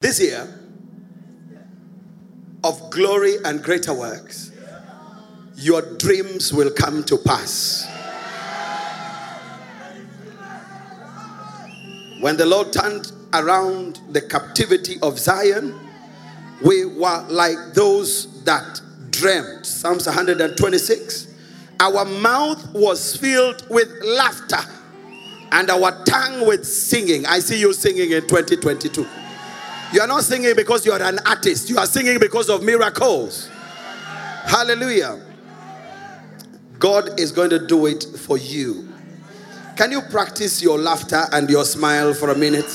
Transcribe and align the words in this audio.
This 0.00 0.18
year 0.18 0.48
of 2.64 2.90
glory 2.90 3.36
and 3.44 3.62
greater 3.62 3.92
works, 3.92 4.50
your 5.56 5.82
dreams 5.98 6.54
will 6.54 6.70
come 6.70 7.04
to 7.04 7.18
pass. 7.18 7.86
When 12.20 12.38
the 12.38 12.46
Lord 12.46 12.72
turned 12.72 13.12
around 13.34 14.00
the 14.08 14.22
captivity 14.22 14.96
of 15.02 15.18
Zion, 15.18 15.78
we 16.64 16.86
were 16.86 17.26
like 17.28 17.74
those 17.74 18.42
that 18.44 18.80
dreamt. 19.10 19.66
Psalms 19.66 20.06
126. 20.06 21.34
Our 21.78 22.06
mouth 22.06 22.72
was 22.72 23.14
filled 23.18 23.68
with 23.68 23.88
laughter 24.02 24.64
and 25.52 25.68
our 25.68 26.02
tongue 26.04 26.46
with 26.46 26.66
singing. 26.66 27.26
I 27.26 27.40
see 27.40 27.60
you 27.60 27.74
singing 27.74 28.12
in 28.12 28.22
2022. 28.22 29.06
You 29.92 30.00
are 30.00 30.06
not 30.06 30.22
singing 30.22 30.54
because 30.54 30.86
you 30.86 30.92
are 30.92 31.02
an 31.02 31.18
artist, 31.26 31.68
you 31.68 31.78
are 31.78 31.86
singing 31.86 32.18
because 32.20 32.48
of 32.48 32.62
miracles. 32.62 33.48
Hallelujah. 34.46 35.20
God 36.78 37.18
is 37.18 37.32
going 37.32 37.50
to 37.50 37.66
do 37.66 37.86
it 37.86 38.04
for 38.18 38.38
you. 38.38 38.88
Can 39.76 39.90
you 39.92 40.00
practice 40.02 40.62
your 40.62 40.78
laughter 40.78 41.24
and 41.32 41.48
your 41.50 41.64
smile 41.64 42.14
for 42.14 42.30
a 42.30 42.36
minute? 42.36 42.68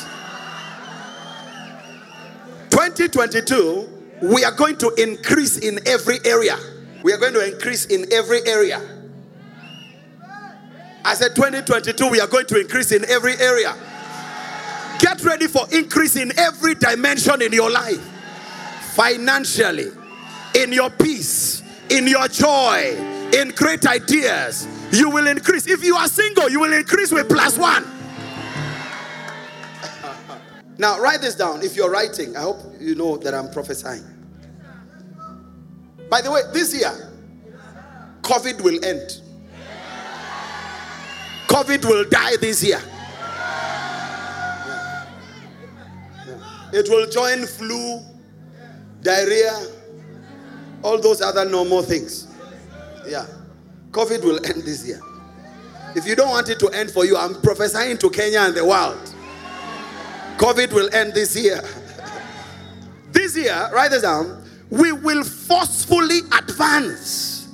2022, 2.70 3.90
we 4.24 4.44
are 4.44 4.52
going 4.52 4.78
to 4.78 4.94
increase 4.98 5.58
in 5.58 5.80
every 5.88 6.18
area. 6.26 6.58
We 7.04 7.14
are 7.14 7.18
going 7.18 7.34
to 7.34 7.54
increase 7.54 7.86
in 7.86 8.12
every 8.12 8.46
area. 8.46 8.82
I 11.06 11.14
said 11.14 11.36
2022, 11.36 12.10
we 12.10 12.20
are 12.20 12.28
going 12.28 12.48
to 12.48 12.60
increase 12.60 12.92
in 12.92 13.06
every 13.06 13.38
area. 13.38 13.76
Get 15.00 15.24
ready 15.24 15.48
for 15.48 15.66
increase 15.72 16.16
in 16.16 16.38
every 16.38 16.76
dimension 16.76 17.42
in 17.42 17.52
your 17.54 17.70
life 17.70 18.12
financially, 18.96 19.92
in 20.56 20.72
your 20.72 20.90
peace, 20.90 21.62
in 21.90 22.08
your 22.08 22.28
joy, 22.30 22.96
in 23.34 23.50
great 23.50 23.86
ideas. 23.86 24.68
You 24.92 25.10
will 25.10 25.28
increase. 25.28 25.68
If 25.68 25.84
you 25.84 25.96
are 25.96 26.08
single, 26.08 26.50
you 26.50 26.62
will 26.62 26.72
increase 26.72 27.12
with 27.12 27.28
plus 27.28 27.58
one. 27.58 27.86
now, 30.78 31.00
write 31.00 31.22
this 31.22 31.36
down. 31.36 31.62
If 31.62 31.76
you're 31.76 31.92
writing, 31.92 32.38
I 32.38 32.42
hope 32.42 32.60
you 32.80 32.96
know 32.96 33.18
that 33.18 33.34
I'm 33.34 33.50
prophesying. 33.52 34.04
By 36.10 36.22
the 36.22 36.32
way, 36.32 36.42
this 36.54 36.74
year, 36.74 37.12
COVID 38.22 38.62
will 38.62 38.84
end. 38.86 39.22
COVID 41.48 41.84
will 41.86 42.06
die 42.10 42.38
this 42.38 42.64
year. 42.64 42.82
It 46.76 46.90
will 46.90 47.08
join 47.08 47.46
flu, 47.48 48.02
diarrhea, 49.02 49.66
all 50.84 51.00
those 51.00 51.22
other 51.22 51.46
normal 51.50 51.82
things. 51.82 52.28
Yeah. 53.08 53.26
COVID 53.92 54.22
will 54.26 54.46
end 54.46 54.64
this 54.64 54.86
year. 54.86 55.00
If 55.96 56.06
you 56.06 56.18
don't 56.18 56.28
want 56.32 56.50
it 56.50 56.60
to 56.60 56.68
end 56.72 56.92
for 56.92 57.06
you, 57.06 57.16
I'm 57.16 57.42
prophesying 57.42 57.98
to 58.00 58.10
Kenya 58.10 58.40
and 58.42 58.54
the 58.54 58.66
world. 58.66 59.00
COVID 60.36 60.74
will 60.74 60.94
end 60.94 61.14
this 61.14 61.34
year. 61.38 61.62
this 63.14 63.38
year, 63.38 63.70
write 63.72 63.92
this 63.92 64.02
down. 64.02 64.44
We 64.70 64.92
will 64.92 65.24
forcefully 65.24 66.20
advance 66.38 67.48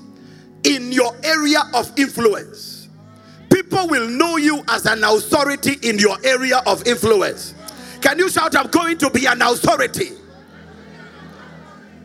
in 0.64 0.92
your 0.92 1.16
area 1.23 1.61
of 1.75 1.92
influence. 1.95 2.89
People 3.53 3.88
will 3.88 4.08
know 4.08 4.38
you 4.38 4.64
as 4.67 4.88
an 4.88 5.03
authority 5.03 5.77
in 5.88 5.99
your 5.99 6.17
area 6.23 6.64
of 6.66 6.88
influence. 6.88 7.53
Can 8.02 8.17
you 8.17 8.30
shout, 8.30 8.55
I'm 8.55 8.67
going 8.67 8.97
to 8.97 9.09
be 9.09 9.25
an 9.25 9.41
authority? 9.41 10.11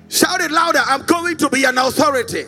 Shout 0.08 0.40
it 0.40 0.50
louder, 0.50 0.80
I'm 0.86 1.02
going 1.06 1.36
to 1.38 1.48
be 1.48 1.64
an 1.64 1.78
authority. 1.78 2.44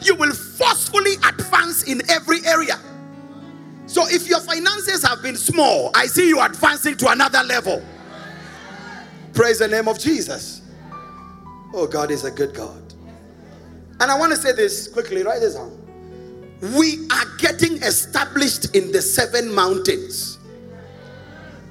You 0.00 0.14
will 0.14 0.32
forcefully 0.32 1.14
advance 1.28 1.82
in 1.84 2.08
every 2.10 2.44
area. 2.46 2.78
So 3.86 4.06
if 4.08 4.28
your 4.28 4.40
finances 4.40 5.02
have 5.06 5.20
been 5.22 5.36
small, 5.36 5.90
I 5.94 6.06
see 6.06 6.28
you 6.28 6.40
advancing 6.40 6.96
to 6.98 7.08
another 7.08 7.42
level. 7.42 7.84
Praise 9.34 9.58
the 9.58 9.68
name 9.68 9.88
of 9.88 9.98
Jesus. 9.98 10.62
Oh, 11.74 11.86
God 11.86 12.10
is 12.10 12.24
a 12.24 12.30
good 12.30 12.54
God. 12.54 12.82
And 14.00 14.10
I 14.10 14.18
want 14.18 14.32
to 14.32 14.38
say 14.38 14.52
this 14.52 14.88
quickly, 14.88 15.22
write 15.22 15.40
this 15.40 15.54
down. 15.54 15.76
We 16.76 17.06
are 17.10 17.36
getting 17.38 17.76
established 17.82 18.74
in 18.74 18.92
the 18.92 19.02
seven 19.02 19.52
mountains. 19.52 20.38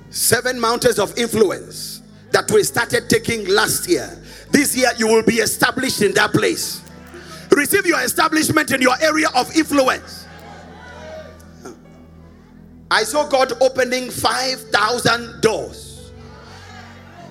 Seven 0.10 0.60
mountains 0.60 1.00
of 1.00 1.18
influence 1.18 2.02
that 2.32 2.50
we 2.52 2.64
started 2.64 3.10
taking 3.10 3.48
last 3.48 3.88
year. 3.88 4.18
This 4.52 4.76
year, 4.76 4.90
you 4.98 5.08
will 5.08 5.24
be 5.24 5.36
established 5.36 6.02
in 6.02 6.14
that 6.14 6.32
place. 6.32 6.82
Receive 7.52 7.86
your 7.86 8.00
establishment 8.02 8.72
in 8.72 8.82
your 8.82 8.96
area 9.02 9.28
of 9.36 9.56
influence. 9.56 10.26
I 12.92 13.04
saw 13.04 13.28
God 13.28 13.54
opening 13.62 14.10
5,000 14.10 15.42
doors. 15.42 16.12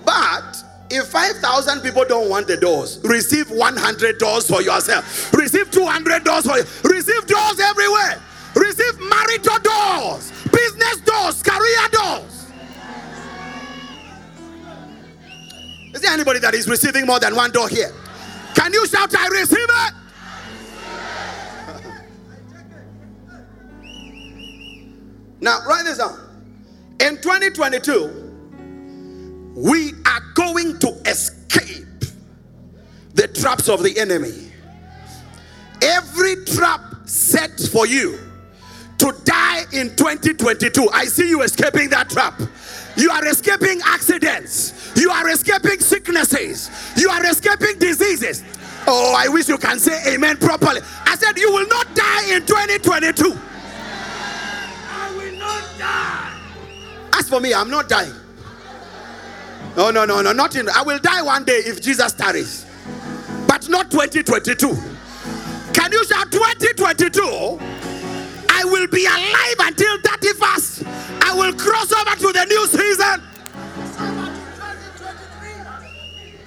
But 0.04 0.56
if 0.90 1.06
5,000 1.08 1.80
people 1.80 2.04
don't 2.04 2.30
want 2.30 2.46
the 2.46 2.56
doors, 2.56 3.00
receive 3.02 3.50
100 3.50 4.18
doors 4.18 4.46
for 4.46 4.62
yourself. 4.62 5.32
Receive 5.34 5.70
200 5.70 6.24
doors 6.24 6.46
for 6.46 6.56
you. 6.58 6.64
Receive 6.84 7.26
doors 7.26 7.60
everywhere. 7.60 8.22
Receive 8.54 8.98
marital 9.00 9.58
doors, 9.58 10.32
business 10.50 11.00
doors, 11.00 11.42
career 11.42 11.88
doors. 11.92 12.37
Is 15.94 16.00
there 16.02 16.12
anybody 16.12 16.38
that 16.40 16.54
is 16.54 16.68
receiving 16.68 17.06
more 17.06 17.18
than 17.18 17.34
one 17.34 17.50
door 17.50 17.68
here? 17.68 17.92
Can 18.54 18.72
you 18.72 18.86
shout, 18.86 19.14
I 19.16 19.28
receive 19.28 19.58
it? 19.58 19.94
now, 25.40 25.60
write 25.66 25.84
this 25.84 25.98
down. 25.98 26.18
In 27.00 27.16
2022, 27.16 28.28
we 29.54 29.92
are 30.06 30.20
going 30.34 30.78
to 30.80 30.88
escape 31.06 31.86
the 33.14 33.28
traps 33.28 33.68
of 33.68 33.82
the 33.82 33.98
enemy. 33.98 34.52
Every 35.82 36.44
trap 36.44 36.80
set 37.06 37.58
for 37.72 37.86
you 37.86 38.18
to 38.98 39.14
die 39.24 39.64
in 39.72 39.94
2022, 39.96 40.88
I 40.92 41.04
see 41.06 41.28
you 41.28 41.42
escaping 41.42 41.88
that 41.90 42.10
trap. 42.10 42.40
You 42.98 43.10
are 43.10 43.26
escaping 43.28 43.80
accidents. 43.84 44.92
You 44.96 45.10
are 45.10 45.28
escaping 45.28 45.78
sicknesses. 45.78 46.68
You 46.96 47.08
are 47.08 47.24
escaping 47.26 47.78
diseases. 47.78 48.42
Oh, 48.88 49.14
I 49.16 49.28
wish 49.28 49.48
you 49.48 49.56
can 49.56 49.78
say 49.78 50.14
amen 50.14 50.38
properly. 50.38 50.80
I 51.04 51.16
said, 51.16 51.38
You 51.38 51.52
will 51.52 51.68
not 51.68 51.94
die 51.94 52.34
in 52.34 52.44
2022. 52.44 53.38
I 54.90 55.14
will 55.16 55.38
not 55.38 55.64
die. 55.78 56.40
As 57.14 57.28
for 57.28 57.38
me, 57.38 57.54
I'm 57.54 57.70
not 57.70 57.88
dying. 57.88 58.14
No, 59.76 59.92
no, 59.92 60.04
no, 60.04 60.20
no, 60.20 60.32
not 60.32 60.56
in. 60.56 60.68
I 60.68 60.82
will 60.82 60.98
die 60.98 61.22
one 61.22 61.44
day 61.44 61.58
if 61.64 61.80
Jesus 61.80 62.12
tarries, 62.14 62.66
but 63.46 63.68
not 63.68 63.92
2022. 63.92 64.76
Can 65.72 65.92
you 65.92 66.04
shout 66.04 66.32
2022? 66.32 67.77
I 68.58 68.64
will 68.64 68.88
be 68.88 69.06
alive 69.06 69.68
until 69.68 69.98
31st. 69.98 71.22
I 71.22 71.32
will 71.32 71.52
cross 71.52 71.92
over 71.92 72.16
to 72.16 72.32
the 72.32 72.44
new 72.46 72.66
season. 72.66 73.22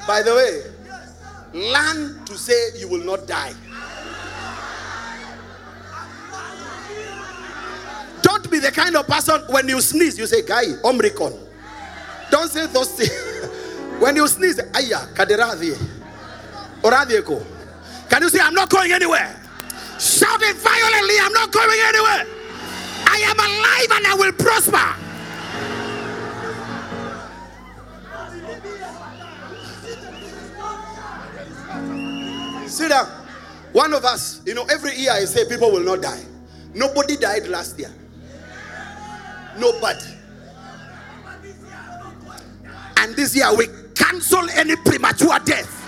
By 0.06 0.22
the 0.22 0.36
way, 0.36 1.72
learn 1.72 2.26
to 2.26 2.38
say 2.38 2.78
you 2.78 2.90
will 2.90 3.06
not 3.06 3.26
die. 3.28 3.54
Don't 8.22 8.52
be 8.52 8.60
the 8.60 8.72
kind 8.72 8.98
of 8.98 9.08
person 9.08 9.42
when 9.48 9.70
you 9.70 9.80
sneeze, 9.80 10.18
you 10.18 10.28
say, 10.28 10.46
Guy, 10.46 10.64
Omicron. 10.84 11.34
Don't 12.30 12.50
say 12.52 12.68
those 12.68 12.92
things. 12.92 13.12
when 14.02 14.18
you 14.18 14.28
sneeze, 14.28 14.60
Aya, 14.60 15.08
kaderadhi. 15.14 15.78
Oradhieko. 16.82 17.42
Can 18.10 18.24
you 18.24 18.30
say, 18.30 18.40
I'm 18.42 18.54
not 18.54 18.70
going 18.70 18.92
anywhere? 18.92 19.41
Shout 20.02 20.42
it 20.42 20.56
violently, 20.56 21.16
I'm 21.22 21.32
not 21.32 21.52
going 21.52 21.80
anywhere. 21.86 22.26
I 23.06 23.20
am 23.24 23.38
alive 23.38 23.92
and 23.98 24.08
I 24.08 24.16
will 24.16 24.32
prosper. 24.34 24.96
Sit 32.68 32.90
down. 32.90 33.06
One 33.74 33.94
of 33.94 34.04
us, 34.04 34.42
you 34.44 34.56
know, 34.56 34.66
every 34.72 34.96
year 34.96 35.12
I 35.12 35.26
say 35.26 35.48
people 35.48 35.70
will 35.72 35.84
not 35.84 36.02
die. 36.02 36.24
Nobody 36.74 37.16
died 37.16 37.48
last 37.48 37.78
year. 37.78 37.92
Nobody. 39.60 40.16
And 42.98 43.16
this 43.16 43.36
year 43.36 43.56
we 43.56 43.68
cancel 43.94 44.50
any 44.56 44.76
premature 44.78 45.38
death. 45.46 45.81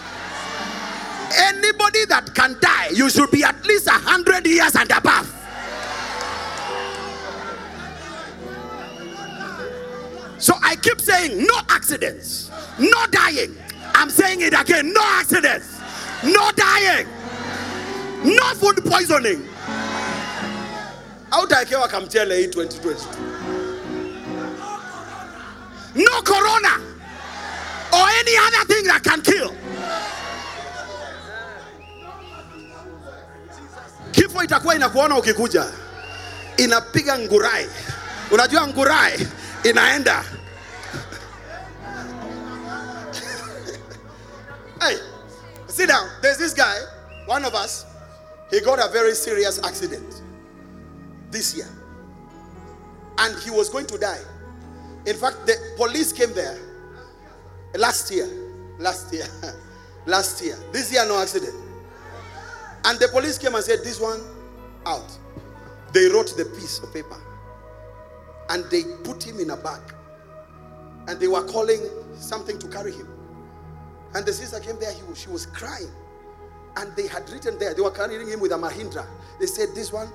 Anybody 1.35 2.05
that 2.05 2.33
can 2.33 2.55
die, 2.59 2.89
you 2.93 3.09
should 3.09 3.31
be 3.31 3.43
at 3.43 3.65
least 3.65 3.87
a 3.87 3.91
hundred 3.91 4.45
years 4.47 4.75
and 4.75 4.91
above. 4.91 5.29
So 10.39 10.53
I 10.61 10.73
I 10.73 10.75
keep 10.75 10.99
saying 10.99 11.37
no 11.37 11.53
accidents, 11.69 12.49
no 12.79 13.05
dying. 13.11 13.55
I'm 13.93 14.09
saying 14.09 14.41
it 14.41 14.59
again 14.59 14.91
no 14.91 15.01
accidents, 15.03 15.79
no 16.23 16.49
dying, 16.55 17.05
no 18.23 18.43
food 18.55 18.83
poisoning. 18.83 19.47
hautaekewa 21.29 21.87
kamchele 21.87 22.37
hii 22.37 22.47
2020 22.47 23.05
no 25.95 26.21
corona 26.23 26.73
or 27.91 28.07
any 28.19 28.37
other 28.47 28.65
thing 28.67 28.83
that 28.87 29.03
can 29.03 29.21
kill 29.21 29.51
kifo 34.33 34.43
itakuwa 34.43 34.75
inakuona 34.75 35.17
ukikuja 35.17 35.65
inapiga 36.57 37.19
ngurai. 37.19 37.69
Unajua 38.31 38.67
ngurai 38.67 39.27
inaenda. 39.63 40.23
Hey 44.79 44.97
sit 45.67 45.87
down. 45.87 46.09
There's 46.21 46.37
this 46.37 46.53
guy 46.55 46.77
one 47.27 47.45
of 47.47 47.53
us 47.53 47.85
he 48.51 48.59
got 48.59 48.79
a 48.79 48.87
very 48.89 49.15
serious 49.15 49.59
accident 49.63 50.21
this 51.31 51.55
year. 51.55 51.67
And 53.17 53.35
he 53.43 53.51
was 53.51 53.69
going 53.69 53.85
to 53.87 53.97
die. 53.97 54.19
In 55.05 55.15
fact 55.15 55.45
the 55.45 55.55
police 55.77 56.11
came 56.11 56.33
there 56.33 56.57
last 57.75 58.11
year. 58.11 58.27
Last 58.79 59.13
year. 59.13 59.27
Last 60.05 60.41
year. 60.43 60.57
This 60.73 60.91
year 60.91 61.05
no 61.05 61.17
accident 61.21 61.62
and 62.85 62.99
the 62.99 63.07
police 63.09 63.37
came 63.37 63.55
and 63.55 63.63
said 63.63 63.79
this 63.83 63.99
one 63.99 64.21
out. 64.85 65.11
They 65.93 66.07
wrote 66.07 66.35
the 66.35 66.45
piece 66.45 66.79
of 66.79 66.93
paper. 66.93 67.19
And 68.49 68.65
they 68.69 68.83
put 69.03 69.23
him 69.23 69.39
in 69.39 69.51
a 69.51 69.57
bag. 69.57 69.81
And 71.07 71.19
they 71.19 71.27
were 71.27 71.43
calling 71.47 71.81
something 72.15 72.57
to 72.59 72.67
carry 72.67 72.91
him. 72.91 73.07
And 74.13 74.25
the 74.25 74.33
sister 74.33 74.59
came 74.59 74.79
there 74.79 74.91
he, 74.91 75.03
was- 75.03 75.19
she 75.19 75.29
was 75.29 75.45
crying. 75.45 75.91
And 76.75 76.95
they 76.95 77.07
had 77.07 77.29
written 77.29 77.57
there 77.59 77.73
they 77.73 77.81
were 77.81 77.91
carrying 77.91 78.27
him 78.27 78.39
with 78.39 78.51
a 78.51 78.55
mahindra. 78.55 79.05
They 79.39 79.45
said 79.45 79.69
this 79.75 79.93
one 79.93 80.09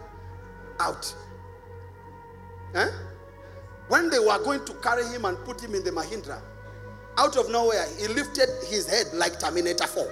out. 0.80 1.14
Eh? 2.74 2.88
when 3.88 4.10
they 4.10 4.18
were 4.18 4.38
going 4.44 4.62
to 4.66 4.74
carry 4.74 5.04
him 5.06 5.24
and 5.24 5.38
put 5.44 5.60
him 5.60 5.74
in 5.74 5.82
the 5.82 5.90
mahindra 5.90 6.40
out 7.16 7.36
of 7.36 7.50
nowhere 7.50 7.86
he 7.98 8.06
lifted 8.08 8.48
his 8.66 8.86
head 8.86 9.06
like 9.14 9.38
terminator 9.40 9.86
4 9.86 10.06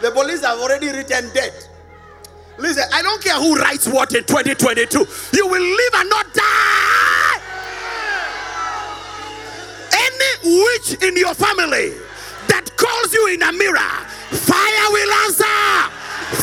the 0.00 0.10
police 0.10 0.40
have 0.44 0.58
already 0.58 0.88
written 0.88 1.30
dead 1.32 1.52
listen 2.58 2.84
i 2.92 3.02
don't 3.02 3.22
care 3.22 3.34
who 3.36 3.54
writes 3.56 3.86
what 3.86 4.14
in 4.14 4.24
2022 4.24 5.06
you 5.36 5.46
will 5.46 5.62
live 5.62 5.94
and 5.96 6.10
not 6.10 6.26
die. 6.34 7.40
Any 9.92 10.62
witch 10.62 11.02
in 11.02 11.16
your 11.16 11.34
family 11.34 11.92
that 12.48 12.70
calls 12.76 13.12
you 13.12 13.28
in 13.34 13.42
a 13.42 13.52
mirror 13.52 14.06
fire 14.30 14.90
will 14.92 15.12
answer. 15.24 15.44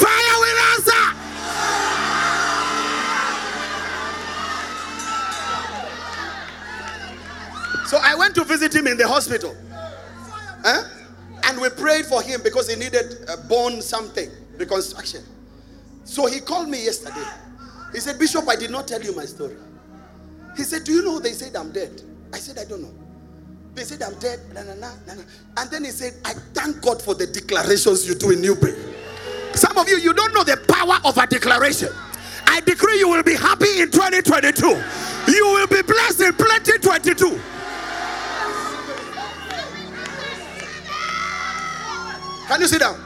Fire 0.03 0.35
will 0.43 0.59
answer. 0.73 1.03
So 7.87 7.97
i 8.01 8.15
went 8.15 8.35
to 8.35 8.43
visit 8.43 8.75
him 8.75 8.87
in 8.87 8.97
the 8.97 9.07
hospital. 9.07 9.55
Huh? 10.63 10.96
And 11.47 11.61
we 11.61 11.69
prayed 11.69 12.05
for 12.05 12.21
him 12.21 12.41
because 12.43 12.69
he 12.69 12.75
needed 12.75 13.25
a 13.29 13.37
bone 13.37 13.81
something, 13.81 14.29
reconstruction. 14.57 15.23
So 16.03 16.25
he 16.25 16.41
called 16.41 16.67
me 16.67 16.83
yesterday. 16.83 17.25
He 17.93 18.01
said, 18.01 18.19
Bishop, 18.19 18.47
I 18.49 18.57
did 18.57 18.69
not 18.69 18.85
tell 18.85 19.01
you 19.01 19.15
my 19.15 19.23
story. 19.23 19.55
He 20.57 20.63
said, 20.63 20.83
Do 20.83 20.91
you 20.91 21.03
know 21.03 21.19
they 21.19 21.31
said 21.31 21.55
I'm 21.55 21.71
dead? 21.71 22.01
I 22.33 22.37
said, 22.37 22.57
I 22.57 22.65
don't 22.65 22.81
know. 22.81 22.93
They 23.75 23.83
said 23.83 24.01
I'm 24.03 24.19
dead. 24.19 24.39
Na, 24.53 24.63
na, 24.63 24.73
na, 24.73 24.91
na. 25.05 25.21
And 25.55 25.71
then 25.71 25.85
he 25.85 25.91
said, 25.91 26.15
I 26.25 26.33
thank 26.53 26.81
God 26.81 27.01
for 27.01 27.13
the 27.13 27.27
declarations 27.27 28.07
you 28.07 28.15
do 28.15 28.31
in 28.31 28.41
new 28.41 28.55
breed. 28.55 28.75
Some 29.53 29.77
of 29.77 29.87
you, 29.87 29.97
you 29.97 30.13
don't 30.13 30.33
know 30.33 30.43
the 30.43 30.57
power 30.67 30.99
of 31.05 31.17
a 31.17 31.27
declaration. 31.27 31.89
I 32.45 32.59
decree 32.61 32.99
you 32.99 33.07
will 33.07 33.23
be 33.23 33.35
happy 33.35 33.79
in 33.79 33.89
2022. 33.89 34.67
You 35.31 35.45
will 35.53 35.67
be 35.67 35.81
blessed 35.81 36.21
in 36.21 36.33
2022. 36.33 37.39
Can 42.47 42.61
you 42.61 42.67
sit 42.67 42.79
down? 42.79 42.97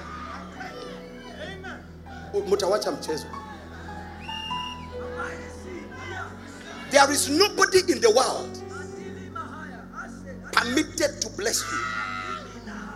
Oh, 2.33 2.41
mutawacha 2.41 2.91
mchezo. 2.91 3.25
There 6.91 7.11
is 7.11 7.29
nobody 7.29 7.79
in 7.91 8.01
the 8.01 8.11
world 8.11 8.57
permitted 10.51 11.21
to 11.21 11.29
bless 11.37 11.63
you. 11.71 11.79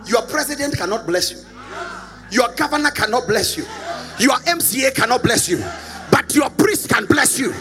Your 0.05 0.21
president 0.27 0.77
cannot 0.77 1.07
bless 1.07 1.31
you. 1.31 1.39
Your 2.29 2.49
governor 2.55 2.91
cannot 2.91 3.27
bless 3.27 3.57
you. 3.57 3.63
Your 4.19 4.35
MCA 4.45 4.93
cannot 4.93 5.23
bless 5.23 5.49
you. 5.49 5.63
But 6.11 6.35
your 6.35 6.49
priest 6.51 6.89
can 6.89 7.05
bless 7.05 7.39
you. 7.39 7.53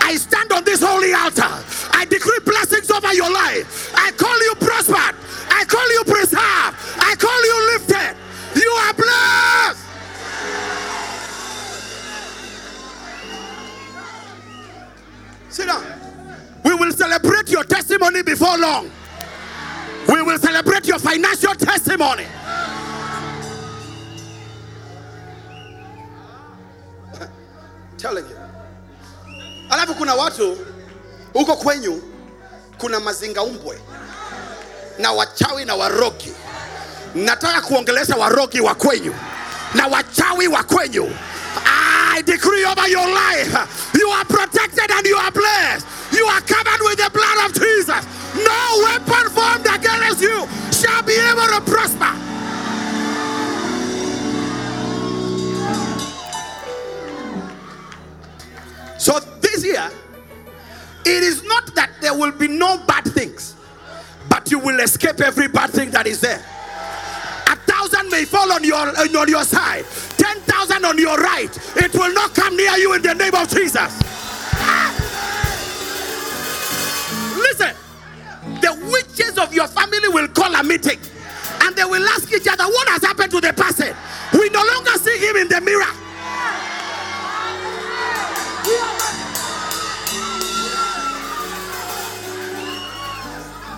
I 0.00 0.14
stand 0.14 0.52
on 0.52 0.64
this 0.64 0.82
holy 0.82 1.12
altar. 1.12 1.42
I 1.90 2.04
decree 2.04 2.38
blessings 2.44 2.90
over 2.90 3.12
your 3.14 3.30
life. 3.32 3.90
I 3.96 4.12
call 4.12 4.38
you 4.38 4.54
prospered. 4.60 5.16
I 5.50 5.64
call 5.64 5.92
you 5.92 6.04
preserved. 6.04 6.76
I 7.02 7.14
call 7.18 7.44
you 7.44 7.78
lifted. 7.78 8.27
You 8.60 8.70
are 8.84 8.94
blessed. 8.94 9.84
Sit 15.50 15.66
down. 15.66 15.84
We 16.64 16.74
will 16.74 16.92
celebrate 16.92 17.50
your 17.50 17.64
testimony 17.64 18.22
before 18.22 18.56
long. 18.58 18.90
We 20.08 20.22
will 20.22 20.38
celebrate 20.38 20.86
your 20.86 20.98
financial 20.98 21.54
testimony. 21.54 22.26
Telling 27.98 28.24
you. 28.28 28.36
Alafu 29.70 29.94
kuna 29.94 30.14
watu 30.14 30.58
huko 31.32 31.56
kwenyu 31.56 32.02
kuna 32.78 33.00
mazingaumbwe 33.00 33.78
na 34.98 35.12
wachawi 35.12 35.64
na 35.64 35.74
warogi. 35.74 36.32
Nataka 37.14 37.60
kuongelesha 37.60 38.16
warogi 38.16 38.60
wa 38.60 38.74
kwenyu 38.74 39.14
na 39.74 39.86
wachawi 39.86 40.48
wa 40.48 40.62
kwenyu. 40.62 41.10
I 42.14 42.22
decree 42.22 42.64
over 42.64 42.88
your 42.88 43.06
life, 43.08 43.90
you 43.94 44.08
are 44.10 44.24
protected 44.24 44.90
and 44.90 45.06
you 45.06 45.16
are 45.16 45.30
blessed. 45.30 45.86
You 46.12 46.24
are 46.26 46.40
covered 46.40 46.80
with 46.82 46.96
the 46.98 47.10
blood 47.10 47.46
of 47.46 47.52
Jesus. 47.54 48.04
No 48.34 48.84
weapon 48.84 49.30
formed 49.30 49.66
against 49.66 50.20
you 50.22 50.46
shall 50.72 51.02
be 51.02 51.14
able 51.14 51.46
to 51.56 51.60
prosper. 51.70 52.14
So 58.98 59.18
this 59.40 59.64
year, 59.64 59.88
it 61.06 61.22
is 61.22 61.42
not 61.44 61.74
that 61.76 61.90
there 62.00 62.14
will 62.16 62.32
be 62.32 62.48
no 62.48 62.78
bad 62.86 63.04
things, 63.04 63.54
but 64.28 64.50
you 64.50 64.58
will 64.58 64.80
escape 64.80 65.20
every 65.20 65.48
bad 65.48 65.70
thing 65.70 65.90
that 65.92 66.06
is 66.06 66.20
there. 66.20 66.44
May 68.18 68.24
fall 68.24 68.50
on 68.50 68.64
your 68.64 68.74
on 68.74 69.28
your 69.28 69.44
side, 69.44 69.84
ten 70.16 70.40
thousand 70.40 70.84
on 70.84 70.98
your 70.98 71.16
right. 71.18 71.56
It 71.76 71.94
will 71.94 72.12
not 72.12 72.34
come 72.34 72.56
near 72.56 72.72
you 72.72 72.92
in 72.94 73.02
the 73.02 73.14
name 73.14 73.32
of 73.32 73.48
Jesus. 73.48 73.92
Ah! 74.58 74.90
Listen, 77.36 77.76
the 78.60 78.74
witches 78.90 79.38
of 79.38 79.54
your 79.54 79.68
family 79.68 80.08
will 80.08 80.26
call 80.26 80.52
a 80.52 80.64
meeting, 80.64 80.98
and 81.62 81.76
they 81.76 81.84
will 81.84 82.04
ask 82.08 82.32
each 82.32 82.48
other, 82.48 82.64
"What 82.64 82.88
has 82.88 83.04
happened 83.04 83.30
to 83.30 83.40
the 83.40 83.52
person? 83.52 83.94
We 84.32 84.50
no 84.50 84.64
longer 84.74 84.98
see 84.98 85.16
him 85.18 85.36
in 85.36 85.46
the 85.46 85.60
mirror." 85.60 85.86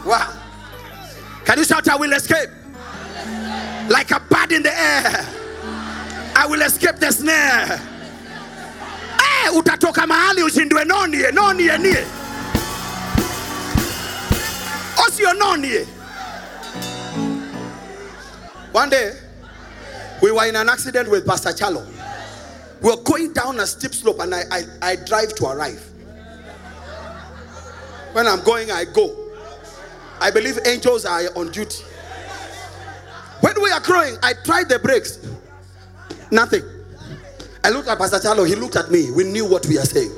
Wow. 0.06 0.32
Can 1.44 1.58
you 1.58 1.64
shout, 1.64 1.86
I 1.90 1.96
will 1.96 2.12
escape? 2.14 2.48
Like 3.90 4.12
a 4.12 4.20
bird 4.20 4.52
in 4.52 4.62
the 4.62 4.70
air. 4.70 5.26
I 6.36 6.46
will 6.48 6.62
escape 6.62 6.96
the 7.00 7.10
snare. 7.10 7.80
Eh, 9.18 9.50
utatoka 9.52 10.06
mahali 10.06 10.42
ushindwe 10.42 10.84
nonie, 10.86 11.32
nonie, 11.32 11.76
nie. 11.78 12.04
Osio 14.96 15.32
nonie. 15.36 15.84
One 18.70 18.90
day, 18.90 19.12
we 20.22 20.30
were 20.30 20.46
in 20.46 20.54
an 20.54 20.68
accident 20.68 21.10
with 21.10 21.26
Pastor 21.26 21.50
Chalo. 21.50 21.84
We 22.80 22.90
were 22.90 23.02
going 23.02 23.32
down 23.32 23.58
a 23.58 23.66
steep 23.66 23.92
slope 23.92 24.20
and 24.20 24.32
I, 24.32 24.42
I, 24.52 24.62
I 24.82 24.96
drive 24.96 25.34
to 25.34 25.46
arrive. 25.46 25.84
When 28.12 28.28
I'm 28.28 28.44
going, 28.44 28.70
I 28.70 28.84
go. 28.84 29.16
I 30.20 30.30
believe 30.30 30.60
angels 30.64 31.04
are 31.04 31.22
on 31.34 31.50
duty. 31.50 31.82
When 33.40 33.60
we 33.62 33.70
are 33.70 33.80
growing, 33.80 34.16
I 34.22 34.34
tried 34.44 34.68
the 34.68 34.78
brakes. 34.78 35.18
Nothing. 36.30 36.62
I 37.64 37.70
looked 37.70 37.88
at 37.88 37.98
Pastor 37.98 38.18
Charlo. 38.18 38.46
He 38.46 38.54
looked 38.54 38.76
at 38.76 38.90
me. 38.90 39.10
We 39.10 39.24
knew 39.24 39.44
what 39.46 39.66
we 39.66 39.78
are 39.78 39.84
saying. 39.84 40.12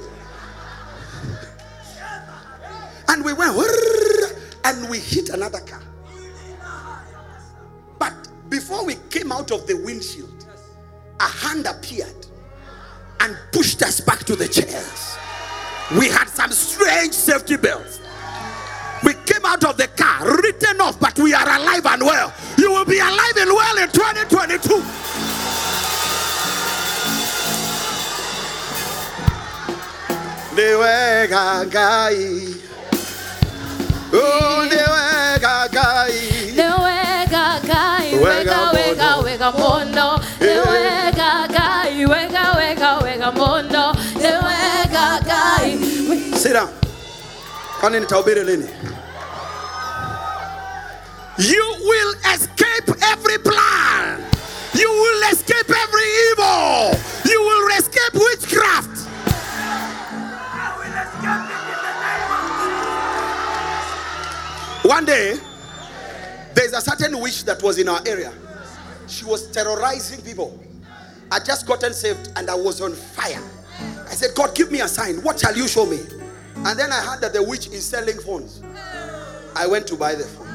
And 3.09 3.25
we 3.25 3.33
went, 3.33 3.57
and 4.65 4.89
we 4.89 4.99
hit 4.99 5.29
another 5.31 5.61
car. 5.61 5.83
But 7.99 8.15
before 8.49 8.85
we 8.85 8.97
came 9.11 9.33
out 9.33 9.51
of 9.51 9.67
the 9.67 9.77
windshield, 9.77 10.47
a 11.21 11.25
hand 11.25 11.67
appeared 11.67 12.27
and 13.21 13.37
pushed 13.53 13.83
us 13.83 14.01
back 14.01 14.21
to 14.25 14.35
the 14.37 14.49
chairs. 14.49 15.17
We 15.99 16.09
had 16.09 16.29
some 16.29 16.51
strange 16.51 17.13
safety 17.13 17.57
belts. 17.57 18.01
We 19.05 19.15
came 19.27 19.45
out 19.45 19.65
of 19.65 19.77
the 19.77 19.89
car, 19.89 20.25
written 20.43 20.81
off, 20.81 20.99
but 21.01 21.19
we 21.19 21.35
are 21.35 21.49
alive 21.49 21.87
and 21.87 22.03
well. 22.03 22.33
You 22.57 22.71
will 22.71 22.85
be 22.85 22.99
alive 22.99 23.37
and 23.37 23.51
well 23.51 23.79
in 23.79 23.89
2022. 23.91 24.83
Niwega 30.55 31.65
gai. 31.71 32.55
Oh, 34.13 34.69
niwega 34.71 35.69
gai. 35.73 36.13
Wega 36.53 37.61
gai, 37.67 38.13
wega 38.21 38.73
wega 38.75 39.23
wega 39.25 39.51
mondo. 39.59 40.21
Eh. 40.41 40.61
Wega 40.69 41.49
gai, 41.49 42.05
wega 42.05 42.45
wega 42.59 43.01
wega 43.03 43.33
mondo. 43.33 43.93
Wega 44.21 45.21
gai. 45.25 46.37
Sit 46.37 46.53
down. 46.53 46.82
Kwani 47.83 48.01
nitahubiri 48.01 48.45
lini? 48.45 48.69
You 51.39 51.65
will 51.81 52.15
escape 52.33 52.89
every 53.03 53.39
plan. 53.39 54.25
You 54.73 54.89
will 54.89 55.33
escape 55.33 55.69
every 55.69 56.09
evil. 56.31 56.95
You 57.29 57.41
will 57.43 57.69
escape 57.77 58.15
witchcraft. 58.15 59.09
One 64.85 65.05
day, 65.05 65.39
there's 66.55 66.75
a 66.75 66.81
certain 66.81 67.19
witch 67.21 67.45
that 67.47 67.61
was 67.65 67.79
in 67.79 67.89
our 67.89 68.01
area. 68.07 68.33
She 69.09 69.25
was 69.25 69.51
terrorizing 69.51 70.21
people. 70.21 70.57
I 71.33 71.41
just 71.41 71.67
gotten 71.67 71.93
saved 71.95 72.31
and 72.37 72.49
I 72.49 72.55
was 72.55 72.81
on 72.81 72.93
fire. 72.93 73.43
I 74.09 74.15
said, 74.15 74.37
God, 74.37 74.55
give 74.55 74.71
me 74.71 74.83
a 74.83 74.87
sign. 74.87 75.17
What 75.25 75.41
shall 75.41 75.57
you 75.57 75.67
show 75.67 75.85
me? 75.85 75.99
And 76.65 76.79
then 76.79 76.93
I 76.93 77.01
heard 77.01 77.21
that 77.23 77.33
the 77.33 77.43
witch 77.43 77.67
is 77.69 77.85
selling 77.85 78.19
phones. 78.19 78.63
I 79.57 79.67
went 79.67 79.87
to 79.89 79.97
buy 79.97 80.15
the 80.15 80.25
phone. 80.25 80.49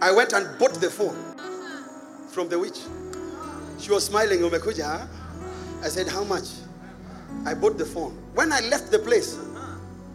I 0.00 0.12
went 0.12 0.32
and 0.32 0.58
bought 0.58 0.74
the 0.74 0.90
phone 0.90 1.16
from 2.28 2.48
the 2.48 2.58
witch. 2.58 2.78
She 3.78 3.90
was 3.90 4.04
smiling. 4.04 4.40
"Umekuja, 4.40 4.84
ah?" 4.86 5.08
I 5.82 5.88
said, 5.88 6.08
How 6.08 6.24
much? 6.24 6.44
I 7.44 7.54
bought 7.54 7.76
the 7.78 7.84
phone. 7.84 8.12
When 8.34 8.52
I 8.52 8.60
left 8.60 8.90
the 8.90 8.98
place, 8.98 9.38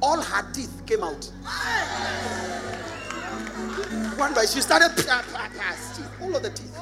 all 0.01 0.21
her 0.21 0.51
teeth 0.53 0.81
came 0.85 1.03
out. 1.03 1.29
One 4.17 4.33
by 4.33 4.45
she 4.45 4.61
started 4.61 4.91
all 6.21 6.35
of 6.35 6.43
the 6.43 6.49
teeth. 6.49 6.77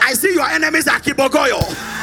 I 0.00 0.14
see 0.14 0.34
your 0.34 0.48
enemies 0.48 0.88
are 0.88 1.00
Kibogoyo. 1.00 1.97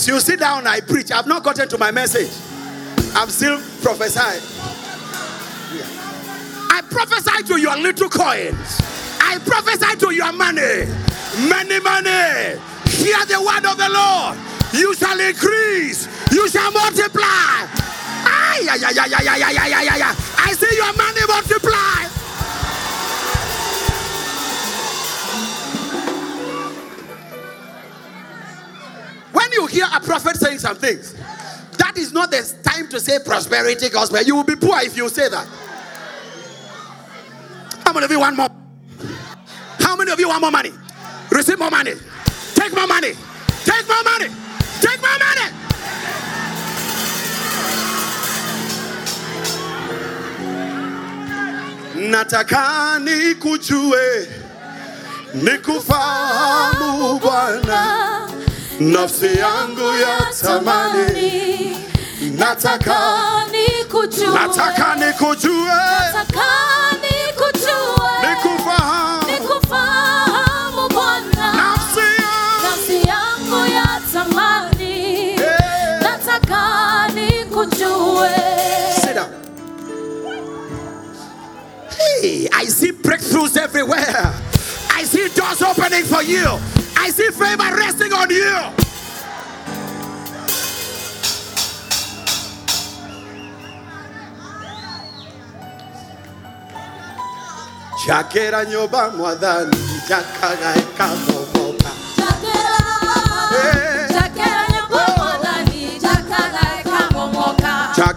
So 0.00 0.14
you 0.14 0.20
sit 0.20 0.40
down, 0.40 0.66
I 0.66 0.80
preach. 0.80 1.12
I've 1.12 1.26
not 1.26 1.42
gotten 1.44 1.68
to 1.68 1.76
my 1.76 1.90
message. 1.90 2.30
I'm 3.14 3.28
still 3.28 3.60
prophesying. 3.82 4.40
I 6.70 6.80
prophesy 6.88 7.42
to 7.48 7.60
your 7.60 7.76
little 7.76 8.08
coins. 8.08 8.80
I 9.20 9.38
prophesy 9.44 9.98
to 9.98 10.14
your 10.14 10.32
money. 10.32 10.88
Many 11.50 11.80
money. 11.80 12.56
Hear 12.88 13.20
the 13.26 13.42
word 13.44 13.66
of 13.66 13.76
the 13.76 13.90
Lord. 13.92 14.38
You 14.72 14.94
shall 14.94 15.20
increase. 15.20 16.08
You 16.32 16.48
shall 16.48 16.72
multiply. 16.72 17.66
Ay, 18.26 18.66
ay, 18.68 18.84
ay, 18.84 18.98
ay, 18.98 19.14
ay, 19.14 19.42
ay, 19.42 19.56
ay, 19.58 19.88
ay, 19.88 20.02
ay. 20.02 20.14
I 20.38 20.52
see 20.52 20.76
your 20.76 20.92
money 20.96 21.20
multiply. 21.28 22.08
When 29.32 29.52
you 29.52 29.66
hear 29.66 29.86
a 29.92 30.00
prophet 30.00 30.36
saying 30.36 30.58
some 30.58 30.76
things, 30.76 31.14
that 31.78 31.96
is 31.96 32.12
not 32.12 32.30
the 32.30 32.42
time 32.62 32.88
to 32.88 33.00
say 33.00 33.18
prosperity 33.24 33.88
gospel. 33.88 34.20
You 34.22 34.36
will 34.36 34.44
be 34.44 34.56
poor 34.56 34.78
if 34.80 34.96
you 34.96 35.08
say 35.08 35.28
that. 35.28 35.46
How 37.84 37.92
many 37.92 38.04
of 38.04 38.10
you 38.10 38.20
want 38.20 38.36
more? 38.36 38.48
How 39.80 39.96
many 39.96 40.10
of 40.10 40.20
you 40.20 40.28
want 40.28 40.40
more 40.40 40.50
money? 40.50 40.70
Receive 41.30 41.58
more 41.58 41.70
money. 41.70 41.94
Take 42.54 42.74
more 42.74 42.86
money. 42.86 43.12
Take 43.64 43.88
more 43.88 44.02
money. 44.04 44.28
Take 44.80 45.00
more 45.00 45.18
money. 45.18 45.56
Nataka 52.08 52.98
nikujue 52.98 54.28
nikufahamu 55.34 57.18
Bwana, 57.18 58.20
nafsi 58.80 59.26
yangu 59.26 59.80
ya 60.00 60.18
tamani. 60.42 61.76
Nataka 62.38 62.98
nikujue. 63.52 64.26
nataka 64.34 64.94
nikujue 64.96 65.64
Nataka 66.12 66.46
Hey, 82.20 82.46
I 82.52 82.66
see 82.66 82.92
breakthroughs 82.92 83.56
everywhere. 83.56 84.04
I 84.92 85.04
see 85.04 85.26
doors 85.34 85.62
opening 85.62 86.04
for 86.04 86.22
you. 86.22 86.44
I 86.98 87.08
see 87.08 87.30
favor 87.30 87.74
resting 87.74 88.12
on 88.12 88.28
you. 88.28 88.60
Chakera 98.04 98.64
nyoba 98.64 99.10
mwadhani. 99.10 99.76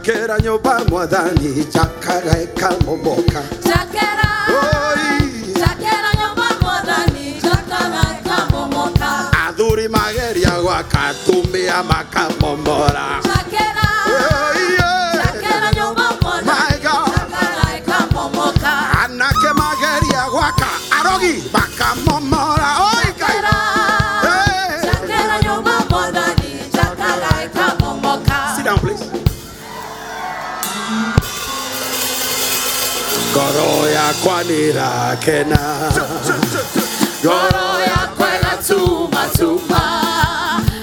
Chakera 0.04 0.40
nyoba 0.40 0.80
mwadhani 0.90 1.66
chakara 1.74 2.38
ekamomoka 2.42 3.42
Chakera 3.64 4.30
Oi! 4.50 5.54
Chakera 5.54 6.10
nyoba 6.20 6.46
mwadhani 6.62 7.42
chakara 7.42 8.02
ekamomoka 8.20 9.32
Aduri 9.48 9.88
mageri 9.88 10.42
ya 10.44 10.54
wakatumia 10.58 11.84
makamomora 11.84 13.20
Chakera 13.24 13.53
Goro 33.34 33.90
ya 33.90 34.14
kwanira 34.24 35.18
kena. 35.20 35.92
Goro 37.24 37.80
ya 37.80 38.08
kwela 38.18 38.58
tuma 38.68 39.28
tuma 39.38 39.84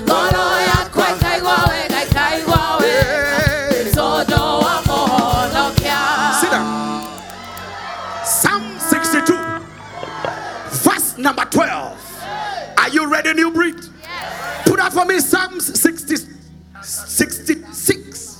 Goro 0.06 0.60
ya 0.60 0.88
kwe 0.92 1.04
kai 1.20 1.40
wawe 1.42 1.88
kai 1.88 2.06
kai 2.06 2.42
wawe 2.44 2.92
Sodo 3.94 4.58
wa 4.58 4.82
mohono 4.86 5.70
kya. 5.76 6.40
Sit 6.40 6.50
down. 6.50 7.06
Psalm 8.24 8.78
62 8.78 9.60
Verse 10.82 11.18
number 11.18 11.44
12 11.44 11.96
Are 12.78 12.88
you 12.90 13.06
ready 13.12 13.34
new 13.34 13.50
breed? 13.52 13.76
Yes. 13.76 14.64
Put 14.66 14.80
up 14.80 14.92
for 14.92 15.04
me 15.04 15.20
Psalms 15.20 15.78
60, 15.80 16.16
66 16.82 18.38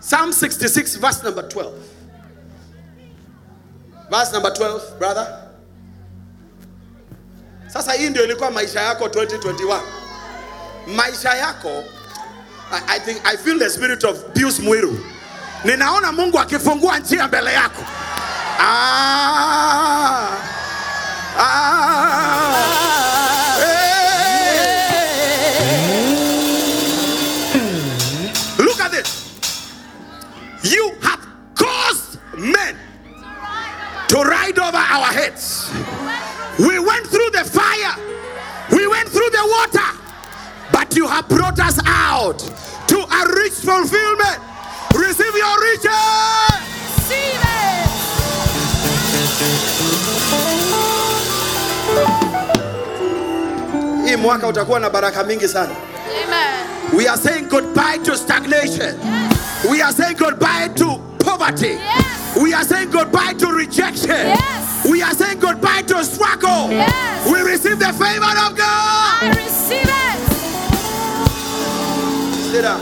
Psalm 0.00 0.32
66 0.32 0.96
verse 0.96 1.22
number 1.24 1.42
12 1.48 1.72
Verse 4.12 4.30
number 4.30 4.50
12, 4.50 4.98
brother. 4.98 5.26
Sasa 7.68 7.92
hii 7.92 8.10
ndio 8.10 8.24
ilikuwa 8.24 8.50
maisha 8.50 8.80
yako 8.80 9.06
2021. 9.06 9.80
Maisha 10.86 11.34
yako 11.34 11.84
I, 12.72 12.80
I 12.96 13.00
think 13.00 13.20
I 13.26 13.36
feel 13.36 13.58
the 13.58 13.70
spirit 13.70 14.04
of 14.04 14.18
Pius 14.34 14.58
Mwiru. 14.58 14.98
ninaona 15.64 16.12
mungu 16.12 16.38
akifungua 16.38 16.98
njia 16.98 17.28
mbele 17.28 17.52
yako 17.52 17.82
ah. 18.60 20.28
Ah. 21.38 22.62
You 30.64 30.92
ride 34.56 34.68
over 34.68 34.76
our 34.76 35.06
heads. 35.12 35.70
We 36.58 36.78
went 36.78 37.06
through 37.06 37.30
the 37.30 37.44
fire, 37.44 37.96
we 38.70 38.86
went 38.86 39.08
through 39.08 39.30
the 39.30 39.44
water, 39.46 39.98
but 40.72 40.94
you 40.96 41.06
have 41.08 41.28
brought 41.28 41.58
us 41.60 41.78
out 41.86 42.38
to 42.88 42.98
a 42.98 43.34
rich 43.36 43.54
fulfillment. 43.54 44.38
Receive 44.94 45.34
your 45.34 45.60
riches. 45.62 45.88
Receive 46.98 47.40
it. 47.42 48.92
Hii 54.06 54.16
mwaka 54.16 54.46
utakuwa 54.48 54.80
na 54.80 54.90
baraka 54.90 55.24
mingi 55.24 55.48
sana. 55.48 55.70
Amen. 56.24 56.96
We 56.98 57.08
are 57.08 57.16
saying 57.16 57.48
goodbye 57.48 57.98
to 58.04 58.16
stagnation. 58.16 58.96
We 59.70 59.82
are 59.82 59.92
saying 59.92 60.16
goodbye 60.18 60.68
to 60.76 60.98
poverty. 61.18 61.66
Yes. 61.78 62.11
We 62.40 62.54
are 62.54 62.64
saying 62.64 62.90
goodbye 62.90 63.34
to 63.34 63.46
rejection. 63.48 64.08
Yes. 64.10 64.86
We 64.90 65.02
are 65.02 65.14
saying 65.14 65.38
goodbye 65.38 65.82
to 65.82 66.02
struggle. 66.04 66.70
Yes. 66.70 67.30
We 67.30 67.40
receive 67.40 67.78
the 67.78 67.92
favor 67.92 68.24
of 68.46 68.56
God. 68.56 69.22
I 69.22 69.28
receive 69.36 69.84
it. 69.84 70.18
Sit 72.52 72.62
down. 72.62 72.80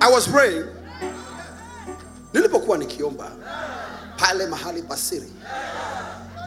I 0.00 0.08
was 0.10 0.28
praying. 0.28 0.64
Nilipokuwa 2.32 2.78
nikiomba 2.78 3.30
pale 4.16 4.46
mahali 4.46 4.82
pasiri 4.82 5.32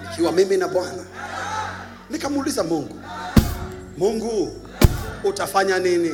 nikiwa 0.01 0.31
mimi 0.31 0.57
na 0.57 0.67
Bwana, 0.67 1.03
nikamuuliza 2.09 2.63
Mungu, 2.63 2.99
Mungu 3.97 4.61
utafanya 5.23 5.79
nini? 5.79 6.11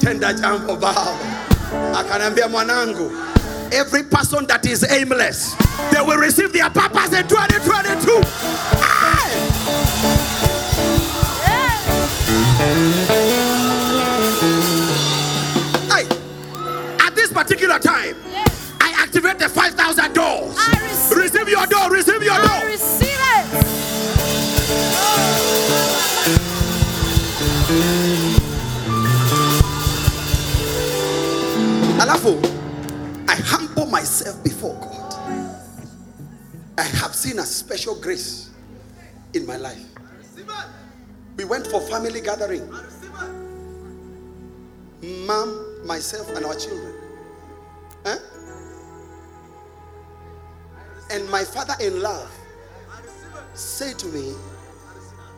Tenda 0.00 0.32
jambo 0.32 0.76
Baba. 0.76 1.16
Akaniambia 1.98 2.48
mwanangu, 2.48 3.12
every 3.72 4.02
person 4.02 4.46
that 4.46 4.64
is 4.66 4.82
aimless, 4.84 5.54
they 5.92 6.00
will 6.00 6.16
receive 6.18 6.52
their 6.52 6.70
purpose 6.70 7.12
in 7.18 7.26
2022. 7.28 8.22
Aye. 8.82 10.50
Aye. 15.90 16.06
At 17.00 17.14
this 17.14 17.32
particular 17.32 17.78
time. 17.78 18.16
I 18.80 18.94
activate 19.02 19.38
the 19.38 19.48
5,000 19.48 20.12
doors. 20.14 20.56
Receive 21.10 21.16
Receive 21.16 21.48
your 21.48 21.66
door, 21.66 21.90
receive 21.90 22.22
your 22.22 22.32
I 22.34 22.46
door. 22.60 22.68
receive 22.70 22.99
Alafu, 32.00 32.40
I 33.28 33.36
humble 33.36 33.84
myself 33.84 34.42
before 34.42 34.74
God. 34.80 35.14
I 36.78 36.82
have 36.82 37.14
seen 37.14 37.38
a 37.38 37.44
special 37.44 37.94
grace 37.94 38.48
in 39.34 39.44
my 39.44 39.58
life. 39.58 39.84
We 41.36 41.44
went 41.44 41.66
for 41.66 41.78
family 41.82 42.22
gathering. 42.22 42.66
Mom, 45.26 45.86
myself, 45.86 46.34
and 46.34 46.46
our 46.46 46.54
children. 46.54 46.94
Huh? 48.06 48.16
And 51.10 51.28
my 51.28 51.44
father 51.44 51.74
in 51.84 52.00
love 52.00 52.32
said 53.52 53.98
to 53.98 54.06
me, 54.06 54.32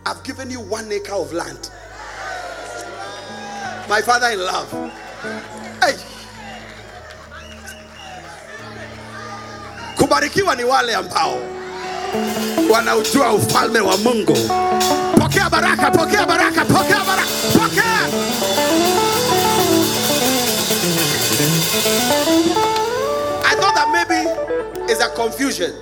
I've 0.07 0.23
given 0.23 0.49
you 0.49 0.61
one 0.61 0.93
acre 0.93 1.15
of 1.15 1.33
land. 1.33 1.73
My 3.89 4.01
father 4.01 4.29
in 4.29 4.39
love. 4.39 5.62
Ni 10.13 10.65
wale 10.65 10.95
ambao 10.95 11.39
wanaujua 12.71 13.33
ufalme 13.33 13.81
wa 13.81 13.97
Mungu. 13.97 14.37
Pokea 15.21 15.51
baraka, 15.51 15.91
pokea 15.91 16.27
baraka, 16.27 16.65
pokea 16.65 17.05
baraka, 17.05 17.29
pokea. 17.59 18.09
I 23.45 23.55
thought 23.57 23.75
that 23.75 23.89
maybe 23.93 24.29
it's 24.93 25.01
a 25.03 25.09
confusion. 25.17 25.73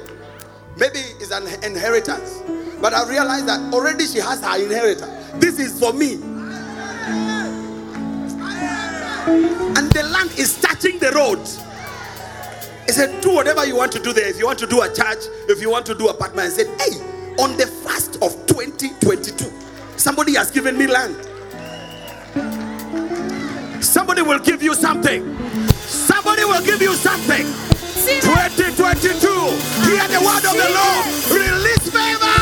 Maybe 0.76 1.00
it's 1.20 1.32
an 1.32 1.46
inheritance. 1.64 2.40
But 2.80 2.94
I 2.94 3.08
realized 3.08 3.46
that 3.48 3.74
already 3.74 4.06
she 4.06 4.20
has 4.20 4.40
her 4.44 4.62
inheritance. 4.62 5.10
This 5.34 5.58
is 5.58 5.78
for 5.80 5.92
me. 5.92 6.14
And 9.76 9.90
the 9.92 10.02
land 10.12 10.30
is 10.38 10.60
touching 10.60 11.00
the 11.00 11.10
road. 11.10 11.40
He 12.86 12.92
said, 12.92 13.20
Do 13.20 13.34
whatever 13.34 13.66
you 13.66 13.76
want 13.76 13.92
to 13.92 13.98
do 14.00 14.12
there. 14.12 14.28
If 14.28 14.38
you 14.38 14.46
want 14.46 14.58
to 14.60 14.66
do 14.66 14.82
a 14.82 14.92
church, 14.92 15.24
if 15.48 15.60
you 15.60 15.70
want 15.70 15.86
to 15.86 15.94
do 15.94 16.08
a 16.08 16.10
apartment, 16.10 16.48
I 16.48 16.50
said, 16.50 16.66
Hey, 16.80 16.96
on 17.42 17.56
the 17.56 17.66
first 17.66 18.16
of 18.16 18.34
2022, 18.46 19.44
somebody 19.96 20.34
has 20.36 20.50
given 20.50 20.76
me 20.76 20.86
land. 20.86 21.16
Somebody 23.82 24.22
will 24.22 24.38
give 24.38 24.62
you 24.62 24.74
something. 24.74 25.36
Somebody 25.78 26.44
will 26.44 26.62
give 26.64 26.82
you 26.82 26.94
something. 26.94 27.46
Receive 27.46 28.18
it. 28.18 28.52
2022. 28.76 29.28
Hear 29.88 30.08
the 30.08 30.20
word 30.24 30.44
of 30.44 30.54
the 30.56 30.70
Lord. 30.74 31.06
Release 31.30 31.90
favor. 31.90 32.39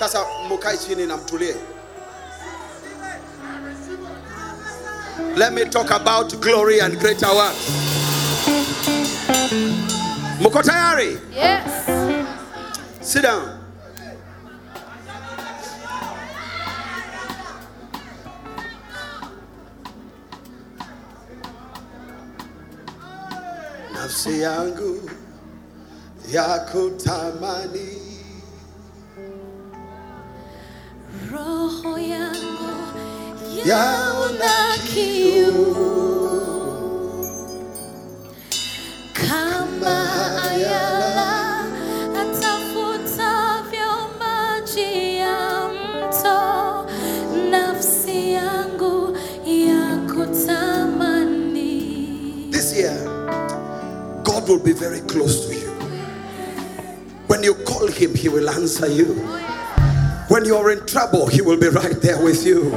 Sasa 0.00 0.24
mukae 0.48 0.76
chini 0.78 1.06
na 1.06 1.16
mtulie. 1.16 1.54
Let 5.36 5.52
me 5.52 5.64
talk 5.64 5.90
about 5.90 6.40
glory 6.40 6.80
and 6.80 6.98
greater 6.98 7.28
works. 7.34 7.70
Muko 10.40 10.62
tayari? 10.62 11.18
Yes. 11.34 11.84
Sit 13.02 13.22
down. 13.24 13.58
Nafsi 23.94 24.40
yangu 24.40 25.10
ya 26.32 26.58
ayala 40.50 41.66
nafsi 47.50 48.32
yangu. 48.32 49.16
This 52.50 52.76
year, 52.76 52.98
God 54.24 54.48
will 54.48 54.58
be 54.58 54.72
very 54.72 55.00
close 55.02 55.46
to 55.46 55.54
you. 55.54 55.70
When 57.28 57.44
you 57.44 57.54
call 57.54 57.86
Him, 57.86 58.16
He 58.16 58.28
will 58.28 58.50
answer 58.50 58.88
you. 58.88 59.14
When 60.28 60.44
you 60.44 60.56
are 60.56 60.72
in 60.72 60.84
trouble, 60.86 61.28
He 61.28 61.40
will 61.40 61.56
be 61.58 61.68
right 61.68 62.00
there 62.02 62.20
with 62.20 62.44
you. 62.44 62.72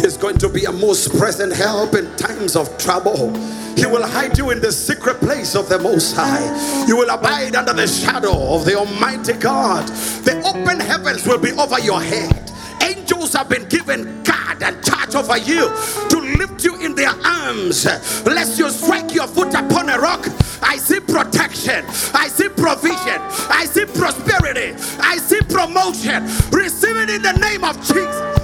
He's 0.00 0.16
going 0.16 0.38
to 0.38 0.48
be 0.48 0.64
a 0.64 0.72
most 0.72 1.16
present 1.18 1.52
help 1.52 1.94
in 1.94 2.14
times 2.16 2.56
of 2.56 2.76
trouble. 2.78 3.34
He 3.76 3.84
will 3.84 4.06
hide 4.06 4.38
you 4.38 4.50
in 4.50 4.60
the 4.60 4.72
secret 4.72 5.20
place 5.20 5.54
of 5.54 5.68
the 5.68 5.78
Most 5.78 6.16
High. 6.16 6.86
You 6.86 6.96
will 6.96 7.10
abide 7.10 7.54
under 7.54 7.74
the 7.74 7.86
shadow 7.86 8.54
of 8.54 8.64
the 8.64 8.76
Almighty 8.76 9.34
God. 9.34 9.86
The 10.24 10.40
open 10.48 10.80
heavens 10.80 11.26
will 11.26 11.38
be 11.38 11.52
over 11.52 11.78
your 11.80 12.00
head. 12.00 12.50
Angels 12.82 13.34
have 13.34 13.50
been 13.50 13.68
given 13.68 14.22
guard 14.22 14.62
and 14.62 14.82
charge 14.82 15.14
over 15.14 15.36
you 15.36 15.68
to 16.08 16.18
lift 16.38 16.64
you 16.64 16.76
in 16.76 16.94
their 16.94 17.12
arms. 17.24 17.84
Lest 18.24 18.58
you 18.58 18.70
strike 18.70 19.14
your 19.14 19.26
foot 19.26 19.52
upon 19.54 19.90
a 19.90 19.98
rock. 19.98 20.26
I 20.62 20.78
see 20.78 21.00
protection. 21.00 21.84
I 22.14 22.28
see 22.28 22.48
provision. 22.48 23.20
I 23.50 23.66
see 23.66 23.84
prosperity. 23.84 24.74
I 24.98 25.18
see 25.18 25.40
promotion. 25.42 26.24
Receive 26.50 26.96
it 26.96 27.10
in 27.10 27.20
the 27.20 27.32
name 27.32 27.64
of 27.64 27.76
Jesus. 27.80 28.40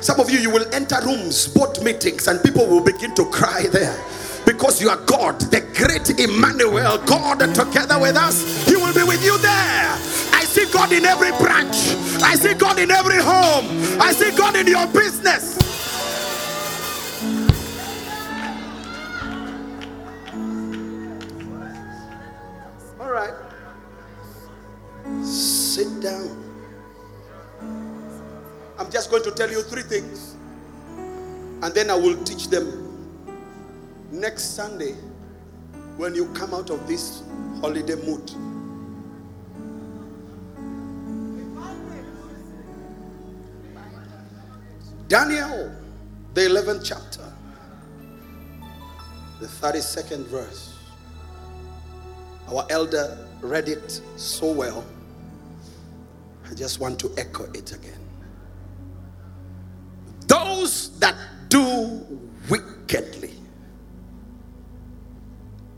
Some 0.00 0.20
of 0.20 0.30
you, 0.30 0.38
you 0.38 0.50
will 0.50 0.66
enter 0.74 0.96
rooms, 1.04 1.46
board 1.48 1.82
meetings, 1.82 2.26
and 2.28 2.42
people 2.42 2.66
will 2.66 2.82
begin 2.82 3.14
to 3.14 3.24
cry 3.26 3.66
there 3.70 3.96
because 4.44 4.80
you 4.80 4.88
are 4.88 4.96
God, 5.04 5.40
the 5.40 5.60
great 5.76 6.18
Emmanuel, 6.18 6.98
God 7.04 7.40
together 7.54 8.00
with 8.00 8.16
us. 8.16 8.66
He 8.66 8.76
will 8.76 8.94
be 8.94 9.02
with 9.02 9.22
you 9.24 9.36
there. 9.38 9.98
I 10.32 10.44
see 10.44 10.64
God 10.72 10.92
in 10.92 11.04
every 11.04 11.30
branch, 11.32 11.76
I 12.22 12.34
see 12.34 12.54
God 12.54 12.78
in 12.78 12.90
every 12.90 13.18
home, 13.18 13.66
I 14.00 14.12
see 14.12 14.34
God 14.36 14.56
in 14.56 14.66
your 14.66 14.86
business. 14.86 15.58
All 22.98 23.10
right, 23.10 23.34
sit 25.22 26.00
down. 26.00 26.47
I'm 28.78 28.90
just 28.90 29.10
going 29.10 29.24
to 29.24 29.32
tell 29.32 29.50
you 29.50 29.62
three 29.62 29.82
things, 29.82 30.36
and 31.62 31.74
then 31.74 31.90
I 31.90 31.96
will 31.96 32.16
teach 32.22 32.48
them 32.48 32.84
next 34.12 34.54
Sunday 34.54 34.94
when 35.96 36.14
you 36.14 36.26
come 36.26 36.54
out 36.54 36.70
of 36.70 36.86
this 36.86 37.24
holiday 37.60 37.96
mood. 37.96 38.30
Daniel, 45.08 45.74
the 46.34 46.42
11th 46.42 46.84
chapter, 46.84 47.24
the 49.40 49.46
32nd 49.46 50.26
verse. 50.26 50.76
Our 52.46 52.64
elder 52.70 53.26
read 53.40 53.68
it 53.68 54.00
so 54.16 54.52
well. 54.52 54.84
I 56.48 56.54
just 56.54 56.78
want 56.78 57.00
to 57.00 57.12
echo 57.16 57.44
it 57.52 57.72
again. 57.72 58.07
Those 60.58 60.98
that 60.98 61.14
do 61.48 62.04
wickedly 62.50 63.32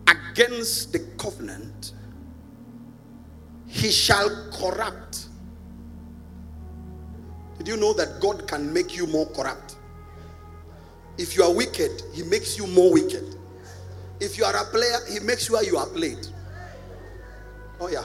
against 0.09 0.95
the 0.95 1.01
covenant, 1.19 1.93
he 3.67 3.91
shall 3.91 4.31
corrupt. 4.51 5.27
Did 7.59 7.69
you 7.69 7.77
know 7.77 7.93
that 7.93 8.21
God 8.21 8.49
can 8.49 8.73
make 8.73 8.97
you 8.97 9.07
more 9.07 9.27
corrupt? 9.27 9.77
If 11.19 11.37
you 11.37 11.43
are 11.43 11.53
wicked, 11.53 12.03
he 12.15 12.23
makes 12.23 12.57
you 12.57 12.67
more 12.67 12.91
wicked. 12.91 13.37
If 14.19 14.39
you 14.39 14.45
are 14.45 14.57
a 14.57 14.65
player, 14.65 14.97
he 15.13 15.21
makes 15.21 15.45
sure 15.45 15.63
you 15.63 15.77
are 15.77 15.89
played. 15.89 16.27
Oh, 17.79 17.89
yeah. 17.89 18.05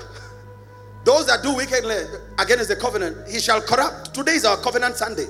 Those 1.06 1.28
that 1.28 1.42
do 1.42 1.56
wickedly 1.56 1.96
against 2.38 2.68
the 2.68 2.76
covenant, 2.76 3.30
he 3.30 3.40
shall 3.40 3.62
corrupt. 3.62 4.14
Today 4.14 4.34
is 4.34 4.44
our 4.44 4.58
covenant 4.58 4.98
Sunday. 4.98 5.28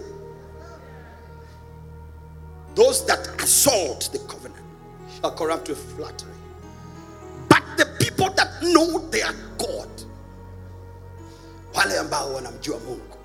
Those 2.76 3.06
that 3.06 3.42
assault 3.42 4.10
the 4.12 4.20
covenant 4.28 4.64
are 5.24 5.32
corrupt 5.32 5.70
with 5.70 5.80
flattery. 5.96 6.32
But 7.48 7.64
the 7.78 7.86
people 8.00 8.30
that 8.32 8.62
know 8.62 9.00
their 9.10 9.32
God, 9.58 9.90
wale 11.74 12.00
ambao 12.00 12.34
wanamjua 12.34 12.80
Mungu, 12.80 13.18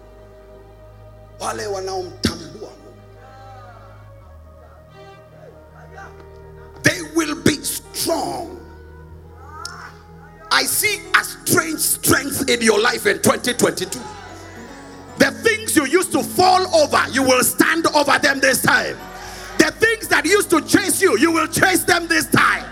wale 1.41 1.67
wanaomtambua 1.67 2.71
Mungu, 2.71 2.95
they 6.83 7.03
will 7.15 7.35
be 7.43 7.57
strong. 7.65 8.57
I 10.53 10.65
see 10.65 11.01
a 11.15 11.25
strange 11.25 11.81
strength 11.81 12.49
in 12.49 12.61
your 12.63 12.81
life 12.81 13.07
in 13.07 13.17
2022. 13.21 13.99
The 15.19 15.31
things 15.43 15.77
you 15.77 15.87
used 15.87 16.13
to 16.13 16.23
fall 16.23 16.75
over, 16.75 17.05
you 17.11 17.23
will 17.23 17.43
stand 17.45 17.87
over 17.95 18.19
them 18.19 18.41
this 18.41 18.63
time. 18.63 18.97
The 19.61 19.71
things 19.73 20.09
that 20.09 20.25
used 20.25 20.49
to 20.51 20.63
chase 20.63 21.03
you, 21.03 21.19
you 21.19 21.31
will 21.31 21.47
chase 21.47 21.85
them 21.85 22.09
this 22.09 22.25
time. 22.31 22.65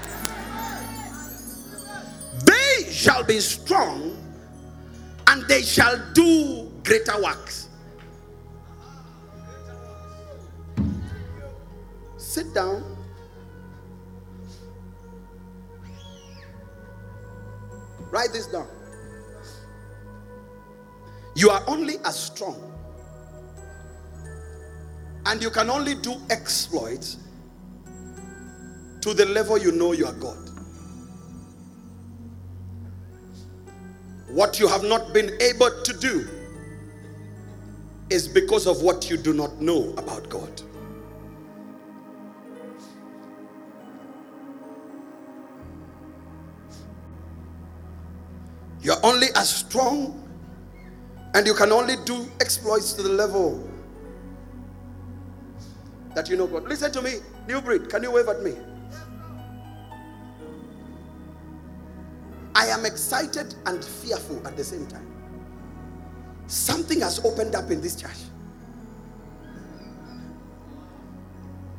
They 2.47 2.91
shall 2.91 3.23
be 3.23 3.41
strong 3.41 4.17
and 5.27 5.43
they 5.43 5.61
shall 5.61 6.03
do 6.15 6.73
greater 6.83 7.23
works. 7.23 7.69
Sit 12.17 12.55
down. 12.55 12.97
Write 18.11 18.33
this 18.33 18.47
down. 18.47 18.67
You 21.35 21.51
are 21.51 21.63
only 21.67 21.99
as 22.07 22.19
strong 22.19 22.68
and 25.29 25.43
you 25.43 25.51
can 25.51 25.69
only 25.69 25.95
do 25.95 26.17
exploits 26.31 27.19
to 29.03 29.13
the 29.13 29.27
level 29.27 29.59
you 29.59 29.71
know 29.71 29.93
you 29.93 30.07
are 30.07 30.15
God. 30.15 30.39
What 34.29 34.59
you 34.59 34.67
have 34.69 34.85
not 34.85 35.13
been 35.13 35.31
able 35.43 35.71
to 35.83 35.93
do 35.99 36.27
is 38.09 38.27
because 38.27 38.67
of 38.67 38.81
what 38.81 39.11
you 39.11 39.19
do 39.19 39.35
not 39.35 39.61
know 39.61 39.93
about 39.99 40.31
God. 40.31 40.63
You're 48.81 49.05
only 49.05 49.27
as 49.37 49.55
strong 49.55 50.27
and 51.35 51.47
you 51.47 51.53
can 51.53 51.71
only 51.71 51.97
do 52.07 52.27
exploits 52.41 52.95
to 52.95 53.03
the 53.03 53.11
level 53.11 53.68
that 56.15 56.29
you 56.29 56.37
know 56.37 56.47
God. 56.47 56.65
Listen 56.65 56.91
to 56.93 57.03
me, 57.03 57.15
new 57.47 57.61
breed. 57.61 57.89
Can 57.89 58.03
you 58.03 58.11
wave 58.11 58.29
at 58.29 58.43
me? 58.43 58.55
I 62.55 62.67
am 62.67 62.85
excited 62.85 63.55
and 63.67 63.85
fearful 63.85 64.45
at 64.47 64.57
the 64.57 64.65
same 64.65 64.87
time. 64.87 65.07
Something 66.49 67.01
has 67.01 67.25
opened 67.25 67.55
up 67.55 67.71
in 67.71 67.81
this 67.81 67.95
church. 67.95 68.19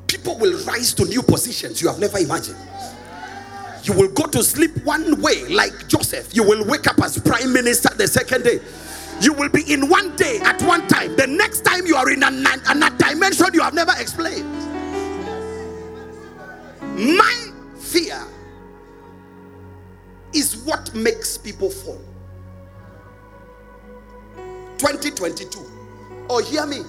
People 0.08 0.38
will 0.38 0.64
rise 0.66 0.94
to 0.94 1.06
new 1.06 1.22
positions 1.22 1.82
you 1.82 1.88
have 1.88 2.00
never 2.00 2.18
imagined. 2.20 2.58
You 3.84 3.94
will 3.94 4.10
go 4.10 4.26
to 4.28 4.44
sleep 4.44 4.72
one 4.86 5.22
way, 5.22 5.46
like 5.48 5.88
Joseph. 5.88 6.36
You 6.36 6.44
will 6.44 6.66
wake 6.66 6.88
up 6.88 7.00
as 7.02 7.18
prime 7.20 7.52
minister 7.52 7.90
the 7.96 8.08
second 8.08 8.44
day. 8.44 8.60
You 9.22 9.34
will 9.34 9.50
be 9.50 9.72
in 9.72 9.90
one 9.90 10.16
day 10.16 10.40
at 10.44 10.62
one 10.62 10.88
time. 10.88 11.16
The 11.16 11.28
next 11.28 11.62
time 11.62 11.86
you 11.86 11.96
are 11.96 12.10
in 12.10 12.24
a, 12.24 12.28
a 12.28 12.90
dimension 12.98 13.48
you 13.54 13.62
have 13.62 13.74
never 13.74 13.92
explained. 14.00 14.50
My 16.96 17.52
fear 17.78 18.22
is 20.34 20.58
what 20.64 20.94
makes 20.94 21.38
people 21.38 21.70
fall. 21.70 22.00
2022. 24.78 25.60
Oh, 26.30 26.42
hear 26.42 26.66
me. 26.66 26.82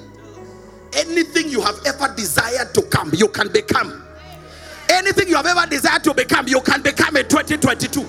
Anything 0.93 1.49
you 1.49 1.61
have 1.61 1.79
ever 1.87 2.13
desired 2.17 2.75
to 2.75 2.83
come, 2.83 3.11
you 3.15 3.29
can 3.29 3.53
become. 3.53 4.05
Anything 4.89 5.29
you 5.29 5.37
have 5.37 5.47
ever 5.47 5.67
desired 5.69 6.03
to 6.05 6.15
become, 6.15 6.49
you 6.49 6.61
can 6.61 6.83
become 6.83 7.17
in 7.17 7.29
2022. 7.29 8.07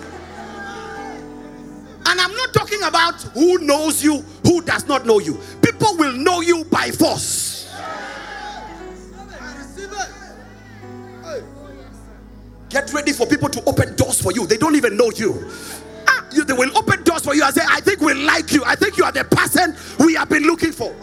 And 2.06 2.20
I'm 2.20 2.36
not 2.36 2.54
talking 2.54 2.82
about 2.84 3.22
who 3.34 3.60
knows 3.60 4.04
you, 4.04 4.24
who 4.44 4.62
does 4.62 4.88
not 4.88 5.06
know 5.06 5.20
you. 5.20 5.40
People 5.62 5.96
will 5.98 6.14
know 6.14 6.42
you 6.42 6.64
by 6.66 6.92
force. 6.92 7.52
Get 12.70 12.94
ready 12.94 13.12
for 13.12 13.28
people 13.28 13.50
to 13.50 13.62
open 13.70 13.96
doors 13.98 14.22
for 14.22 14.32
you. 14.32 14.48
They 14.48 14.56
don't 14.58 14.76
even 14.76 14.96
know 14.96 15.12
you. 15.14 15.46
Ah, 16.08 16.26
you 16.32 16.46
they 16.46 16.54
will 16.54 16.76
open 16.78 17.04
doors 17.04 17.22
for 17.24 17.36
you 17.36 17.44
and 17.44 17.54
say, 17.54 17.64
I 17.68 17.82
think 17.82 18.00
we 18.00 18.14
like 18.14 18.54
you. 18.54 18.64
I 18.66 18.76
think 18.76 18.98
you 18.98 19.04
are 19.04 19.12
the 19.12 19.26
person 19.26 19.76
we 20.06 20.14
have 20.16 20.30
been 20.30 20.44
looking 20.44 20.72
for. 20.72 20.96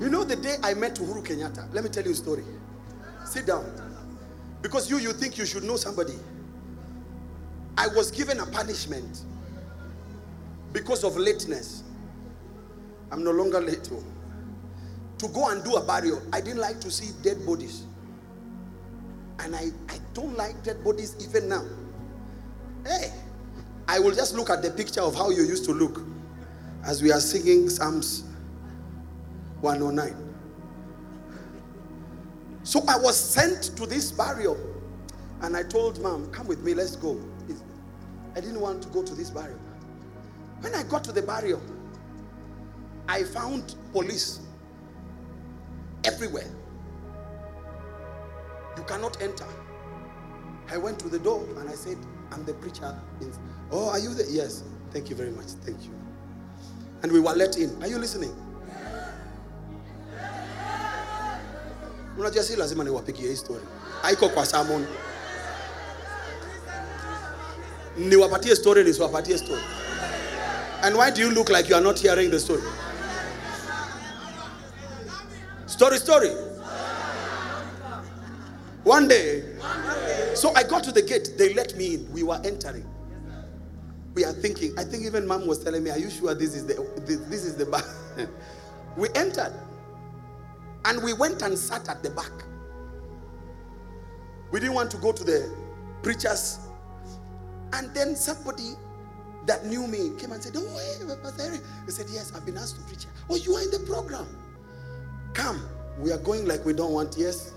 You 0.00 0.08
know 0.08 0.24
the 0.24 0.34
day 0.36 0.56
I 0.62 0.74
met 0.74 0.96
Uhuru 0.96 1.22
Kenyatta? 1.24 1.72
Let 1.72 1.84
me 1.84 1.90
tell 1.90 2.02
you 2.04 2.12
a 2.12 2.14
story. 2.14 2.42
Sit 3.30 3.46
down. 3.46 3.64
Because 4.60 4.90
you 4.90 4.98
you 4.98 5.12
think 5.12 5.38
you 5.38 5.46
should 5.46 5.62
know 5.62 5.76
somebody. 5.76 6.14
I 7.78 7.86
was 7.86 8.10
given 8.10 8.40
a 8.40 8.46
punishment 8.46 9.20
because 10.72 11.04
of 11.04 11.16
lateness. 11.16 11.84
I'm 13.12 13.22
no 13.22 13.30
longer 13.30 13.60
late. 13.60 13.88
oh. 13.92 14.02
To 15.18 15.28
go 15.28 15.48
and 15.50 15.62
do 15.62 15.76
a 15.76 15.80
burial. 15.80 16.20
I 16.32 16.40
didn't 16.40 16.58
like 16.58 16.80
to 16.80 16.90
see 16.90 17.12
dead 17.22 17.46
bodies. 17.46 17.84
And 19.38 19.54
I, 19.54 19.66
I 19.88 19.98
don't 20.12 20.36
like 20.36 20.64
dead 20.64 20.82
bodies 20.82 21.14
even 21.20 21.48
now. 21.48 21.64
Hey, 22.84 23.12
I 23.86 24.00
will 24.00 24.12
just 24.12 24.34
look 24.34 24.50
at 24.50 24.60
the 24.60 24.72
picture 24.72 25.02
of 25.02 25.14
how 25.14 25.30
you 25.30 25.44
used 25.44 25.64
to 25.66 25.72
look 25.72 26.02
as 26.84 27.00
we 27.00 27.12
are 27.12 27.20
singing 27.20 27.70
Psalms 27.70 28.24
109. 29.60 30.29
So 32.70 32.84
I 32.86 32.96
was 32.96 33.18
sent 33.18 33.76
to 33.78 33.84
this 33.84 34.12
burial. 34.12 34.56
And 35.40 35.56
I 35.56 35.64
told 35.64 36.00
mom, 36.00 36.30
come 36.30 36.46
with 36.46 36.62
me, 36.62 36.72
let's 36.72 36.94
go. 36.94 37.20
I 38.36 38.40
didn't 38.40 38.60
want 38.60 38.80
to 38.84 38.88
go 38.90 39.02
to 39.02 39.12
this 39.12 39.28
burial. 39.28 39.58
When 40.60 40.72
I 40.76 40.84
got 40.84 41.02
to 41.04 41.10
the 41.10 41.20
burial, 41.20 41.60
I 43.08 43.24
found 43.24 43.74
police 43.90 44.38
everywhere. 46.04 46.46
You 48.76 48.84
cannot 48.84 49.20
enter. 49.20 49.48
I 50.70 50.76
went 50.76 51.00
to 51.00 51.08
the 51.08 51.18
door 51.18 51.44
and 51.58 51.68
I 51.68 51.74
said, 51.74 51.98
I'm 52.30 52.44
the 52.44 52.54
preacher. 52.54 52.96
Oh, 53.72 53.90
are 53.90 53.98
you 53.98 54.14
there? 54.14 54.30
Yes. 54.30 54.62
Thank 54.92 55.10
you 55.10 55.16
very 55.16 55.32
much. 55.32 55.46
Thank 55.66 55.82
you. 55.82 55.90
And 57.02 57.10
we 57.10 57.18
were 57.18 57.32
let 57.32 57.56
in. 57.56 57.82
Are 57.82 57.88
you 57.88 57.98
listening? 57.98 58.32
Unajua 62.20 62.44
si 62.44 62.56
lazima 62.56 62.84
niwapigie 62.84 63.28
hii 63.28 63.36
story. 63.36 63.64
Haiko 64.02 64.28
kwa 64.28 64.46
sermon. 64.46 64.86
Niwapatie 67.98 68.56
story 68.56 68.84
nisiwapatie 68.84 69.38
story. 69.38 69.62
And 70.82 70.96
why 70.96 71.10
do 71.10 71.20
you 71.20 71.30
look 71.30 71.48
like 71.48 71.68
you 71.70 71.76
are 71.76 71.84
not 71.84 71.98
hearing 72.00 72.30
the 72.30 72.40
story? 72.40 72.62
Story, 75.66 75.98
story. 75.98 76.30
One 78.84 79.08
day, 79.08 79.42
so 80.34 80.52
I 80.54 80.62
got 80.64 80.84
to 80.84 80.92
the 80.92 81.02
gate. 81.02 81.34
They 81.38 81.54
let 81.54 81.76
me 81.76 81.94
in. 81.94 82.12
We 82.12 82.22
were 82.22 82.40
entering. 82.44 82.84
We 84.14 84.24
are 84.24 84.32
thinking. 84.32 84.72
I 84.78 84.84
think 84.84 85.04
even 85.04 85.26
mom 85.26 85.46
was 85.46 85.58
telling 85.64 85.84
me, 85.84 85.90
"Are 85.90 85.98
you 85.98 86.10
sure 86.10 86.34
this 86.34 86.54
is 86.54 86.66
the 86.66 86.74
this, 87.06 87.20
this 87.28 87.44
is 87.44 87.54
the 87.56 87.66
back?" 87.66 87.84
we 88.96 89.08
entered, 89.14 89.52
and 90.84 91.02
we 91.02 91.12
went 91.12 91.42
and 91.42 91.58
sat 91.58 91.88
at 91.88 92.02
the 92.02 92.10
back. 92.10 92.32
We 94.52 94.60
didn't 94.60 94.74
want 94.74 94.90
to 94.92 94.96
go 94.96 95.12
to 95.12 95.22
the 95.24 95.54
preachers, 96.02 96.58
and 97.72 97.92
then 97.94 98.16
somebody 98.16 98.74
that 99.46 99.64
knew 99.66 99.86
me 99.86 100.10
came 100.18 100.32
and 100.32 100.42
said, 100.42 100.54
"Oh, 100.56 100.78
hey, 100.78 101.14
Pastor 101.22 101.42
Eric." 101.44 101.60
He 101.86 101.92
said, 101.92 102.06
"Yes, 102.10 102.32
I've 102.34 102.44
been 102.44 102.58
asked 102.58 102.76
to 102.76 102.82
preach." 102.82 103.04
here." 103.04 103.12
Oh, 103.28 103.36
you 103.36 103.54
are 103.54 103.62
in 103.62 103.70
the 103.70 103.80
program. 103.80 104.26
Come. 105.34 105.62
We 105.98 106.12
are 106.12 106.18
going 106.18 106.46
like 106.46 106.64
we 106.64 106.72
don't 106.72 106.92
want. 106.92 107.16
Yes. 107.16 107.52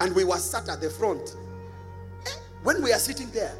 And 0.00 0.14
we 0.14 0.24
were 0.24 0.38
sat 0.38 0.68
at 0.68 0.80
the 0.80 0.88
front. 0.88 1.36
Eh, 2.26 2.30
When 2.62 2.82
we 2.82 2.92
are 2.92 2.98
sitting 2.98 3.30
there, 3.32 3.54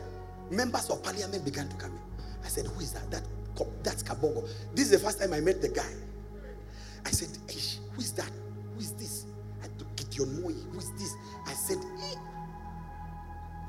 members 0.50 0.88
of 0.88 1.02
parliament 1.02 1.44
began 1.44 1.68
to 1.68 1.76
come 1.76 1.90
in. 1.92 2.00
I 2.44 2.48
said, 2.48 2.66
Who 2.66 2.80
is 2.80 2.92
that? 2.92 3.10
that 3.10 3.22
that's 3.82 4.02
Kabogo. 4.02 4.48
This 4.74 4.86
is 4.86 4.90
the 4.92 4.98
first 4.98 5.20
time 5.20 5.34
I 5.34 5.40
met 5.40 5.60
the 5.60 5.68
guy. 5.68 5.92
I 7.04 7.10
said, 7.10 7.28
"Eish, 7.48 7.78
Who 7.94 8.00
is 8.00 8.12
that? 8.12 8.30
Who 8.74 8.80
is 8.80 8.92
this? 8.92 9.26
I 9.62 9.66
took 9.78 9.94
Gideon 9.96 10.42
Moi. 10.42 10.52
Who 10.52 10.78
is 10.78 10.90
this? 10.92 11.14
I 11.46 11.52
said, 11.52 11.78
"Eh, 11.78 12.14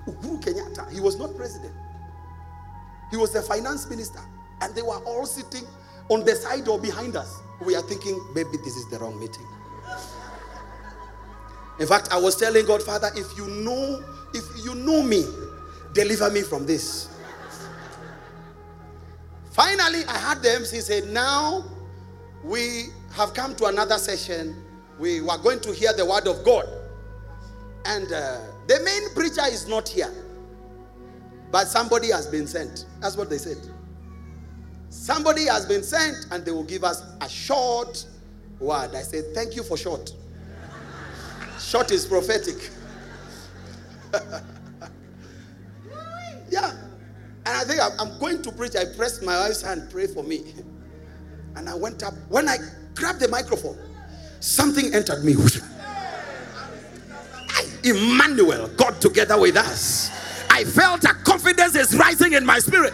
Uhuru 0.08 0.42
Kenyatta. 0.42 0.92
He 0.92 1.00
was 1.00 1.18
not 1.18 1.36
president, 1.36 1.74
he 3.12 3.18
was 3.18 3.34
the 3.34 3.42
finance 3.42 3.90
minister. 3.90 4.20
And 4.62 4.76
they 4.76 4.82
were 4.84 5.00
all 5.06 5.26
sitting 5.26 5.66
on 6.10 6.24
the 6.24 6.36
side 6.36 6.68
or 6.68 6.80
behind 6.80 7.16
us. 7.16 7.40
We 7.66 7.76
are 7.76 7.82
thinking, 7.82 8.20
maybe 8.36 8.58
this 8.64 8.76
is 8.76 8.90
the 8.90 9.00
wrong 9.00 9.20
meeting. 9.20 9.46
In 11.80 11.88
fact, 11.88 12.10
I 12.12 12.18
was 12.20 12.36
telling 12.36 12.66
God, 12.66 12.84
Father, 12.84 13.10
if 13.16 13.36
you 13.38 13.48
know, 13.48 14.04
if 14.34 14.44
you 14.64 14.76
know 14.76 15.02
me, 15.02 15.26
deliver 15.94 16.30
me 16.30 16.42
from 16.42 16.66
this. 16.66 17.10
Finally, 19.52 20.06
I 20.06 20.18
had 20.18 20.42
the 20.44 20.52
MC 20.54 20.80
say, 20.82 21.02
Now 21.12 21.66
we 22.44 22.90
have 23.14 23.34
come 23.34 23.56
to 23.56 23.66
another 23.66 23.98
session. 23.98 24.64
We 25.00 25.22
were 25.22 25.38
going 25.38 25.60
to 25.62 25.74
hear 25.74 25.94
the 25.94 26.06
word 26.06 26.28
of 26.28 26.44
God. 26.44 26.68
And 27.86 28.12
uh, 28.12 28.40
the 28.68 28.80
main 28.84 29.14
preacher 29.16 29.46
is 29.52 29.68
not 29.68 29.90
here, 29.90 30.12
but 31.52 31.68
somebody 31.68 32.12
has 32.12 32.28
been 32.28 32.48
sent. 32.48 32.86
That's 33.00 33.18
what 33.18 33.30
they 33.30 33.38
said. 33.40 33.58
Somebody 34.90 35.46
has 35.46 35.66
been 35.66 35.84
sent, 35.84 36.28
and 36.32 36.46
they 36.46 36.52
will 36.52 36.64
give 36.64 36.84
us 36.84 37.04
a 37.22 37.30
short 37.30 38.06
word. 38.60 38.94
I 38.94 39.02
said, 39.02 39.34
Thank 39.34 39.56
you 39.56 39.64
for 39.64 39.78
short. 39.78 40.14
Short 41.60 41.92
is 41.92 42.06
prophetic. 42.06 42.70
yeah. 46.50 46.72
And 47.46 47.58
I 47.58 47.64
think 47.64 47.80
I'm, 48.00 48.20
going 48.20 48.42
to 48.44 48.52
preach. 48.52 48.76
I 48.76 48.86
pressed 48.86 49.24
my 49.24 49.40
wife's 49.40 49.62
hand, 49.62 49.90
pray 49.90 50.08
for 50.08 50.24
me. 50.24 50.54
And 51.56 51.68
I 51.68 51.74
went 51.76 52.04
up. 52.04 52.14
When 52.30 52.48
I 52.48 52.58
grabbed 52.96 53.20
the 53.20 53.28
microphone, 53.28 53.78
something 54.40 54.94
entered 54.94 55.24
me. 55.24 55.36
Emmanuel, 57.84 58.68
God 58.78 59.02
together 59.02 59.40
with 59.40 59.58
us. 59.58 60.12
I 60.50 60.64
felt 60.64 61.04
a 61.04 61.14
confidence 61.14 61.76
is 61.76 61.98
rising 61.98 62.34
in 62.34 62.46
my 62.46 62.60
spirit. 62.60 62.94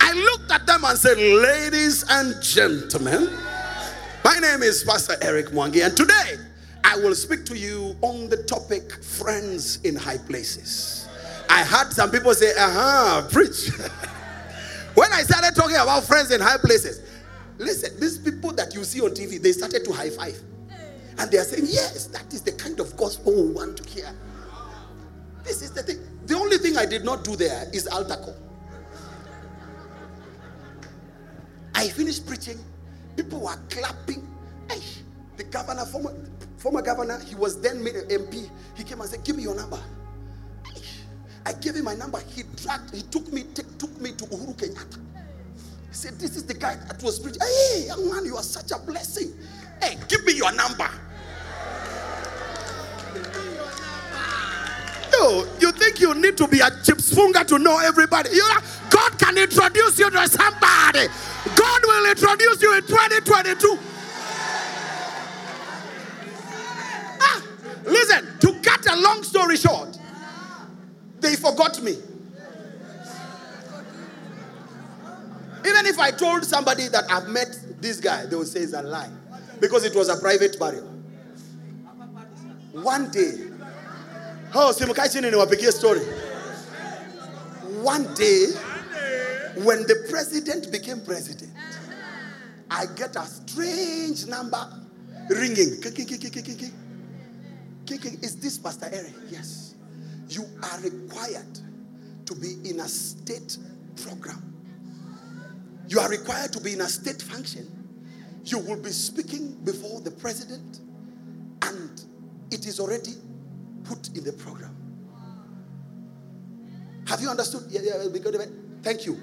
I 0.00 0.12
looked 0.12 0.50
at 0.50 0.66
them 0.66 0.84
and 0.84 0.98
said, 0.98 1.16
Ladies 1.16 2.04
and 2.10 2.42
gentlemen, 2.42 3.30
my 4.24 4.38
name 4.38 4.62
is 4.62 4.84
Pastor 4.84 5.16
Eric 5.22 5.46
Mwangi, 5.46 5.84
and 5.84 5.96
today 5.96 6.36
I 6.84 6.96
will 6.96 7.14
speak 7.14 7.44
to 7.46 7.56
you 7.56 7.96
on 8.02 8.28
the 8.28 8.42
topic 8.42 9.02
friends 9.02 9.80
in 9.84 9.96
high 9.96 10.18
places. 10.18 11.08
I 11.48 11.60
had 11.62 11.92
some 11.92 12.10
people 12.10 12.34
say, 12.34 12.50
uh 12.58 12.70
huh, 12.70 13.28
preach. 13.30 13.70
when 14.94 15.12
I 15.12 15.22
started 15.22 15.54
talking 15.54 15.76
about 15.76 16.04
friends 16.04 16.30
in 16.30 16.40
high 16.40 16.58
places, 16.58 17.00
listen, 17.62 17.98
these 18.00 18.18
people 18.18 18.52
that 18.52 18.74
you 18.74 18.84
see 18.84 19.00
on 19.00 19.10
TV, 19.10 19.40
they 19.40 19.52
started 19.52 19.84
to 19.84 19.92
high 19.92 20.10
five. 20.10 20.38
And 21.18 21.30
they 21.30 21.38
are 21.38 21.44
saying, 21.44 21.64
yes, 21.66 22.06
that 22.06 22.32
is 22.32 22.42
the 22.42 22.52
kind 22.52 22.80
of 22.80 22.96
gospel 22.96 23.34
we 23.34 23.52
want 23.52 23.76
to 23.76 23.88
hear. 23.88 24.10
This 25.44 25.62
is 25.62 25.72
the 25.72 25.82
thing. 25.82 25.98
The 26.26 26.34
only 26.36 26.58
thing 26.58 26.76
I 26.76 26.86
did 26.86 27.04
not 27.04 27.24
do 27.24 27.36
there 27.36 27.66
is 27.72 27.86
altar 27.86 28.16
call. 28.16 28.36
I 31.74 31.88
finished 31.88 32.26
preaching. 32.26 32.58
People 33.16 33.40
were 33.40 33.58
clapping. 33.68 34.26
Hey, 34.70 34.80
the 35.36 35.44
governor, 35.44 35.84
former, 35.84 36.14
former 36.56 36.80
governor, 36.80 37.18
he 37.20 37.34
was 37.34 37.60
then 37.60 37.82
made 37.82 37.96
an 37.96 38.08
MP. 38.08 38.48
He 38.76 38.84
came 38.84 39.00
and 39.00 39.10
said, 39.10 39.24
Give 39.24 39.36
me 39.36 39.42
your 39.42 39.54
number. 39.54 39.80
Hey, 40.66 40.80
I 41.44 41.52
gave 41.52 41.74
him 41.74 41.84
my 41.84 41.94
number. 41.94 42.20
He 42.34 42.44
dragged, 42.56 42.94
he 42.94 43.02
took 43.02 43.30
me, 43.32 43.42
t- 43.42 43.62
took 43.78 44.00
me 44.00 44.12
to 44.12 44.24
Uhuru 44.26 44.54
Kenyatta. 44.54 44.98
He 45.92 45.96
said, 45.96 46.18
This 46.18 46.36
is 46.36 46.44
the 46.44 46.54
guy 46.54 46.76
that 46.88 47.02
was 47.02 47.18
preaching. 47.18 47.42
Hey, 47.42 47.84
young 47.88 48.08
man, 48.08 48.24
you 48.24 48.34
are 48.36 48.42
such 48.42 48.70
a 48.70 48.78
blessing. 48.78 49.34
Hey, 49.82 49.98
give 50.08 50.24
me 50.24 50.32
your 50.32 50.50
number. 50.52 50.88
No, 55.12 55.46
you 55.60 55.70
think 55.72 56.00
you 56.00 56.14
need 56.14 56.38
to 56.38 56.48
be 56.48 56.60
a 56.60 56.70
chips 56.82 57.12
funga 57.12 57.46
to 57.46 57.58
know 57.58 57.78
everybody. 57.78 58.30
You 58.30 58.38
know, 58.38 58.60
God 58.88 59.18
can 59.18 59.36
introduce 59.36 59.98
you 59.98 60.08
to 60.08 60.28
somebody. 60.28 61.08
God 61.54 61.82
will 61.84 62.10
introduce 62.10 62.62
you 62.62 62.74
in 62.74 62.82
2022. 62.84 63.78
Ah, 67.20 67.42
listen, 67.84 68.28
to 68.40 68.54
cut 68.62 68.86
a 68.90 68.96
long 68.98 69.22
story 69.22 69.58
short, 69.58 69.98
they 71.20 71.36
forgot 71.36 71.82
me. 71.82 71.98
Even 75.64 75.86
if 75.86 75.98
I 75.98 76.10
told 76.10 76.44
somebody 76.44 76.88
that 76.88 77.04
I've 77.10 77.28
met 77.28 77.56
this 77.80 78.00
guy, 78.00 78.26
they 78.26 78.36
would 78.36 78.48
say 78.48 78.60
it's 78.60 78.72
a 78.72 78.82
lie 78.82 79.10
because 79.60 79.84
it 79.84 79.94
was 79.94 80.08
a 80.08 80.16
private 80.20 80.58
burial. 80.58 80.86
One 82.72 83.10
day, 83.10 83.34
oh, 84.54 84.72
simkai 84.76 85.12
chini 85.12 85.30
niwapigie 85.30 85.70
story. 85.72 86.00
One 87.82 88.12
day, 88.14 88.46
when 89.62 89.82
the 89.82 90.06
president 90.10 90.72
became 90.72 91.02
president, 91.02 91.52
I 92.70 92.86
get 92.96 93.16
a 93.16 93.24
strange 93.24 94.26
number 94.26 94.66
ringing. 95.28 95.78
Is 98.22 98.36
this 98.40 98.58
Pastor 98.58 98.88
Eric? 98.90 99.12
Yes. 99.30 99.74
You 100.28 100.44
are 100.62 100.80
required 100.80 101.58
to 102.26 102.34
be 102.34 102.56
in 102.68 102.80
a 102.80 102.88
state 102.88 103.58
program. 104.02 104.51
You 105.88 106.00
are 106.00 106.08
required 106.08 106.52
to 106.52 106.60
be 106.60 106.72
in 106.72 106.80
a 106.80 106.88
state 106.88 107.20
function. 107.22 107.68
You 108.44 108.58
will 108.58 108.76
be 108.80 108.90
speaking 108.90 109.52
before 109.64 110.00
the 110.00 110.10
president, 110.10 110.80
and 111.62 112.02
it 112.50 112.66
is 112.66 112.80
already 112.80 113.12
put 113.84 114.08
in 114.16 114.24
the 114.24 114.32
program. 114.32 114.76
Have 117.06 117.20
you 117.20 117.28
understood? 117.28 117.64
Yeah, 117.68 117.80
yeah. 117.82 118.46
Thank 118.82 119.06
you. 119.06 119.20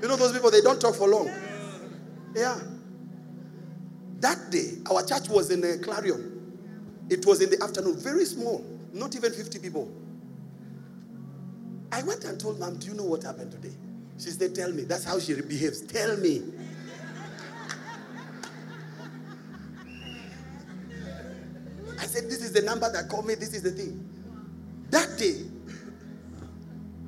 You 0.00 0.08
know 0.08 0.16
those 0.16 0.32
people, 0.32 0.50
they 0.50 0.60
don't 0.60 0.80
talk 0.80 0.94
for 0.96 1.08
long. 1.08 1.30
Yeah. 2.34 2.58
That 4.20 4.50
day, 4.50 4.78
our 4.90 5.04
church 5.04 5.28
was 5.28 5.50
in 5.50 5.64
a 5.64 5.78
clarion. 5.78 6.32
It 7.08 7.24
was 7.26 7.40
in 7.40 7.50
the 7.50 7.62
afternoon, 7.62 7.96
very 7.96 8.24
small, 8.24 8.64
not 8.92 9.14
even 9.16 9.32
50 9.32 9.58
people. 9.58 9.92
I 11.90 12.02
went 12.02 12.24
and 12.24 12.40
told 12.40 12.58
mom, 12.58 12.78
Do 12.78 12.86
you 12.86 12.94
know 12.94 13.04
what 13.04 13.22
happened 13.22 13.52
today? 13.52 13.74
She 14.22 14.30
said, 14.30 14.54
Tell 14.54 14.70
me. 14.72 14.82
That's 14.84 15.04
how 15.04 15.18
she 15.18 15.34
behaves. 15.34 15.80
Tell 15.80 16.16
me. 16.16 16.42
I 21.98 22.06
said, 22.06 22.24
This 22.30 22.42
is 22.42 22.52
the 22.52 22.62
number 22.62 22.90
that 22.92 23.08
called 23.08 23.26
me. 23.26 23.34
This 23.34 23.52
is 23.52 23.62
the 23.62 23.72
thing. 23.72 24.08
That 24.90 25.18
day, 25.18 25.42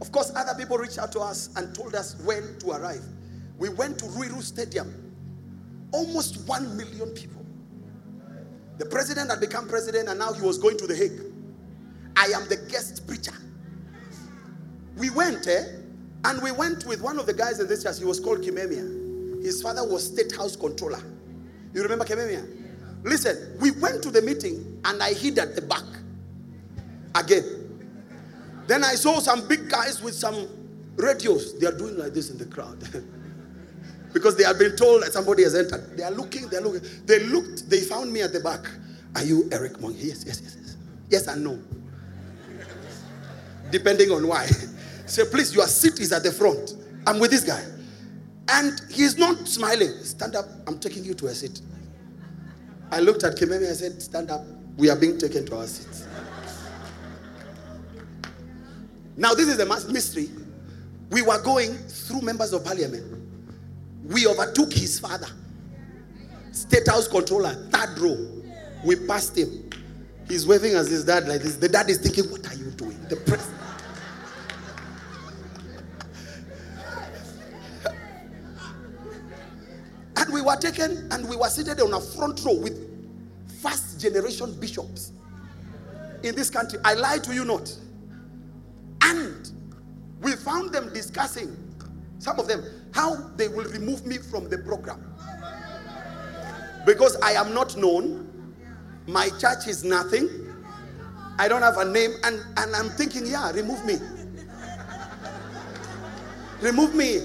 of 0.00 0.10
course, 0.10 0.32
other 0.34 0.58
people 0.58 0.76
reached 0.76 0.98
out 0.98 1.12
to 1.12 1.20
us 1.20 1.50
and 1.56 1.72
told 1.74 1.94
us 1.94 2.16
when 2.24 2.58
to 2.58 2.72
arrive. 2.72 3.04
We 3.58 3.68
went 3.68 3.98
to 4.00 4.06
Ruiru 4.06 4.42
Stadium. 4.42 4.92
Almost 5.92 6.48
one 6.48 6.76
million 6.76 7.10
people. 7.10 7.46
The 8.78 8.86
president 8.86 9.30
had 9.30 9.38
become 9.38 9.68
president 9.68 10.08
and 10.08 10.18
now 10.18 10.32
he 10.32 10.42
was 10.42 10.58
going 10.58 10.76
to 10.78 10.86
The 10.88 10.96
Hague. 10.96 11.20
I 12.16 12.26
am 12.34 12.48
the 12.48 12.56
guest 12.68 13.06
preacher. 13.06 13.34
We 14.96 15.10
went, 15.10 15.46
eh? 15.46 15.83
And 16.24 16.42
we 16.42 16.52
went 16.52 16.86
with 16.86 17.02
one 17.02 17.18
of 17.18 17.26
the 17.26 17.34
guys 17.34 17.60
in 17.60 17.68
this 17.68 17.82
church. 17.82 17.98
He 17.98 18.04
was 18.04 18.18
called 18.18 18.40
Kimemia. 18.40 19.42
His 19.44 19.62
father 19.62 19.86
was 19.86 20.06
state 20.06 20.34
house 20.34 20.56
controller. 20.56 21.02
You 21.74 21.82
remember 21.82 22.04
Kimemia? 22.04 22.46
Listen, 23.02 23.58
we 23.60 23.70
went 23.72 24.02
to 24.02 24.10
the 24.10 24.22
meeting 24.22 24.80
and 24.84 25.02
I 25.02 25.12
hid 25.12 25.38
at 25.38 25.54
the 25.54 25.60
back 25.60 25.84
again. 27.14 27.44
Then 28.66 28.82
I 28.82 28.94
saw 28.94 29.18
some 29.18 29.46
big 29.46 29.68
guys 29.68 30.02
with 30.02 30.14
some 30.14 30.48
radios. 30.96 31.58
They 31.58 31.66
are 31.66 31.76
doing 31.76 31.98
like 31.98 32.14
this 32.14 32.30
in 32.30 32.38
the 32.38 32.46
crowd. 32.46 32.78
because 34.14 34.36
they 34.36 34.44
have 34.44 34.58
been 34.58 34.76
told 34.76 35.02
that 35.02 35.12
somebody 35.12 35.42
has 35.42 35.54
entered. 35.54 35.96
They 35.98 36.04
are 36.04 36.10
looking, 36.10 36.48
they're 36.48 36.62
looking. 36.62 36.88
They 37.04 37.18
looked, 37.24 37.68
they 37.68 37.80
found 37.80 38.10
me 38.10 38.22
at 38.22 38.32
the 38.32 38.40
back. 38.40 38.60
Are 39.14 39.22
you 39.24 39.48
Eric 39.52 39.74
Mwangi? 39.74 40.04
Yes, 40.04 40.24
yes, 40.26 40.40
yes, 40.42 40.56
yes. 40.58 40.76
Yes 41.10 41.26
and 41.26 41.44
no. 41.44 41.58
Depending 43.70 44.10
on 44.10 44.26
why. 44.26 44.48
Say, 45.06 45.24
please, 45.24 45.54
your 45.54 45.66
seat 45.66 46.00
is 46.00 46.12
at 46.12 46.22
the 46.22 46.32
front. 46.32 46.74
I'm 47.06 47.18
with 47.18 47.30
this 47.30 47.44
guy. 47.44 47.64
And 48.48 48.80
he's 48.90 49.18
not 49.18 49.46
smiling. 49.48 49.90
Stand 50.02 50.36
up. 50.36 50.46
I'm 50.66 50.78
taking 50.78 51.04
you 51.04 51.14
to 51.14 51.26
a 51.26 51.34
seat. 51.34 51.60
I 52.90 53.00
looked 53.00 53.24
at 53.24 53.36
Kimemia. 53.36 53.70
I 53.70 53.74
said, 53.74 54.02
Stand 54.02 54.30
up. 54.30 54.44
We 54.76 54.90
are 54.90 54.96
being 54.96 55.18
taken 55.18 55.46
to 55.46 55.56
our 55.56 55.66
seats. 55.66 56.06
Now, 59.16 59.32
this 59.34 59.48
is 59.48 59.58
a 59.60 59.92
mystery. 59.92 60.28
We 61.10 61.22
were 61.22 61.40
going 61.42 61.72
through 61.74 62.22
members 62.22 62.52
of 62.52 62.64
parliament. 62.64 63.20
We 64.04 64.26
overtook 64.26 64.72
his 64.72 64.98
father, 64.98 65.28
State 66.52 66.88
House 66.88 67.08
controller, 67.08 67.54
third 67.70 67.98
row. 67.98 68.42
We 68.84 68.96
passed 68.96 69.38
him. 69.38 69.70
He's 70.28 70.46
waving 70.46 70.74
as 70.74 70.90
his 70.90 71.04
dad 71.04 71.28
like 71.28 71.42
this. 71.42 71.56
The 71.56 71.68
dad 71.68 71.88
is 71.88 71.98
thinking, 71.98 72.30
What 72.30 72.46
are 72.50 72.54
you 72.54 72.70
doing? 72.72 72.98
The 73.08 73.16
president. 73.16 73.63
Were 80.44 80.56
taken 80.56 81.08
and 81.10 81.28
we 81.28 81.36
were 81.36 81.48
seated 81.48 81.80
on 81.80 81.94
a 81.94 82.00
front 82.00 82.44
row 82.44 82.54
with 82.54 82.90
first 83.60 84.00
generation 84.00 84.52
bishops 84.60 85.12
in 86.22 86.34
this 86.34 86.50
country. 86.50 86.78
I 86.84 86.94
lie 86.94 87.18
to 87.18 87.34
you 87.34 87.44
not. 87.44 87.74
And 89.02 89.50
we 90.20 90.32
found 90.32 90.72
them 90.72 90.92
discussing, 90.92 91.56
some 92.18 92.38
of 92.38 92.48
them, 92.48 92.64
how 92.92 93.16
they 93.36 93.48
will 93.48 93.68
remove 93.70 94.06
me 94.06 94.18
from 94.18 94.48
the 94.48 94.58
program. 94.58 95.02
Because 96.86 97.16
I 97.22 97.32
am 97.32 97.54
not 97.54 97.76
known, 97.76 98.30
my 99.06 99.28
church 99.40 99.66
is 99.66 99.84
nothing, 99.84 100.28
I 101.38 101.48
don't 101.48 101.62
have 101.62 101.78
a 101.78 101.84
name, 101.84 102.12
and, 102.22 102.40
and 102.56 102.74
I'm 102.76 102.90
thinking, 102.90 103.26
yeah, 103.26 103.50
remove 103.50 103.84
me. 103.84 103.96
Remove 106.60 106.94
me. 106.94 107.20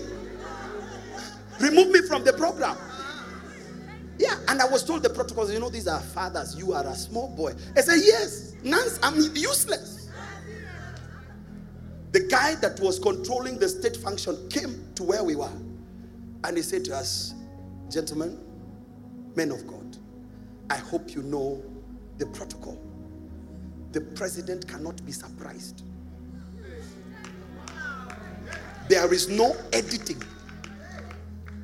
Remove 1.60 1.92
me 1.92 2.02
from 2.02 2.24
the 2.24 2.34
program. 2.34 2.78
Yeah, 4.20 4.38
and 4.50 4.62
I 4.62 4.68
was 4.68 4.84
told 4.84 5.02
the 5.02 5.10
protocols, 5.10 5.52
you 5.52 5.62
know, 5.62 5.70
these 5.70 5.88
are 5.88 6.02
fathers. 6.02 6.54
You 6.58 6.74
are 6.74 6.86
a 6.86 6.94
small 6.94 7.30
boy. 7.30 7.54
I 7.78 7.80
said, 7.80 8.00
yes, 8.04 8.54
nonce, 8.64 9.00
I'm 9.02 9.16
useless. 9.34 10.10
The 12.12 12.20
guy 12.20 12.56
that 12.56 12.82
was 12.82 13.00
controlling 13.00 13.58
the 13.60 13.70
state 13.70 13.96
function 13.96 14.50
came 14.50 14.90
to 14.96 15.04
where 15.04 15.24
we 15.24 15.38
were. 15.38 15.52
And 16.44 16.58
he 16.58 16.62
said 16.62 16.84
to 16.86 16.98
us, 16.98 17.34
gentlemen, 17.90 18.38
men 19.36 19.52
of 19.52 19.66
God, 19.66 19.98
I 20.70 20.76
hope 20.76 21.16
you 21.16 21.24
know 21.24 21.64
the 22.18 22.26
protocol. 22.26 22.78
The 23.94 24.02
president 24.02 24.68
cannot 24.68 25.04
be 25.06 25.14
surprised. 25.14 25.84
There 28.90 29.14
is 29.14 29.30
no 29.30 29.56
editing. 29.72 30.22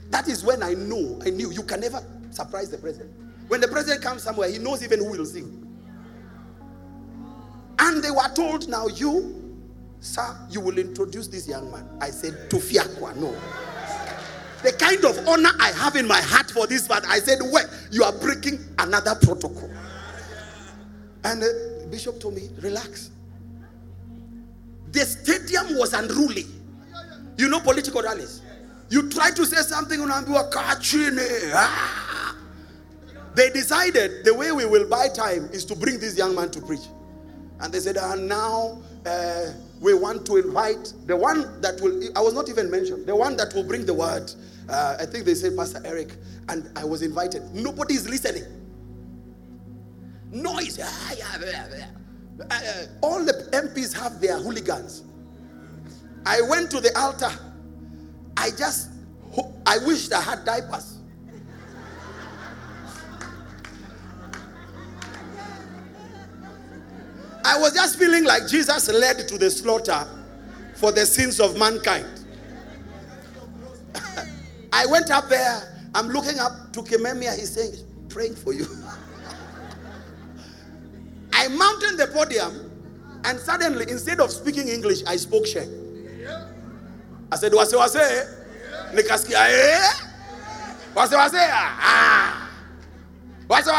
That 0.09 0.29
is 0.29 0.45
when 0.45 0.63
I 0.63 0.73
know, 0.73 1.19
I 1.25 1.31
knew 1.31 1.51
you 1.51 1.63
can 1.63 1.81
never 1.81 2.01
surprise 2.35 2.69
the 2.69 2.77
president. 2.77 3.11
When 3.47 3.61
the 3.61 3.67
president 3.67 4.03
comes 4.03 4.23
somewhere, 4.23 4.49
he 4.49 4.57
knows 4.57 4.83
even 4.83 4.99
who 4.99 5.11
will 5.11 5.25
sing. 5.25 5.61
And 7.79 8.03
they 8.03 8.11
were 8.11 8.29
told, 8.33 8.67
now 8.67 8.87
you, 8.87 9.57
sir, 9.99 10.35
you 10.49 10.61
will 10.61 10.77
introduce 10.77 11.27
this 11.27 11.47
young 11.47 11.71
man. 11.71 11.87
I 12.01 12.09
said, 12.09 12.49
Tufiakwa, 12.49 13.15
no. 13.15 13.35
The 14.63 14.71
kind 14.73 15.05
of 15.05 15.27
honor 15.27 15.51
I 15.59 15.71
have 15.71 15.95
in 15.95 16.07
my 16.07 16.19
heart 16.21 16.49
for 16.49 16.65
this 16.65 16.89
man, 16.89 17.03
I 17.07 17.19
said, 17.19 17.39
well, 17.51 17.69
you 17.91 18.03
are 18.03 18.13
breaking 18.13 18.59
another 18.79 19.15
protocol. 19.21 19.69
And 21.23 21.41
the 21.41 21.87
bishop 21.91 22.19
told 22.19 22.35
me, 22.35 22.49
relax. 22.61 23.11
The 24.91 25.01
stadium 25.01 25.77
was 25.77 25.93
unruly. 25.93 26.45
You 27.37 27.49
know 27.49 27.59
political 27.59 28.01
rallies. 28.01 28.41
You 28.89 29.09
try 29.09 29.31
to 29.31 29.45
say 29.45 29.61
something 29.63 29.99
unaambiwa 29.99 30.51
kaa. 30.51 30.75
Ah. 31.53 32.35
They 33.35 33.49
decided 33.49 34.23
the 34.23 34.33
way 34.33 34.51
we 34.51 34.65
will 34.65 34.87
buy 34.87 35.09
time 35.09 35.49
is 35.51 35.65
to 35.65 35.75
bring 35.75 35.99
this 35.99 36.17
young 36.17 36.35
man 36.35 36.51
to 36.51 36.61
preach. 36.61 36.87
And 37.59 37.73
they 37.73 37.79
said, 37.79 37.97
and 37.97 38.27
now 38.27 38.81
uh, 39.05 39.51
we 39.81 39.93
want 39.93 40.25
to 40.27 40.37
invite 40.37 40.93
the 41.05 41.15
one 41.17 41.61
that 41.61 41.79
will, 41.81 42.01
I 42.15 42.21
was 42.21 42.33
not 42.33 42.49
even 42.49 42.71
mentioned, 42.71 43.05
the 43.05 43.15
one 43.15 43.35
that 43.37 43.53
will 43.53 43.63
bring 43.63 43.85
the 43.85 43.93
word. 43.93 44.31
Uh, 44.69 44.97
I 44.99 45.05
think 45.05 45.25
they 45.25 45.35
said 45.35 45.55
Pastor 45.55 45.81
Eric, 45.83 46.13
and 46.49 46.69
I 46.77 46.85
was 46.85 47.01
invited. 47.01 47.43
Nobody 47.53 47.95
is 47.95 48.09
listening. 48.09 48.43
Noise. 50.31 50.79
Ah, 50.81 51.13
yeah, 51.17 51.67
yeah. 51.77 51.87
Uh, 52.49 52.85
all 53.01 53.23
the 53.23 53.33
MPs 53.53 53.93
have 53.93 54.19
their 54.19 54.37
hooligans. 54.37 55.03
I 56.25 56.41
went 56.41 56.71
to 56.71 56.81
the 56.81 56.97
altar. 56.97 57.31
I 58.37 58.51
just, 58.51 58.89
I 59.65 59.77
wished 59.79 60.13
I 60.13 60.21
had 60.21 60.45
diapers. 60.45 60.99
I 67.45 67.59
was 67.59 67.73
just 67.73 67.99
feeling 67.99 68.23
like 68.23 68.47
Jesus 68.47 68.89
led 68.89 69.27
to 69.27 69.37
the 69.37 69.51
slaughter 69.51 70.07
for 70.75 70.91
the 70.91 71.05
sins 71.05 71.39
of 71.39 71.57
mankind. 71.57 72.07
I 74.73 74.87
went 74.87 75.11
up 75.11 75.29
there. 75.29 75.89
I'm 75.93 76.07
looking 76.09 76.39
up 76.39 76.73
to 76.73 76.81
Kimemia. 76.81 77.37
He's 77.37 77.51
saying, 77.53 77.75
praying 78.09 78.35
for 78.35 78.51
you. 78.51 78.65
I 81.33 81.47
mounted 81.49 81.97
the 81.97 82.07
podium, 82.07 82.71
and 83.23 83.39
suddenly, 83.39 83.85
instead 83.89 84.19
of 84.19 84.31
speaking 84.31 84.67
English, 84.67 85.03
I 85.05 85.15
spoke 85.15 85.45
Czech. 85.45 85.67
I 87.31 87.35
said, 87.38 87.51
Wase 87.51 87.73
wase, 87.75 88.27
nikasikia 88.93 89.49
eh, 89.49 89.89
wase 90.95 91.15
ah. 91.15 92.49
Wase 93.49 93.69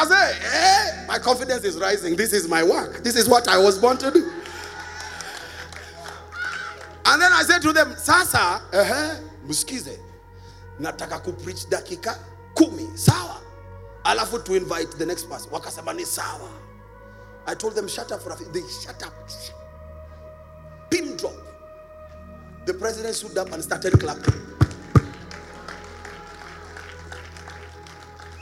eh. 0.53 1.07
My 1.09 1.19
confidence 1.19 1.65
is 1.65 1.79
rising. 1.79 2.17
This 2.17 2.33
is 2.33 2.49
my 2.49 2.63
work. 2.63 3.03
This 3.03 3.17
is 3.17 3.29
what 3.29 3.49
I 3.49 3.59
was 3.59 3.79
born 3.79 3.97
to 3.99 4.11
do. 4.11 4.31
And 7.09 7.23
then 7.23 7.33
I 7.33 7.43
said 7.45 7.63
to 7.63 7.73
them, 7.73 7.95
Sasa, 7.97 8.61
eh, 8.73 9.21
msikize, 9.49 9.99
nataka 10.81 11.19
kupreach 11.19 11.69
dakika 11.69 12.19
kumi, 12.55 12.87
sawa? 12.97 13.41
Alafu 14.05 14.45
to 14.45 14.55
invite 14.55 14.91
the 14.99 15.07
next 15.07 15.29
person. 15.29 15.51
Wakasema 15.51 15.95
ni 15.95 16.05
sawa. 16.05 16.49
I 17.47 17.55
told 17.55 17.75
them, 17.77 17.87
shut 17.89 18.11
up 18.11 18.21
for 18.23 18.31
a. 18.33 18.37
They 18.53 18.61
shut 18.85 19.03
up. 19.05 19.13
Pin 20.91 21.17
drop. 21.17 21.33
The 22.67 22.75
president 22.75 23.15
stood 23.15 23.39
up 23.39 23.53
and 23.53 23.63
started 23.63 23.99
clapping. 24.01 24.35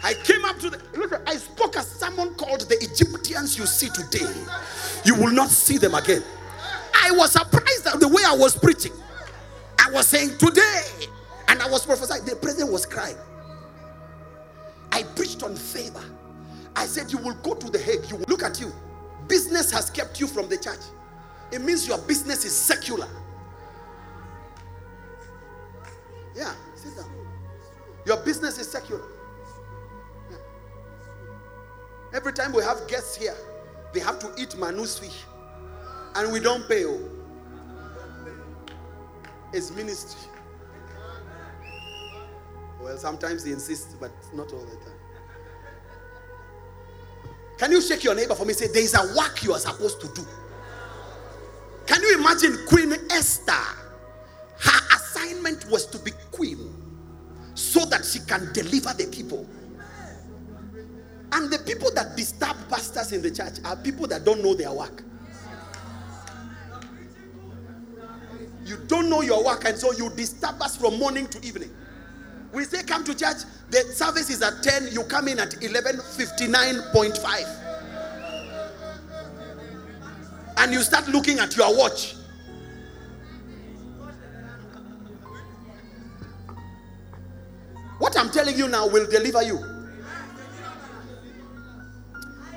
I 0.02 0.14
came 0.14 0.44
up 0.46 0.58
to 0.60 0.70
the 0.70 0.80
look. 0.96 1.20
I 1.26 1.36
spoke 1.36 1.76
as 1.76 1.86
someone 1.86 2.34
called 2.34 2.62
"The 2.62 2.76
Egyptians 2.82 3.58
You 3.58 3.66
See 3.66 3.90
Today, 3.90 4.32
You 5.04 5.14
Will 5.14 5.30
Not 5.30 5.50
See 5.50 5.76
Them 5.76 5.94
Again." 5.94 6.24
I 6.94 7.10
was 7.10 7.32
surprised 7.32 7.86
at 7.86 8.00
the 8.00 8.08
way 8.08 8.22
I 8.26 8.34
was 8.34 8.56
preaching. 8.56 8.92
I 9.78 9.90
was 9.90 10.06
saying 10.08 10.38
today, 10.38 10.82
and 11.48 11.60
I 11.60 11.68
was 11.68 11.84
prophesying. 11.84 12.24
The 12.24 12.36
president 12.36 12.72
was 12.72 12.86
crying. 12.86 13.18
I 14.90 15.02
preached 15.02 15.42
on 15.42 15.54
favor. 15.54 16.02
I 16.74 16.86
said, 16.86 17.12
"You 17.12 17.18
will 17.18 17.34
go 17.42 17.54
to 17.54 17.68
the 17.68 17.78
Hague. 17.78 18.10
You 18.10 18.16
will 18.16 18.26
look 18.28 18.42
at 18.42 18.58
you. 18.58 18.72
Business 19.28 19.70
has 19.70 19.90
kept 19.90 20.18
you 20.18 20.26
from 20.26 20.48
the 20.48 20.56
church. 20.56 20.80
It 21.52 21.60
means 21.60 21.86
your 21.86 21.98
business 21.98 22.46
is 22.46 22.56
secular." 22.56 23.08
Yeah, 26.35 26.55
sit 26.74 26.97
down. 26.97 27.11
Your 28.07 28.18
business 28.18 28.59
is 28.59 28.70
secular. 28.70 29.03
Yeah. 30.30 30.37
Every 32.12 32.32
time 32.32 32.53
we 32.53 32.62
have 32.62 32.87
guests 32.89 33.16
here, 33.16 33.37
they 33.93 34.01
have 34.01 34.18
to 34.20 34.32
eat 34.37 34.57
manus 34.59 34.99
fish. 34.99 35.24
And 36.16 36.32
we 36.32 36.41
don't 36.41 36.68
pay. 36.68 36.85
Oh. 36.85 37.01
It's 39.53 39.70
ministry. 39.70 40.28
Well, 42.80 42.99
sometimes 42.99 43.45
they 43.45 43.53
insist, 43.53 43.99
but 44.01 44.12
not 44.35 44.53
all 44.53 44.64
the 44.64 44.76
time. 44.76 44.95
Can 47.57 47.70
you 47.70 47.80
shake 47.80 48.05
your 48.05 48.14
neighbor 48.14 48.35
for 48.35 48.45
me? 48.45 48.53
Say, 48.53 48.66
there 48.66 48.82
is 48.82 48.95
a 48.95 49.16
work 49.16 49.43
you 49.43 49.53
are 49.53 49.59
supposed 49.59 50.01
to 50.01 50.09
do. 50.09 50.26
Can 51.87 52.03
you 52.03 52.18
imagine 52.18 52.59
Queen 52.66 52.93
Esther? 53.11 53.53
Her 54.59 54.97
assignment 54.97 55.70
was 55.70 55.87
to 55.87 55.99
be 55.99 56.12
that 58.05 58.11
she 58.11 58.20
can 58.26 58.52
deliver 58.52 58.92
the 58.94 59.07
people. 59.07 59.46
And 61.32 61.50
the 61.50 61.59
people 61.59 61.90
that 61.94 62.16
disturb 62.16 62.57
pastors 62.68 63.12
in 63.12 63.22
the 63.22 63.30
church 63.30 63.55
are 63.64 63.76
people 63.76 64.07
that 64.09 64.24
don't 64.24 64.42
know 64.42 64.55
their 64.55 64.72
work. 64.72 65.02
You 68.64 68.78
don't 68.86 69.11
know 69.11 69.20
your 69.20 69.44
work, 69.44 69.64
and 69.66 69.76
so 69.76 69.92
you 69.92 70.11
disturb 70.11 70.62
us 70.62 70.76
from 70.76 70.98
morning 70.98 71.26
to 71.28 71.44
evening. 71.44 71.70
We 72.52 72.64
say 72.64 72.82
come 72.84 73.05
to 73.05 73.14
church, 73.14 73.38
the 73.70 73.82
service 73.92 74.30
is 74.30 74.40
at 74.42 74.62
10, 74.62 74.88
you 74.92 75.02
come 75.05 75.28
in 75.28 75.40
at 75.40 75.50
11:59.5. 75.61 77.46
And 80.57 80.72
you 80.72 80.82
start 80.82 81.09
looking 81.09 81.40
at 81.40 81.57
your 81.57 81.76
watch. 81.76 82.14
What 88.55 88.61
you 88.61 88.68
now 88.68 88.86
will 88.86 89.05
deliver 89.11 89.42
you. 89.42 89.59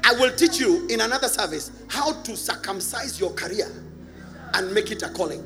I 0.04 0.14
will 0.14 0.32
teach 0.36 0.60
you 0.60 0.86
in 0.92 1.02
another 1.02 1.28
service 1.28 1.72
how 1.88 2.14
to 2.22 2.38
circumcise 2.38 3.20
your 3.20 3.32
career 3.32 3.66
and 4.54 4.72
make 4.76 4.92
it 4.92 5.02
a 5.02 5.10
calling. 5.10 5.44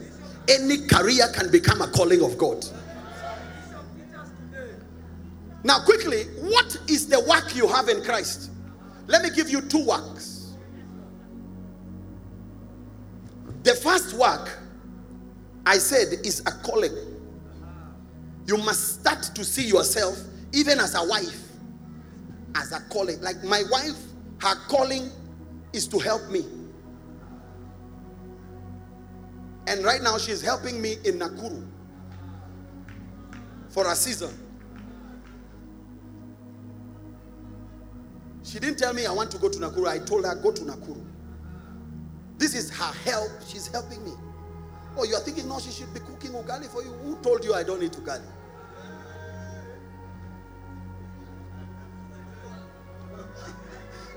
Any 0.49 0.87
career 0.87 1.27
can 1.33 1.49
become 1.51 1.81
a 1.81 1.87
calling 1.87 2.21
of 2.21 2.37
God. 2.37 2.65
Now, 5.63 5.85
quickly, 5.85 6.23
what 6.41 6.75
is 6.89 7.07
the 7.07 7.21
work 7.21 7.55
you 7.55 7.65
have 7.69 7.87
in 7.87 8.03
Christ? 8.03 8.51
Let 9.07 9.23
me 9.23 9.29
give 9.33 9.49
you 9.49 9.61
two 9.61 9.85
works. 9.85 10.51
The 13.63 13.73
first 13.75 14.15
work, 14.15 14.59
I 15.65 15.77
said, 15.77 16.25
is 16.25 16.41
a 16.41 16.51
calling. 16.51 16.97
You 18.47 18.57
must 18.57 18.99
start 18.99 19.23
to 19.33 19.45
see 19.45 19.65
yourself, 19.65 20.17
even 20.53 20.79
as 20.79 20.95
a 20.95 21.03
wife, 21.07 21.49
as 22.55 22.71
a 22.71 22.79
calling. 22.89 23.21
Like 23.21 23.43
my 23.43 23.63
wife, 23.71 23.97
her 24.41 24.55
calling 24.67 25.09
is 25.73 25.87
to 25.87 25.99
help 25.99 26.29
me. 26.29 26.45
And 29.67 29.85
right 29.85 30.01
now, 30.01 30.17
she's 30.17 30.41
helping 30.41 30.81
me 30.81 30.95
in 31.05 31.19
Nakuru 31.19 31.65
for 33.69 33.89
a 33.89 33.95
season. 33.95 34.37
She 38.43 38.59
didn't 38.59 38.79
tell 38.79 38.93
me 38.93 39.05
I 39.05 39.11
want 39.11 39.31
to 39.31 39.37
go 39.37 39.47
to 39.49 39.59
Nakuru. 39.59 39.87
I 39.87 39.99
told 39.99 40.25
her, 40.25 40.35
go 40.35 40.51
to 40.51 40.61
Nakuru. 40.63 41.05
This 42.37 42.55
is 42.55 42.69
her 42.71 42.91
help. 43.09 43.29
She's 43.47 43.67
helping 43.67 44.03
me. 44.03 44.11
Oh, 44.97 45.05
you 45.05 45.15
are 45.15 45.21
thinking, 45.21 45.47
no, 45.47 45.59
she 45.59 45.71
should 45.71 45.93
be 45.93 45.99
cooking 46.01 46.31
ugali 46.31 46.65
for 46.67 46.83
you. 46.83 46.89
Who 46.89 47.15
told 47.21 47.45
you 47.45 47.53
I 47.53 47.63
don't 47.63 47.79
need 47.79 47.91
ugali? 47.93 48.25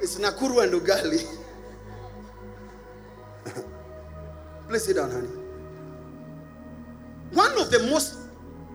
It's 0.03 0.17
Nakuru 0.19 0.63
and 0.63 0.73
ugali. 0.73 1.25
Please 4.69 4.85
sit 4.85 4.97
down, 4.97 5.11
honey. 5.11 5.29
One 7.33 7.53
of 7.59 7.71
the 7.71 7.81
most 7.91 8.17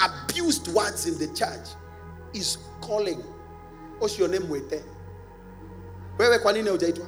abused 0.01 0.67
words 0.69 1.05
in 1.07 1.17
the 1.17 1.27
church 1.35 1.67
is 2.33 2.57
calling. 2.81 3.21
What's 3.99 4.17
your 4.17 4.27
name, 4.27 4.43
Wete? 4.49 4.83
Wewe 6.17 6.39
kwa 6.39 6.53
nini 6.53 6.69
hujaitwa? 6.69 7.05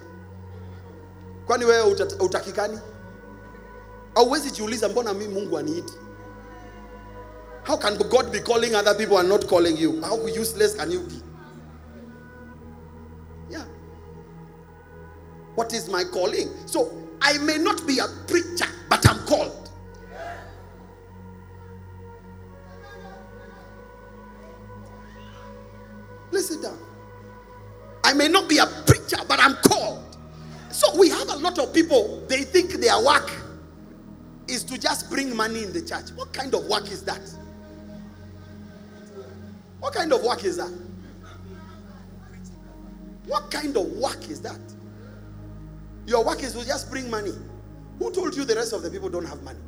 Kwani 1.46 1.66
wewe 1.66 1.82
uta- 1.92 2.24
utakikani? 2.24 2.80
Hauwezi 4.16 4.52
jiuliza 4.52 4.90
mbona 4.90 5.14
mimi 5.14 5.34
Mungu 5.34 5.58
aniiti? 5.58 5.94
How 7.68 7.78
can 7.78 7.98
God 7.98 8.32
be 8.32 8.40
calling 8.40 8.76
other 8.76 8.96
people 8.98 9.18
and 9.18 9.30
not 9.30 9.46
calling 9.50 9.78
you? 9.78 10.02
How 10.02 10.18
useless 10.42 10.76
can 10.76 10.92
you 10.92 11.00
be? 11.00 11.16
What 15.56 15.74
is 15.74 15.90
my 15.90 16.04
calling? 16.04 16.50
So 16.66 16.92
I 17.22 17.38
may 17.40 17.58
not 17.58 17.86
be 17.86 18.00
a 18.00 18.08
preacher, 18.28 18.68
but 18.90 19.08
I'm 19.10 19.26
called. 19.26 19.58
Sit 26.42 26.64
down. 26.64 26.80
I 28.04 28.14
may 28.14 28.28
not 28.28 28.50
be 28.50 28.58
a 28.58 28.66
preacher, 28.66 29.18
but 29.28 29.40
I'm 29.40 29.56
called. 29.58 30.18
So 30.72 30.98
we 30.98 31.08
have 31.10 31.30
a 31.30 31.36
lot 31.36 31.60
of 31.60 31.72
people, 31.72 32.26
they 32.28 32.44
think 32.44 32.72
their 32.72 33.00
work 33.06 33.30
is 34.48 34.64
to 34.64 34.78
just 34.80 35.08
bring 35.12 35.36
money 35.36 35.62
in 35.62 35.72
the 35.72 35.82
church. 35.82 36.10
What 36.16 36.34
kind 36.34 36.56
of 36.56 36.66
work 36.66 36.90
is 36.90 37.04
that? 37.04 37.22
What 39.80 39.94
kind 39.94 40.12
of 40.12 40.24
work 40.24 40.44
is 40.44 40.58
that? 40.58 40.74
What 43.28 43.52
kind 43.52 43.78
of 43.78 43.86
work 43.94 44.28
is 44.28 44.42
that? 44.42 44.60
Your 46.06 46.24
work 46.24 46.44
is 46.44 46.54
to 46.54 46.66
just 46.66 46.90
bring 46.90 47.10
money. 47.10 47.34
Who 48.00 48.12
told 48.12 48.36
you 48.36 48.46
the 48.46 48.56
rest 48.56 48.74
of 48.74 48.82
the 48.82 48.90
people 48.90 49.10
don't 49.10 49.26
have 49.26 49.42
money? 49.44 49.60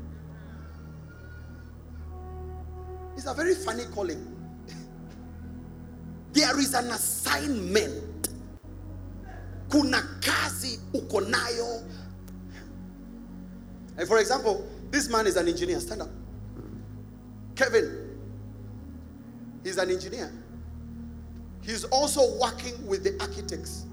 It's 3.16 3.28
a 3.28 3.34
very 3.34 3.56
funny 3.56 3.84
calling. 3.94 4.28
There 6.34 6.60
is 6.60 6.74
an 6.74 6.90
assignment. 6.90 8.30
Kuna 9.70 10.02
kazi 10.20 10.78
uko 10.94 11.22
nayo. 11.30 11.84
And 13.98 14.08
for 14.08 14.18
example, 14.18 14.68
this 14.90 15.10
man 15.10 15.28
is 15.28 15.36
an 15.36 15.48
engineer. 15.48 15.80
Stand 15.80 16.02
up. 16.02 16.10
Kevin. 17.56 18.18
He's 19.64 19.78
an 19.78 19.92
engineer. 19.92 20.32
He's 21.62 21.84
also 21.86 22.38
working 22.40 22.86
with 22.88 23.04
the 23.04 23.16
architects. 23.22 23.86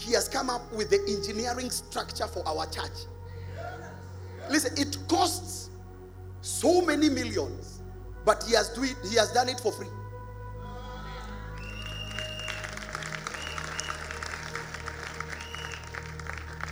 He 0.00 0.14
has 0.14 0.28
come 0.28 0.48
up 0.48 0.72
with 0.72 0.88
the 0.88 1.00
engineering 1.14 1.70
structure 1.70 2.26
for 2.26 2.42
our 2.48 2.64
church. 2.66 3.04
Listen, 4.48 4.72
it 4.78 4.96
costs 5.08 5.68
so 6.40 6.80
many 6.80 7.10
millions, 7.10 7.82
but 8.24 8.42
he 8.44 8.54
has, 8.54 8.70
do 8.70 8.82
it, 8.82 8.96
he 9.08 9.16
has 9.16 9.30
done 9.30 9.50
it 9.50 9.60
for 9.60 9.70
free. 9.70 9.86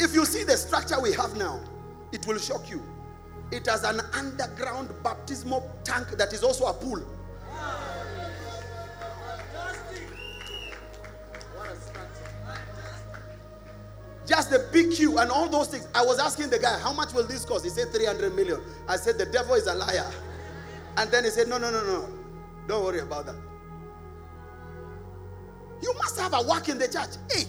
If 0.01 0.14
you 0.14 0.24
see 0.24 0.45
the 0.45 0.57
structure 0.57 0.99
we 0.99 1.12
have 1.12 1.37
now, 1.37 1.61
it 2.12 2.26
will 2.26 2.39
shock 2.39 2.70
you. 2.70 2.83
It 3.51 3.66
has 3.66 3.85
an 3.85 4.01
underground 4.14 4.91
baptismal 5.03 5.70
tank 5.85 6.09
that 6.12 6.33
is 6.33 6.43
also 6.43 6.64
a 6.66 6.72
pool. 6.72 7.03
Just 14.29 14.51
the 14.51 14.59
PQ 14.59 15.22
and 15.22 15.31
all 15.31 15.49
those 15.49 15.68
things. 15.68 15.89
I 15.95 16.05
was 16.05 16.18
asking 16.18 16.51
the 16.51 16.59
guy, 16.59 16.79
how 16.79 16.93
much 16.93 17.14
will 17.14 17.26
this 17.26 17.47
cost? 17.47 17.64
He 17.64 17.70
said 17.70 17.91
300 17.91 18.37
million. 18.37 18.61
I 18.87 18.97
said, 18.97 19.16
the 19.16 19.24
devil 19.24 19.55
is 19.55 19.66
a 19.66 19.74
liar. 19.74 20.05
And 20.99 21.11
then 21.11 21.24
he 21.24 21.31
said, 21.31 21.49
no, 21.49 21.57
no, 21.57 21.70
no, 21.70 21.83
no. 21.83 22.09
Don't 22.66 22.85
worry 22.85 23.01
about 23.01 23.24
that. 23.24 23.37
You 25.81 25.95
must 25.95 26.20
have 26.20 26.35
a 26.35 26.43
work 26.47 26.68
in 26.68 26.79
the 26.79 26.89
church. 26.89 27.16
Hey. 27.33 27.45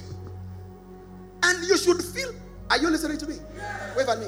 And 1.44 1.68
you 1.68 1.78
should 1.78 2.02
feel, 2.02 2.34
are 2.70 2.78
you 2.78 2.90
listening 2.90 3.18
to 3.18 3.28
me? 3.28 3.36
Wave 3.98 4.08
at 4.08 4.20
me. 4.20 4.28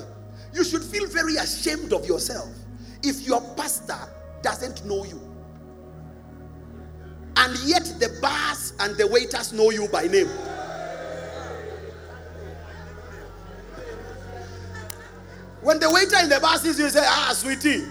You 0.53 0.65
should 0.65 0.83
feel 0.83 1.07
very 1.07 1.37
ashamed 1.37 1.93
of 1.93 2.05
yourself 2.05 2.49
if 3.01 3.25
your 3.25 3.39
pastor 3.55 3.97
doesn't 4.41 4.83
know 4.85 5.05
you. 5.05 5.21
And 7.37 7.57
yet 7.59 7.85
the 7.99 8.17
bars 8.21 8.73
and 8.81 8.97
the 8.97 9.07
waiters 9.07 9.53
know 9.53 9.69
you 9.69 9.87
by 9.87 10.07
name. 10.07 10.29
The 15.81 15.89
waiter 15.89 16.17
in 16.23 16.29
the 16.29 16.39
bar 16.39 16.57
sees 16.59 16.77
you, 16.79 16.89
say, 16.89 17.03
ah, 17.03 17.33
sweetie. 17.33 17.83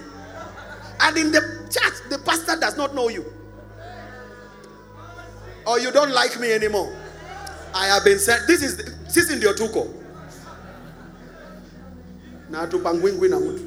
And 1.01 1.17
in 1.17 1.31
the 1.31 1.41
church, 1.69 2.09
the 2.09 2.17
pastor 2.19 2.55
does 2.59 2.77
not 2.77 2.95
know 2.95 3.09
you. 3.09 3.25
Or 5.67 5.77
you 5.79 5.91
don't 5.91 6.11
like 6.11 6.39
me 6.39 6.53
anymore. 6.53 6.95
I 7.73 7.87
have 7.87 8.03
been 8.03 8.17
sent. 8.17 8.47
This 8.47 8.63
is 8.63 8.77
this 9.13 9.29
is 9.29 9.39
ndio 9.41 9.53
tuko. 9.53 9.93
Na 12.49 12.65
na. 12.65 13.57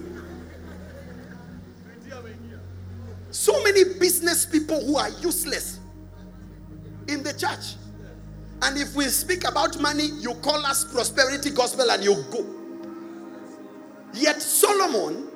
So 3.30 3.62
many 3.62 3.84
business 3.98 4.46
people 4.46 4.80
who 4.84 4.96
are 4.96 5.10
useless 5.20 5.78
in 7.08 7.22
the 7.22 7.32
church. 7.32 7.76
And 8.62 8.78
if 8.78 8.94
we 8.94 9.04
speak 9.06 9.46
about 9.46 9.80
money, 9.80 10.06
you 10.20 10.34
call 10.36 10.64
us 10.64 10.84
prosperity 10.84 11.50
gospel 11.50 11.90
and 11.90 12.02
you 12.02 12.24
go. 12.30 12.63
Yet 14.14 14.40
Solomon 14.40 15.28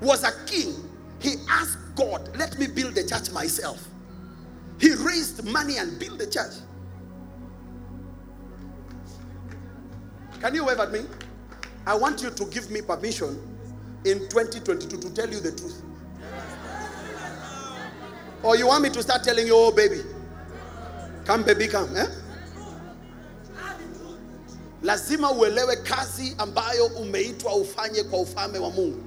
was 0.00 0.24
a 0.24 0.32
king. 0.46 0.74
He 1.18 1.34
asked 1.48 1.78
God, 1.96 2.34
let 2.36 2.58
me 2.58 2.66
build 2.66 2.94
the 2.94 3.04
church 3.04 3.30
myself. 3.32 3.86
He 4.78 4.94
raised 4.94 5.44
money 5.44 5.76
and 5.76 5.98
built 5.98 6.18
the 6.18 6.26
church. 6.26 6.54
Can 10.40 10.54
you 10.54 10.64
wave 10.64 10.78
at 10.78 10.90
me? 10.90 11.00
I 11.86 11.94
want 11.94 12.22
you 12.22 12.30
to 12.30 12.44
give 12.46 12.70
me 12.70 12.80
permission 12.80 13.38
in 14.04 14.20
2022 14.20 14.96
to 14.98 15.14
tell 15.14 15.28
you 15.28 15.40
the 15.40 15.52
truth. 15.52 15.82
Or 18.42 18.56
you 18.56 18.68
want 18.68 18.82
me 18.82 18.90
to 18.90 19.02
start 19.02 19.22
telling 19.22 19.46
you, 19.46 19.52
oh 19.54 19.70
baby, 19.70 20.00
come 21.26 21.42
baby, 21.42 21.68
come. 21.68 21.94
Eh? 21.94 22.06
Lazima 24.82 25.30
uelewe 25.30 25.76
kazi 25.76 26.34
ambayo 26.38 26.86
umeitwa 26.86 27.54
ufanye 27.54 28.02
kwa 28.04 28.20
ufalme 28.20 28.58
wa 28.58 28.70
Mungu. 28.70 29.04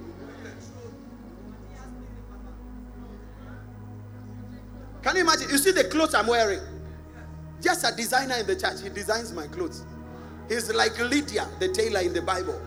Can 5.01 5.15
you 5.15 5.21
imagine? 5.21 5.49
You 5.51 5.57
see 5.57 5.71
the 5.73 5.83
clothes 5.83 6.13
I'm 6.13 6.27
wearing? 6.27 6.61
Just 7.61 7.83
a 7.83 7.91
designer 7.95 8.35
in 8.39 8.45
the 8.45 8.55
church, 8.55 8.81
he 8.81 8.89
designs 8.89 9.33
my 9.33 9.47
clothes. 9.47 9.83
He's 10.47 10.73
like 10.73 10.97
Lydia, 10.99 11.47
the 11.59 11.67
tailor 11.69 12.01
in 12.01 12.13
the 12.13 12.21
Bible. 12.21 12.59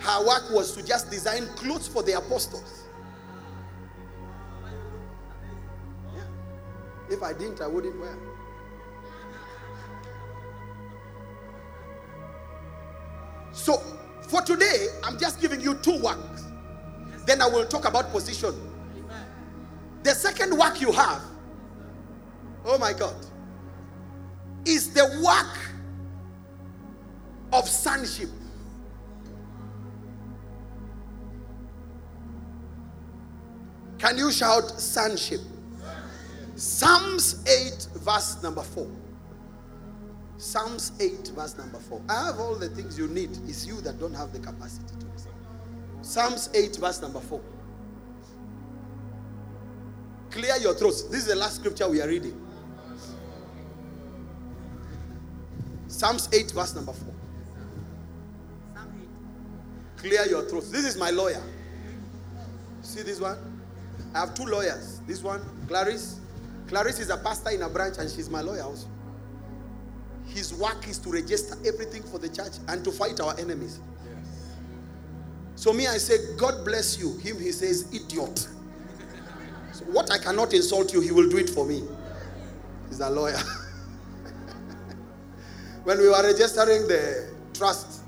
Her 0.00 0.26
work 0.26 0.50
was 0.50 0.72
to 0.72 0.82
just 0.84 1.10
design 1.10 1.46
clothes 1.56 1.88
for 1.88 2.02
the 2.02 2.12
apostles. 2.12 2.84
Yeah. 6.14 6.22
If 7.10 7.22
I 7.22 7.32
didn't, 7.32 7.60
I 7.60 7.66
wouldn't 7.66 7.98
wear. 8.00 8.16
So, 13.56 13.82
for 14.28 14.42
today, 14.42 14.88
I'm 15.02 15.18
just 15.18 15.40
giving 15.40 15.62
you 15.62 15.76
two 15.76 15.98
works. 15.98 16.44
Then 17.24 17.40
I 17.40 17.46
will 17.46 17.64
talk 17.64 17.86
about 17.86 18.12
position. 18.12 18.54
The 20.02 20.10
second 20.10 20.56
work 20.56 20.80
you 20.80 20.92
have, 20.92 21.22
oh 22.66 22.76
my 22.76 22.92
God, 22.92 23.16
is 24.66 24.92
the 24.92 25.04
work 25.24 25.58
of 27.52 27.66
sonship. 27.66 28.28
Can 33.98 34.18
you 34.18 34.30
shout 34.30 34.78
sonship? 34.78 35.40
Psalms 36.56 37.42
8, 37.48 37.88
verse 38.00 38.42
number 38.42 38.62
4. 38.62 38.86
Psalms 40.38 40.92
8, 41.00 41.28
verse 41.34 41.56
number 41.56 41.78
4. 41.78 42.02
I 42.08 42.26
have 42.26 42.38
all 42.38 42.56
the 42.56 42.68
things 42.68 42.98
you 42.98 43.08
need. 43.08 43.30
It's 43.48 43.66
you 43.66 43.80
that 43.80 43.98
don't 43.98 44.14
have 44.14 44.32
the 44.32 44.38
capacity 44.38 44.94
to 45.00 45.06
receive. 45.06 45.32
Psalms 46.02 46.50
8, 46.54 46.76
verse 46.76 47.00
number 47.00 47.20
4. 47.20 47.40
Clear 50.30 50.56
your 50.60 50.74
throats. 50.74 51.04
This 51.04 51.20
is 51.20 51.26
the 51.26 51.36
last 51.36 51.56
scripture 51.56 51.88
we 51.88 52.02
are 52.02 52.08
reading. 52.08 52.38
Psalms 55.88 56.28
8, 56.32 56.50
verse 56.50 56.74
number 56.74 56.92
4. 56.92 57.14
Clear 59.96 60.26
your 60.26 60.42
throats. 60.42 60.68
This 60.70 60.84
is 60.84 60.98
my 60.98 61.10
lawyer. 61.10 61.42
See 62.82 63.02
this 63.02 63.20
one? 63.20 63.38
I 64.14 64.20
have 64.20 64.34
two 64.34 64.44
lawyers. 64.44 65.00
This 65.06 65.22
one, 65.22 65.40
Clarice. 65.66 66.20
Clarice 66.68 67.00
is 67.00 67.10
a 67.10 67.16
pastor 67.16 67.50
in 67.50 67.62
a 67.62 67.68
branch 67.68 67.96
and 67.98 68.10
she's 68.10 68.28
my 68.28 68.42
lawyer 68.42 68.62
also. 68.62 68.86
His 70.26 70.52
work 70.54 70.88
is 70.88 70.98
to 70.98 71.10
register 71.10 71.56
everything 71.66 72.02
for 72.02 72.18
the 72.18 72.28
church 72.28 72.52
and 72.68 72.84
to 72.84 72.92
fight 72.92 73.20
our 73.20 73.38
enemies. 73.38 73.80
So 75.54 75.72
me, 75.72 75.86
I 75.86 75.96
say, 75.96 76.36
God 76.36 76.64
bless 76.64 76.98
you. 76.98 77.16
Him, 77.18 77.40
he 77.40 77.50
says, 77.52 77.88
idiot. 77.94 78.48
So 79.72 79.84
what 79.86 80.10
I 80.10 80.18
cannot 80.18 80.52
insult 80.52 80.92
you, 80.92 81.00
he 81.00 81.10
will 81.10 81.28
do 81.28 81.38
it 81.38 81.48
for 81.48 81.64
me. 81.64 81.82
He's 82.88 83.00
a 83.00 83.08
lawyer. 83.08 83.38
when 85.84 85.98
we 85.98 86.08
were 86.08 86.22
registering 86.22 86.86
the 86.86 87.30
trust, 87.54 88.02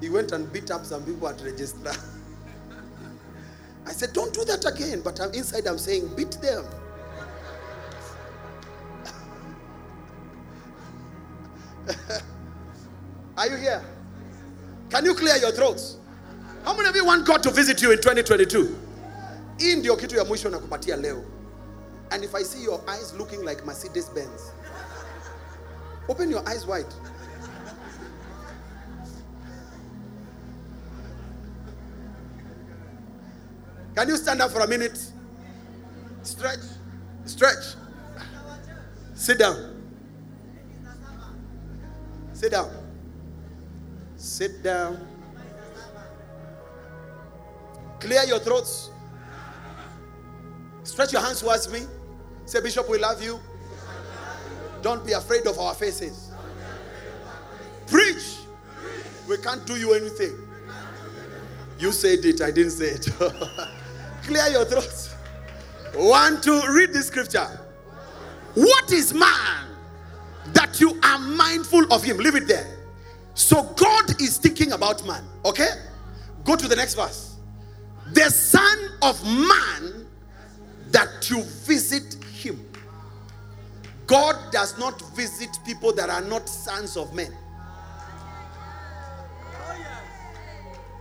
he 0.00 0.08
went 0.08 0.32
and 0.32 0.50
beat 0.52 0.70
up 0.70 0.84
some 0.84 1.04
people 1.04 1.28
at 1.28 1.40
register. 1.42 1.92
I 3.86 3.92
said, 3.92 4.12
don't 4.14 4.32
do 4.32 4.44
that 4.46 4.64
again. 4.64 5.02
But 5.02 5.20
I'm 5.20 5.32
inside, 5.34 5.66
I'm 5.66 5.78
saying, 5.78 6.14
beat 6.16 6.32
them. 6.40 6.64
Are 13.44 13.48
you 13.48 13.56
here? 13.56 13.82
Can 14.88 15.04
you 15.04 15.14
clear 15.14 15.36
your 15.36 15.52
throats? 15.52 15.98
How 16.64 16.74
many 16.74 16.88
of 16.88 16.96
you 16.96 17.04
want 17.04 17.26
God 17.26 17.42
to 17.42 17.50
visit 17.50 17.82
you 17.82 17.92
in 17.92 17.98
2022? 17.98 18.74
Hii 19.58 19.76
ndio 19.76 19.96
kitu 19.96 20.16
ya 20.16 20.96
leo. 20.96 21.22
And 22.10 22.24
if 22.24 22.34
I 22.34 22.42
see 22.42 22.62
your 22.62 22.80
eyes 22.88 23.12
looking 23.12 23.44
like 23.44 23.62
Mercedes 23.66 24.08
Benz, 24.14 24.50
open 26.08 26.30
your 26.30 26.42
eyes 26.48 26.66
wide. 26.66 26.86
Can 33.94 34.08
you 34.08 34.16
stand 34.16 34.40
up 34.40 34.52
for 34.52 34.60
a 34.60 34.66
minute? 34.66 34.98
Stretch. 36.22 36.64
Stretch. 37.26 37.76
Sit 39.14 39.38
down. 39.38 39.82
Sit 42.32 42.50
down. 42.50 42.83
Sit 44.24 44.62
down. 44.62 45.06
Clear 48.00 48.24
your 48.24 48.38
throats. 48.38 48.88
Stretch 50.82 51.12
your 51.12 51.20
hands 51.20 51.40
towards 51.42 51.70
me. 51.70 51.80
Say, 52.46 52.62
Bishop, 52.62 52.88
we 52.88 52.96
love 52.96 53.22
you. 53.22 53.38
Don't 54.80 55.04
be 55.06 55.12
afraid 55.12 55.46
of 55.46 55.58
our 55.58 55.74
faces. 55.74 56.30
Preach. 57.86 58.38
We 59.28 59.36
can't 59.36 59.66
do 59.66 59.76
you 59.76 59.92
anything. 59.92 60.34
You 61.78 61.92
said 61.92 62.24
it, 62.24 62.40
I 62.40 62.50
didn't 62.50 62.72
say 62.72 62.86
it. 62.86 63.06
Clear 64.22 64.48
your 64.48 64.64
throats. 64.64 65.12
One, 65.94 66.40
two, 66.40 66.62
read 66.70 66.94
the 66.94 67.02
scripture. 67.02 67.60
What 68.54 68.90
is 68.90 69.12
man 69.12 69.66
that 70.54 70.80
you 70.80 70.98
are 71.02 71.18
mindful 71.18 71.92
of 71.92 72.02
him? 72.02 72.16
Leave 72.16 72.36
it 72.36 72.48
there. 72.48 72.73
So 73.34 73.62
God 73.62 74.20
is 74.20 74.38
thinking 74.38 74.72
about 74.72 75.06
man. 75.06 75.24
Okay? 75.44 75.68
Go 76.44 76.56
to 76.56 76.68
the 76.68 76.76
next 76.76 76.94
verse. 76.94 77.36
The 78.12 78.30
Son 78.30 78.78
of 79.02 79.22
Man 79.24 80.06
that 80.90 81.28
you 81.28 81.42
visit 81.42 82.22
him. 82.24 82.64
God 84.06 84.36
does 84.52 84.78
not 84.78 85.00
visit 85.16 85.58
people 85.64 85.92
that 85.94 86.10
are 86.10 86.20
not 86.20 86.48
sons 86.48 86.96
of 86.96 87.14
men. 87.14 87.32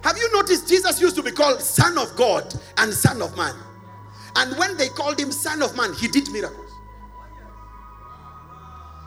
Have 0.04 0.18
you 0.18 0.34
noticed 0.34 0.68
Jesus 0.68 1.00
used 1.00 1.16
to 1.16 1.24
be 1.24 1.32
called 1.32 1.62
Son 1.62 1.98
of 1.98 2.16
God 2.16 2.54
and 2.78 2.94
Son 2.94 3.22
of 3.22 3.38
Man? 3.38 3.56
And 4.36 4.58
when 4.58 4.76
they 4.78 4.90
called 4.90 5.20
him 5.20 5.32
Son 5.32 5.62
of 5.62 5.78
Man, 5.78 5.94
he 5.94 6.08
did 6.08 6.30
miracles. 6.32 6.72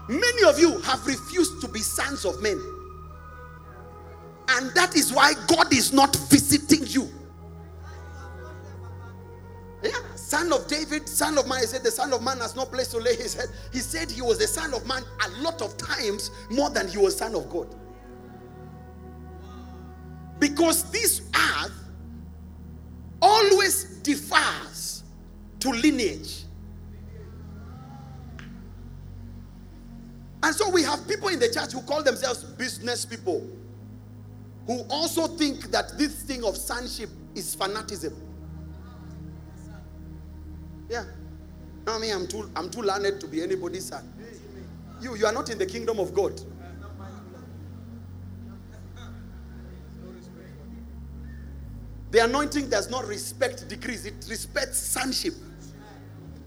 Many 0.09 0.45
of 0.45 0.59
you 0.59 0.79
have 0.83 1.05
refused 1.07 1.61
to 1.63 1.69
be 1.69 1.81
sons 1.81 2.25
of 2.25 2.41
men. 2.41 2.61
And 4.49 4.71
that 4.75 4.97
is 4.97 5.13
why 5.13 5.35
God 5.47 5.73
is 5.73 5.93
not 5.93 6.15
visiting 6.31 6.87
you. 6.87 7.11
Yeah, 9.83 9.91
son 10.15 10.53
of 10.53 10.67
David, 10.67 11.09
son 11.09 11.37
of 11.39 11.49
man. 11.49 11.61
He 11.61 11.67
said, 11.67 11.83
The 11.83 11.91
son 11.91 12.13
of 12.13 12.23
man 12.23 12.39
has 12.39 12.57
no 12.57 12.65
place 12.65 12.89
to 12.89 12.99
lay 12.99 13.15
his 13.15 13.35
head. 13.35 13.49
He 13.73 13.79
said 13.79 14.11
he 14.11 14.23
was 14.23 14.39
the 14.39 14.47
son 14.47 14.73
of 14.75 14.87
man 14.87 15.03
a 15.25 15.43
lot 15.43 15.63
of 15.63 15.77
times 15.77 16.31
more 16.51 16.71
than 16.71 16.89
he 16.89 16.99
was 16.99 17.17
son 17.17 17.35
of 17.35 17.49
God. 17.51 17.75
Because 20.39 20.91
this 20.91 21.23
earth 21.35 21.73
always 23.21 23.85
differs 24.01 25.03
to 25.61 25.71
lineage. 25.71 26.45
And 30.43 30.55
so 30.55 30.71
we 30.71 30.83
have 30.83 31.09
people 31.09 31.29
in 31.29 31.39
the 31.39 31.49
church 31.49 31.73
who 31.73 31.83
call 31.83 32.03
themselves 32.03 32.45
business 32.45 33.05
people 33.05 33.47
who 34.67 34.81
also 34.91 35.27
think 35.27 35.71
that 35.71 35.97
this 35.97 36.23
thing 36.23 36.45
of 36.45 36.57
sonship 36.57 37.09
is 37.35 37.55
fanaticism. 37.55 38.15
Yeah. 40.89 41.05
No, 41.87 41.99
me, 41.99 42.11
I'm 42.11 42.27
too, 42.27 42.51
I'm 42.57 42.69
too 42.69 42.83
learned 42.83 43.21
to 43.21 43.29
be 43.29 43.43
anybody's 43.43 43.87
son. 43.87 44.13
You, 45.01 45.15
you 45.15 45.27
are 45.27 45.33
not 45.33 45.51
in 45.51 45.59
the 45.59 45.67
kingdom 45.67 46.01
of 46.01 46.13
God. 46.13 46.41
The 52.11 52.25
anointing 52.25 52.71
does 52.71 52.89
not 52.91 53.07
respect 53.07 53.69
degrees, 53.69 54.07
it 54.07 54.15
respects 54.29 54.79
sonship. 54.79 55.35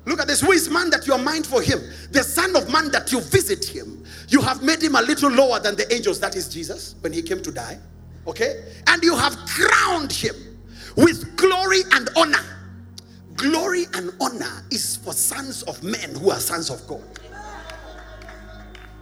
Look 0.05 0.19
at 0.19 0.27
this. 0.27 0.41
Who 0.41 0.51
is 0.51 0.69
man 0.69 0.89
that 0.89 1.05
you 1.05 1.13
are 1.13 1.19
mindful 1.19 1.59
for 1.59 1.63
him? 1.63 1.79
The 2.11 2.23
Son 2.23 2.55
of 2.55 2.71
Man 2.71 2.89
that 2.91 3.11
you 3.11 3.21
visit 3.21 3.63
him. 3.63 4.03
You 4.29 4.41
have 4.41 4.63
made 4.63 4.81
him 4.81 4.95
a 4.95 5.01
little 5.01 5.29
lower 5.29 5.59
than 5.59 5.75
the 5.75 5.93
angels. 5.93 6.19
That 6.19 6.35
is 6.35 6.51
Jesus 6.51 6.95
when 7.01 7.13
he 7.13 7.21
came 7.21 7.43
to 7.43 7.51
die. 7.51 7.77
Okay? 8.29 8.63
And 8.87 9.03
you 9.03 9.15
have 9.15 9.35
crowned 9.47 10.11
him 10.11 10.35
with 10.95 11.35
glory 11.35 11.81
and 11.93 12.09
honor. 12.15 12.45
Glory 13.35 13.85
and 13.95 14.11
honor 14.21 14.63
is 14.71 14.97
for 14.97 15.13
sons 15.13 15.63
of 15.63 15.81
men 15.83 16.13
who 16.15 16.29
are 16.29 16.39
sons 16.39 16.69
of 16.69 16.85
God. 16.87 17.03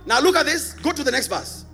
Now 0.05 0.21
look 0.21 0.37
at 0.37 0.45
this. 0.45 0.73
Go 0.73 0.91
to 0.93 1.03
the 1.03 1.11
next 1.11 1.27
verse. 1.27 1.65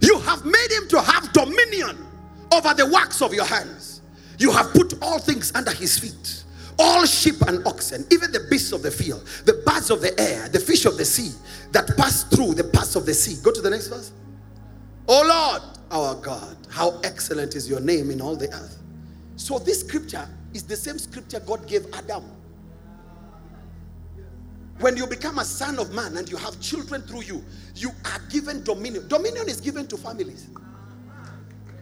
You 0.00 0.18
have 0.20 0.44
made 0.44 0.70
him 0.70 0.88
to 0.88 1.00
have 1.00 1.32
dominion 1.32 2.06
over 2.52 2.74
the 2.74 2.86
works 2.86 3.22
of 3.22 3.32
your 3.32 3.46
hands. 3.46 4.02
You 4.38 4.52
have 4.52 4.72
put 4.72 4.94
all 5.02 5.18
things 5.18 5.52
under 5.54 5.72
his 5.72 5.98
feet. 5.98 6.44
All 6.78 7.06
sheep 7.06 7.40
and 7.48 7.66
oxen, 7.66 8.06
even 8.12 8.30
the 8.30 8.46
beasts 8.50 8.70
of 8.70 8.82
the 8.82 8.90
field, 8.90 9.26
the 9.46 9.54
birds 9.66 9.90
of 9.90 10.00
the 10.00 10.18
air, 10.20 10.48
the 10.48 10.60
fish 10.60 10.84
of 10.84 10.96
the 10.96 11.04
sea 11.04 11.32
that 11.72 11.96
pass 11.96 12.22
through 12.24 12.54
the 12.54 12.62
paths 12.62 12.94
of 12.94 13.04
the 13.04 13.14
sea. 13.14 13.42
Go 13.42 13.50
to 13.50 13.60
the 13.60 13.70
next 13.70 13.88
verse. 13.88 14.12
Oh 15.08 15.24
Lord, 15.26 15.77
our 15.90 16.14
God, 16.16 16.56
how 16.70 17.00
excellent 17.02 17.54
is 17.54 17.68
your 17.68 17.80
name 17.80 18.10
in 18.10 18.20
all 18.20 18.36
the 18.36 18.52
earth. 18.52 18.78
So 19.36 19.58
this 19.58 19.80
scripture 19.80 20.28
is 20.52 20.64
the 20.64 20.76
same 20.76 20.98
scripture 20.98 21.40
God 21.40 21.66
gave 21.66 21.86
Adam. 21.94 22.24
When 24.80 24.96
you 24.96 25.06
become 25.06 25.38
a 25.38 25.44
son 25.44 25.78
of 25.78 25.92
man 25.92 26.16
and 26.16 26.28
you 26.30 26.36
have 26.36 26.60
children 26.60 27.02
through 27.02 27.22
you, 27.22 27.44
you 27.74 27.90
are 28.04 28.20
given 28.30 28.62
dominion. 28.62 29.08
Dominion 29.08 29.48
is 29.48 29.60
given 29.60 29.86
to 29.88 29.96
families. 29.96 30.48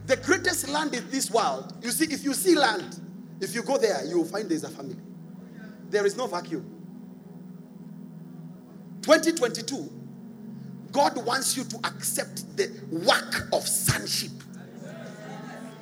The 0.07 0.17
greatest 0.17 0.69
land 0.69 0.95
in 0.95 1.09
this 1.11 1.29
world, 1.29 1.73
you 1.81 1.91
see, 1.91 2.11
if 2.11 2.23
you 2.23 2.33
see 2.33 2.55
land, 2.55 3.01
if 3.39 3.53
you 3.53 3.61
go 3.61 3.77
there, 3.77 4.03
you 4.05 4.17
will 4.17 4.25
find 4.25 4.49
there's 4.49 4.63
a 4.63 4.69
family. 4.69 4.95
There 5.89 6.05
is 6.05 6.17
no 6.17 6.27
vacuum. 6.27 6.65
2022, 9.01 9.96
God 10.91 11.23
wants 11.25 11.57
you 11.57 11.63
to 11.65 11.77
accept 11.85 12.57
the 12.57 12.71
work 12.91 13.47
of 13.53 13.67
sonship 13.67 14.31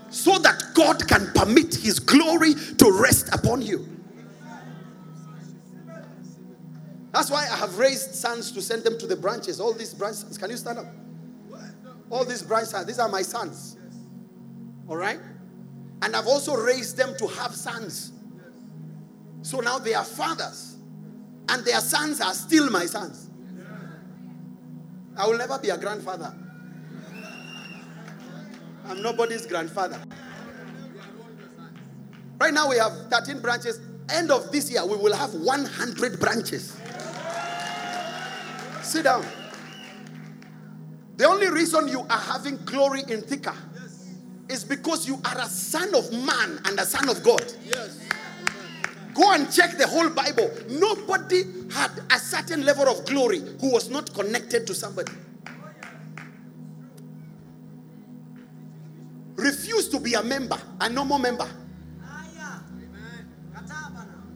so 0.10 0.38
that 0.40 0.64
God 0.74 1.08
can 1.08 1.32
permit 1.34 1.76
His 1.76 2.00
glory 2.00 2.54
to 2.54 2.92
rest 3.02 3.34
upon 3.34 3.62
you. 3.62 3.88
That's 7.12 7.32
why 7.32 7.48
I 7.50 7.56
have 7.56 7.78
raised 7.78 8.14
sons 8.14 8.52
to 8.52 8.62
send 8.62 8.84
them 8.84 8.98
to 9.00 9.08
the 9.08 9.16
branches. 9.16 9.62
All 9.62 9.74
these 9.74 9.94
branches, 9.94 10.38
can 10.38 10.50
you 10.50 10.58
stand 10.58 10.80
up? 10.80 10.86
All 12.10 12.26
these 12.26 12.44
branches, 12.44 12.86
these 12.86 13.00
are 13.00 13.08
my 13.08 13.22
sons. 13.22 13.78
All 14.88 14.98
right? 14.98 15.20
And 16.02 16.16
I've 16.16 16.28
also 16.28 16.56
raised 16.56 16.98
them 16.98 17.16
to 17.18 17.28
have 17.28 17.56
sons. 17.56 18.12
So 19.44 19.60
now 19.60 19.80
they 19.80 19.94
are 19.94 20.04
fathers. 20.04 20.76
And 21.48 21.64
their 21.64 21.80
sons 21.80 22.20
are 22.20 22.34
still 22.34 22.70
my 22.70 22.86
sons. 22.86 23.25
I 25.18 25.28
will 25.28 25.38
never 25.38 25.58
be 25.60 25.70
a 25.70 25.78
grandfather. 25.78 26.34
I'm 28.88 29.02
nobody's 29.02 29.46
grandfather. 29.46 30.00
Right 32.40 32.54
now 32.54 32.70
we 32.70 32.78
have 32.78 32.92
13 33.10 33.40
branches. 33.40 33.80
End 34.10 34.30
of 34.30 34.52
this 34.52 34.70
year, 34.70 34.86
we 34.86 34.98
will 34.98 35.16
have 35.16 35.34
100 35.34 36.20
branches. 36.20 36.78
Sit 38.84 39.04
down. 39.04 39.26
The 41.18 41.26
only 41.26 41.50
reason 41.50 41.88
you 41.88 42.02
are 42.02 42.20
having 42.20 42.58
glory 42.66 43.02
in 43.08 43.22
Thika 43.22 43.56
is 44.50 44.64
because 44.64 45.08
you 45.08 45.20
are 45.26 45.40
a 45.40 45.46
son 45.48 45.96
of 45.96 46.12
man 46.12 46.62
and 46.66 46.80
a 46.80 46.86
son 46.86 47.10
of 47.10 47.24
God. 47.24 47.52
Yes. 47.66 48.05
Go 49.16 49.32
and 49.32 49.50
check 49.52 49.78
the 49.78 49.88
whole 49.88 50.10
Bible. 50.10 50.52
Nobody 50.70 51.46
had 51.72 51.90
a 52.12 52.20
certain 52.20 52.66
level 52.66 52.88
of 52.90 53.06
glory 53.06 53.42
who 53.62 53.72
was 53.72 53.90
not 53.90 54.14
connected 54.14 54.68
to 54.68 54.76
somebody. 54.76 55.14
Refuse 59.38 59.88
to 59.90 60.00
be 60.02 60.16
a 60.16 60.24
member, 60.24 60.58
a 60.82 60.90
normal 60.90 61.18
member. 61.18 61.48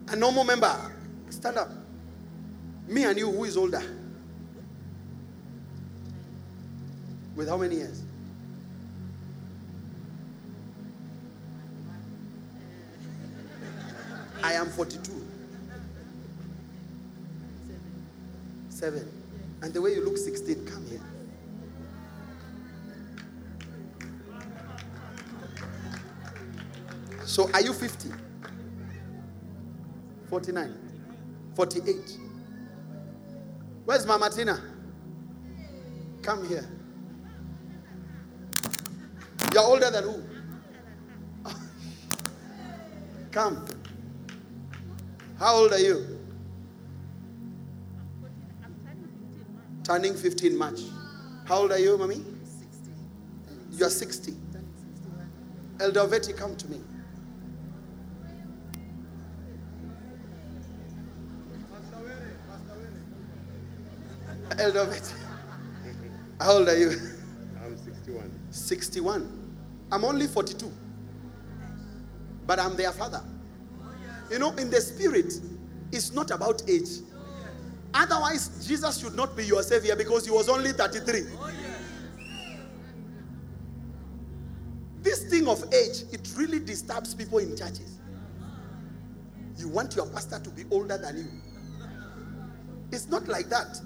A 0.08 0.16
normal 0.16 0.44
member. 0.44 0.74
Stand 1.28 1.58
up. 1.58 1.70
Me 2.88 3.04
and 3.04 3.18
you, 3.18 3.30
who 3.30 3.44
is 3.44 3.56
older? 3.56 3.82
With 7.36 7.48
how 7.48 7.58
many 7.58 7.76
years? 7.76 8.02
I 14.42 14.54
am 14.54 14.66
42. 14.70 15.26
Seven. 18.68 19.06
And 19.62 19.74
the 19.74 19.82
way 19.82 19.90
you 19.94 20.04
look 20.04 20.16
16, 20.16 20.64
come 20.66 20.86
here. 20.86 21.00
So 27.24 27.50
are 27.52 27.60
you 27.60 27.72
50? 27.72 28.10
49? 30.30 30.74
48? 31.54 32.18
Where's 33.84 34.06
Mama 34.06 34.30
Tina? 34.30 34.60
Come 36.22 36.48
here. 36.48 36.68
You're 39.52 39.64
older 39.64 39.90
than 39.90 40.04
who? 40.04 40.22
Come. 43.32 43.66
How 45.40 45.54
old 45.54 45.72
are 45.72 45.78
you? 45.78 46.18
Turning 49.82 50.14
15 50.14 50.58
March. 50.58 50.80
How 51.46 51.60
old 51.60 51.72
are 51.72 51.78
you, 51.78 51.96
mommy? 51.96 52.16
60. 52.16 52.90
You 53.72 53.86
are 53.86 53.88
60. 53.88 54.34
Elder 55.80 56.00
Veti, 56.00 56.36
come 56.36 56.54
to 56.56 56.68
me. 56.68 56.82
Elder 64.58 64.84
Veti. 64.84 65.14
How 66.38 66.52
old 66.52 66.68
are 66.68 66.76
you? 66.76 66.90
I'm 67.64 67.78
61. 67.78 68.30
61. 68.50 69.56
I'm 69.90 70.04
only 70.04 70.26
42. 70.26 70.70
But 72.46 72.58
I'm 72.58 72.76
their 72.76 72.92
father. 72.92 73.22
You 74.30 74.38
know, 74.38 74.52
in 74.52 74.70
the 74.70 74.80
spirit, 74.80 75.32
it's 75.92 76.12
not 76.12 76.30
about 76.30 76.62
age. 76.68 76.88
Otherwise, 77.92 78.66
Jesus 78.66 79.00
should 79.00 79.16
not 79.16 79.36
be 79.36 79.44
your 79.44 79.62
savior 79.62 79.96
because 79.96 80.24
he 80.24 80.30
was 80.30 80.48
only 80.48 80.72
33. 80.72 81.24
This 85.02 85.24
thing 85.24 85.48
of 85.48 85.64
age, 85.72 86.04
it 86.12 86.28
really 86.36 86.60
disturbs 86.60 87.14
people 87.14 87.38
in 87.38 87.56
churches. 87.56 87.98
You 89.56 89.68
want 89.68 89.96
your 89.96 90.06
pastor 90.06 90.38
to 90.38 90.50
be 90.50 90.64
older 90.70 90.96
than 90.96 91.16
you. 91.18 91.28
It's 92.92 93.08
not 93.08 93.26
like 93.28 93.48
that. 93.48 93.80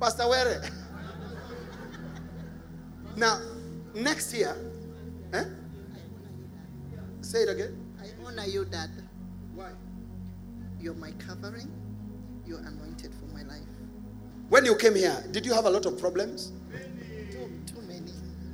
Pastor 0.00 0.28
Were. 0.28 0.62
Now, 3.16 3.40
next 3.94 4.34
year, 4.34 4.54
eh? 5.32 5.44
Say 7.26 7.42
it 7.42 7.48
again. 7.48 7.74
I 8.00 8.06
honor 8.24 8.44
you, 8.46 8.64
Dad. 8.64 8.88
Why? 9.56 9.70
You're 10.80 10.94
my 10.94 11.10
covering. 11.18 11.68
You're 12.46 12.60
anointed 12.60 13.10
for 13.14 13.26
my 13.34 13.42
life. 13.42 13.66
When 14.48 14.64
you 14.64 14.76
came 14.76 14.94
here, 14.94 15.24
did 15.32 15.44
you 15.44 15.52
have 15.52 15.64
a 15.64 15.70
lot 15.70 15.86
of 15.86 15.98
problems? 15.98 16.52
Too, 17.32 17.50
too 17.66 17.82
many. 17.82 18.12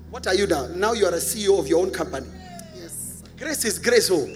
What 0.08 0.26
are 0.26 0.34
you 0.34 0.46
now? 0.46 0.68
Now 0.68 0.94
you 0.94 1.04
are 1.04 1.12
a 1.12 1.20
CEO 1.20 1.58
of 1.58 1.68
your 1.68 1.80
own 1.82 1.90
company. 1.90 2.26
Yes. 2.74 3.22
Grace 3.36 3.62
is 3.66 3.78
grace. 3.78 4.10
Oh. 4.10 4.26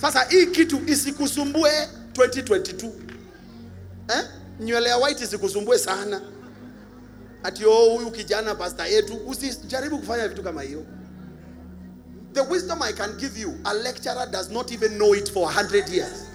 Sasa 0.00 0.24
hii 0.30 0.46
kitu 0.46 0.78
isikusumbue 0.86 1.70
2022. 2.12 2.92
Eh? 4.08 4.24
Nywele 4.60 4.88
ya 4.88 4.96
white 4.98 5.24
isikusumbue 5.24 5.78
sana. 5.78 6.20
Ati 7.46 7.64
oh, 7.66 7.90
huyu 7.96 8.10
kijana 8.10 8.54
pasta 8.54 8.86
yetu, 8.86 9.16
usijaribu 9.26 9.98
kufanya 9.98 10.28
vitu 10.28 10.42
kama 10.42 10.62
hiyo. 10.62 10.84
The 12.32 12.40
wisdom 12.40 12.82
I 12.82 12.92
can 12.92 13.16
give 13.16 13.40
you, 13.40 13.54
a 13.64 13.74
lecturer 13.74 14.26
does 14.30 14.50
not 14.50 14.72
even 14.72 14.92
know 14.98 15.14
it 15.14 15.30
for 15.32 15.42
100 15.44 15.88
years. 15.88 16.26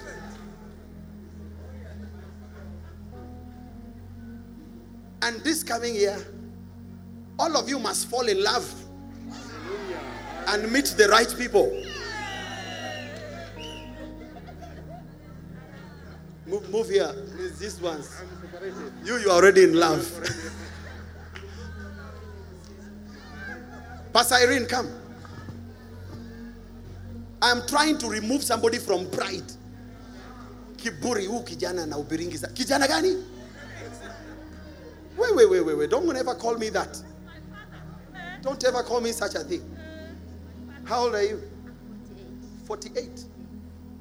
And 5.21 5.43
this 5.43 5.63
coming 5.65 5.95
year, 5.95 6.17
all 7.37 7.57
of 7.57 7.69
you 7.69 7.77
must 7.79 8.07
fall 8.07 8.29
in 8.29 8.41
love 8.43 8.65
and 10.47 10.71
meet 10.71 10.85
the 10.97 11.09
right 11.09 11.35
people. 11.37 11.69
Move, 16.47 16.69
move 16.69 16.89
here. 16.89 17.13
These 17.59 17.81
ones. 17.81 18.09
You, 19.03 19.17
you 19.17 19.29
are 19.29 19.35
already 19.41 19.65
in 19.65 19.73
love. 19.73 20.07
Pastor 24.13 24.35
Irene, 24.35 24.65
come. 24.65 24.89
I'm 27.41 27.65
trying 27.65 27.97
to 27.99 28.07
remove 28.07 28.43
somebody 28.43 28.77
from 28.77 29.09
pride. 29.09 29.51
Kiburi 30.77 31.25
huu 31.25 31.43
kijana 31.43 31.85
na 31.85 31.97
ubiringiza. 31.97 32.47
Kijana 32.47 32.87
gani? 32.87 33.15
Wait, 35.17 35.35
wait, 35.35 35.49
wait, 35.49 35.65
wait, 35.65 35.77
wait. 35.77 35.89
Don't 35.89 36.15
ever 36.15 36.35
call 36.35 36.57
me 36.57 36.69
that. 36.69 36.97
Don't 38.41 38.63
ever 38.63 38.83
call 38.83 39.01
me 39.01 39.11
such 39.11 39.35
a 39.35 39.43
thing. 39.43 39.61
How 40.83 41.01
old 41.05 41.15
are 41.15 41.23
you? 41.23 41.41
48. 42.65 43.25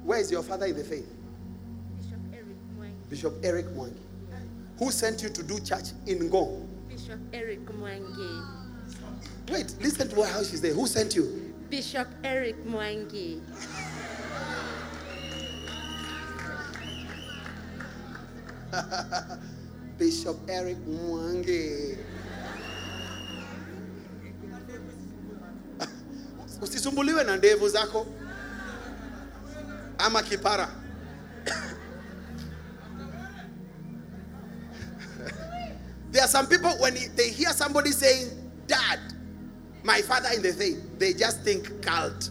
Where 0.03 0.19
is 0.19 0.31
your 0.31 0.43
father 0.43 0.65
in 0.65 0.75
the 0.75 0.83
faith? 0.83 1.07
Bishop 1.99 2.19
Eric 2.33 2.57
Mwangi. 2.77 3.09
Bishop 3.09 3.33
Eric 3.43 3.65
Mwangi. 3.67 4.01
Who 4.79 4.91
sent 4.91 5.21
you 5.21 5.29
to 5.29 5.43
do 5.43 5.59
church 5.59 5.91
in 6.07 6.19
Ngong? 6.29 6.67
Bishop 6.89 7.19
Eric 7.33 7.65
Mwangi. 7.65 8.60
Wait, 9.51 9.75
listen 9.81 10.07
to 10.07 10.15
what 10.15 10.29
how 10.29 10.41
she's 10.43 10.61
there. 10.61 10.73
Who 10.73 10.87
sent 10.87 11.13
you? 11.15 11.53
Bishop 11.69 12.07
Eric 12.23 12.55
Mwangi. 12.65 13.41
Bishop 19.97 20.37
Eric 20.49 20.77
Mwangi. 20.87 21.97
Usisumbuliwe 26.61 27.23
na 27.23 27.37
ndevu 27.37 27.69
zako 27.69 28.07
ama 29.97 30.23
kipara. 30.23 30.69
there 36.11 36.23
are 36.23 36.31
some 36.31 36.47
people 36.47 36.69
when 36.81 36.93
they 37.15 37.29
hear 37.31 37.53
somebody 37.53 37.91
saying, 37.91 38.29
"Dad, 38.67 38.99
my 39.83 40.01
father 40.01 40.29
in 40.35 40.41
the 40.41 40.53
faith," 40.53 40.79
they 40.97 41.13
just 41.13 41.41
think 41.43 41.81
cult. 41.81 42.29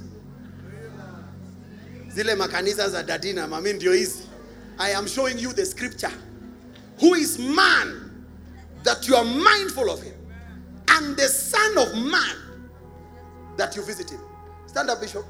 Zile 2.14 2.34
makanisa 2.34 2.88
za 2.90 3.03
dadi 3.03 3.32
na 3.32 3.46
mami 3.46 3.72
ndio 3.72 3.92
hizi. 3.92 4.22
I 4.78 4.92
am 4.94 5.07
showing 5.07 5.38
you 5.38 5.53
the 5.53 5.66
scripture. 5.66 6.12
Who 7.01 7.14
is 7.14 7.38
man 7.38 8.11
that 8.82 9.09
you 9.09 9.16
are 9.16 9.24
mindful 9.24 9.90
of 9.90 10.03
him, 10.03 10.14
and 10.88 11.16
the 11.16 11.28
Son 11.28 11.78
of 11.78 11.94
Man 11.94 12.36
that 13.57 13.76
you 13.76 13.82
visit 13.82 14.11
him. 14.11 14.20
Stand 14.66 14.90
up, 14.90 15.01
Bishop. 15.01 15.24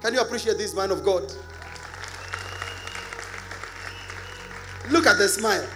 Can 0.00 0.14
you 0.14 0.20
appreciate 0.20 0.58
this 0.58 0.74
man 0.74 0.90
of 0.90 1.04
God? 1.04 1.32
Look 4.90 5.06
at 5.06 5.18
the 5.18 5.28
smile. 5.28 5.66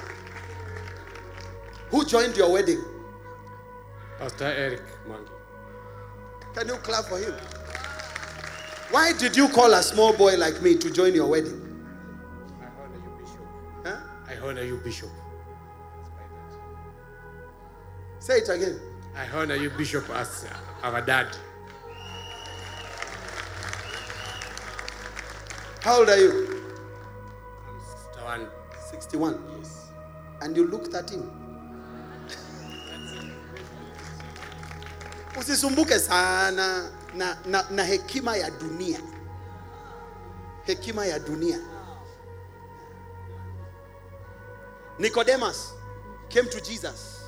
Who 1.90 2.04
joined 2.04 2.36
your 2.36 2.50
wedding? 2.50 2.82
Pastor 4.18 4.46
Eric 4.46 4.82
Mwangi. 5.08 5.35
Can 6.56 6.68
you 6.68 6.76
clap 6.76 7.04
for 7.04 7.18
him? 7.18 7.34
Why 8.90 9.12
did 9.12 9.36
you 9.36 9.46
call 9.48 9.74
a 9.74 9.82
small 9.82 10.14
boy 10.14 10.36
like 10.38 10.62
me 10.62 10.74
to 10.78 10.90
join 10.90 11.14
your 11.14 11.26
wedding? 11.26 11.60
I 12.62 12.64
honor 12.80 12.94
you, 12.96 13.10
Bishop. 13.20 13.40
Huh? 13.84 13.96
I 14.26 14.36
honor 14.48 14.62
you, 14.62 14.76
Bishop. 14.78 15.10
Say 18.20 18.38
it 18.38 18.48
again. 18.48 18.80
I 19.14 19.26
honor 19.36 19.56
you, 19.56 19.68
Bishop, 19.68 20.08
as 20.10 20.46
our 20.82 21.02
dad. 21.02 21.28
How 25.82 25.98
old 25.98 26.08
are 26.08 26.16
you? 26.16 26.64
I'm 27.68 27.80
sister 27.80 28.24
one. 28.24 28.48
61. 28.90 29.42
Yes. 29.58 29.90
And 30.40 30.56
you 30.56 30.66
look 30.66 30.90
13. 30.90 31.45
Usisumbuke 35.40 35.98
sana 35.98 36.90
na, 37.14 37.36
na, 37.46 37.64
na 37.70 37.84
hekima 37.84 38.36
ya 38.36 38.50
dunia. 38.50 39.00
Hekima 40.64 41.06
ya 41.06 41.18
dunia. 41.18 41.58
Nicodemus 44.98 45.72
came 46.28 46.48
to 46.48 46.60
Jesus. 46.60 47.22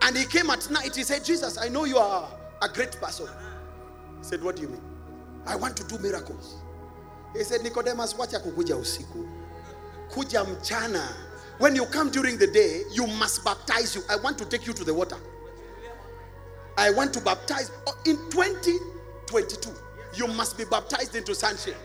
And 0.00 0.16
he 0.16 0.24
came 0.24 0.50
at 0.50 0.70
night. 0.70 0.96
He 0.96 1.02
said, 1.02 1.24
Jesus, 1.24 1.58
I 1.58 1.68
know 1.68 1.84
you 1.84 1.98
are 1.98 2.28
a 2.62 2.68
great 2.68 2.92
person. 3.00 3.28
He 4.18 4.24
said, 4.24 4.42
What 4.42 4.56
do 4.56 4.62
you 4.62 4.68
mean? 4.68 4.82
I 5.46 5.56
want 5.56 5.76
to 5.76 5.84
do 5.84 5.98
miracles. 5.98 6.56
He 7.36 7.44
said, 7.44 7.60
Nicodemus, 7.62 8.14
wacha 8.14 8.38
kukuja 8.40 8.76
usiku. 8.76 9.28
Kuja 10.10 10.44
mchana. 10.44 11.08
When 11.58 11.76
you 11.76 11.86
come 11.86 12.10
during 12.10 12.36
the 12.38 12.46
day, 12.46 12.82
you 12.92 13.06
must 13.06 13.44
baptize 13.44 13.94
you. 13.94 14.02
I 14.08 14.16
want 14.16 14.38
to 14.38 14.44
take 14.44 14.66
you 14.66 14.72
to 14.72 14.84
the 14.84 14.92
water. 14.94 15.16
I 16.76 16.90
want 16.90 17.14
to 17.14 17.20
baptize. 17.20 17.70
Oh, 17.86 17.96
In 18.06 18.16
2022, 18.30 19.70
you 20.14 20.26
must 20.28 20.58
be 20.58 20.64
baptized 20.64 21.14
into 21.14 21.34
sonship. 21.34 21.76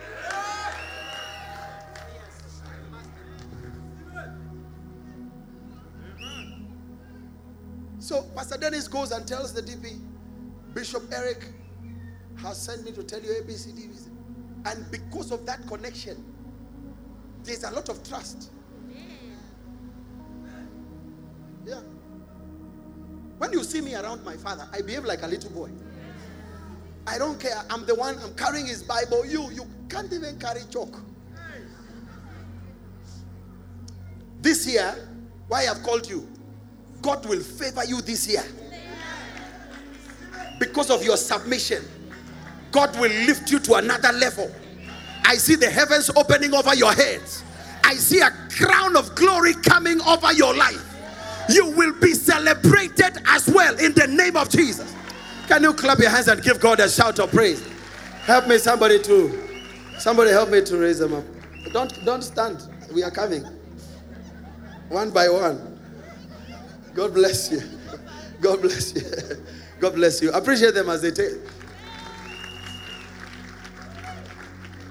So 8.00 8.24
Pastor 8.36 8.58
Dennis 8.58 8.88
goes 8.88 9.12
and 9.12 9.28
tells 9.28 9.54
the 9.54 9.62
DP, 9.62 10.00
Bishop 10.74 11.04
Eric 11.14 11.46
has 12.38 12.60
sent 12.60 12.84
me 12.84 12.92
to 12.94 13.04
tell 13.04 13.22
you 13.22 13.30
ABCD. 13.30 14.10
And 14.66 14.90
because 14.92 15.32
of 15.32 15.46
that 15.46 15.66
connection, 15.68 16.24
there's 17.44 17.64
a 17.64 17.72
lot 17.72 17.90
of 17.90 18.02
trust. 18.08 18.52
Yeah. 21.66 21.82
When 23.40 23.54
you 23.54 23.64
see 23.64 23.80
me 23.80 23.96
around 23.96 24.24
my 24.24 24.36
father, 24.36 24.68
I 24.72 24.82
behave 24.82 25.06
like 25.06 25.24
a 25.24 25.28
little 25.28 25.50
boy. 25.50 25.72
I 27.08 27.18
don't 27.18 27.40
care. 27.40 27.64
I'm 27.70 27.86
the 27.86 27.96
one, 27.96 28.20
I'm 28.20 28.36
carrying 28.36 28.68
his 28.68 28.84
Bible. 28.84 29.26
You, 29.26 29.50
you 29.50 29.66
can't 29.90 30.12
even 30.14 30.38
carry 30.38 30.62
chalk. 30.70 30.94
This 34.42 34.68
year, 34.68 34.94
why 35.48 35.68
I've 35.68 35.82
called 35.84 36.08
you, 36.08 36.28
God 37.02 37.26
will 37.26 37.40
favor 37.40 37.84
you 37.86 38.02
this 38.02 38.28
year. 38.28 38.44
Because 40.60 40.90
of 40.90 41.04
your 41.04 41.16
submission, 41.16 41.84
God 42.72 42.94
will 43.00 43.12
lift 43.26 43.50
you 43.52 43.60
to 43.60 43.76
another 43.76 44.12
level. 44.12 44.52
I 45.24 45.36
see 45.36 45.56
the 45.56 45.70
heavens 45.70 46.12
opening 46.16 46.54
over 46.54 46.76
your 46.76 46.92
heads. 46.92 47.44
I 47.86 47.96
see 47.96 48.20
a 48.20 48.32
crown 48.52 48.98
of 48.98 49.16
glory 49.16 49.54
coming 49.54 50.02
over 50.02 50.34
your 50.34 50.54
life. 50.54 50.89
You 51.50 51.72
will 51.72 51.94
be 52.00 52.14
celebrated 52.14 53.22
as 53.28 53.48
well 53.48 53.78
in 53.80 53.94
the 53.94 54.08
name 54.08 54.38
of 54.38 54.50
Jesus. 54.50 54.96
Can 55.48 55.64
you 55.64 55.74
clap 55.74 55.98
your 56.00 56.12
hands 56.12 56.28
and 56.28 56.42
give 56.44 56.60
God 56.60 56.80
a 56.80 56.88
shout 56.90 57.20
of 57.20 57.32
praise? 57.32 57.68
Help 58.24 58.48
me, 58.48 58.60
somebody 58.60 59.02
to 59.04 59.48
somebody 59.98 60.30
help 60.30 60.50
me 60.50 60.62
to 60.62 60.78
raise 60.78 61.00
them 61.00 61.14
up. 61.14 61.24
Don't 61.74 62.06
don't 62.06 62.22
stand. 62.22 62.62
We 62.94 63.04
are 63.04 63.12
coming. 63.12 63.44
One 64.90 65.12
by 65.12 65.30
one. 65.30 65.80
God 66.94 67.14
bless 67.14 67.52
you. 67.52 67.62
God 68.42 68.62
bless 68.62 68.94
you. 68.96 69.02
God 69.80 69.96
bless 69.96 70.22
you. 70.22 70.32
Appreciate 70.32 70.74
them 70.74 70.90
as 70.90 71.02
they 71.02 71.12
take. 71.12 71.34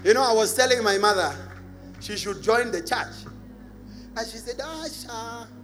You 0.03 0.13
know, 0.13 0.23
I 0.23 0.33
was 0.33 0.53
telling 0.55 0.83
my 0.83 0.97
mother 0.97 1.35
she 1.99 2.17
should 2.17 2.41
join 2.41 2.71
the 2.71 2.81
church. 2.81 3.25
And 4.15 4.27
she 4.27 4.37
said, 4.37 4.59
ah, 4.63 4.85
Asha, 4.85 5.47
nini? 5.47 5.58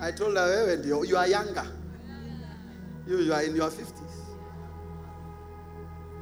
I 0.00 0.10
told 0.12 0.36
her, 0.36 0.66
wewe 0.66 0.76
ndio, 0.76 1.04
you 1.06 1.16
are 1.16 1.28
younger. 1.28 1.66
You, 3.06 3.18
you 3.18 3.32
are 3.32 3.42
in 3.42 3.54
your 3.54 3.70
50s. 3.70 3.92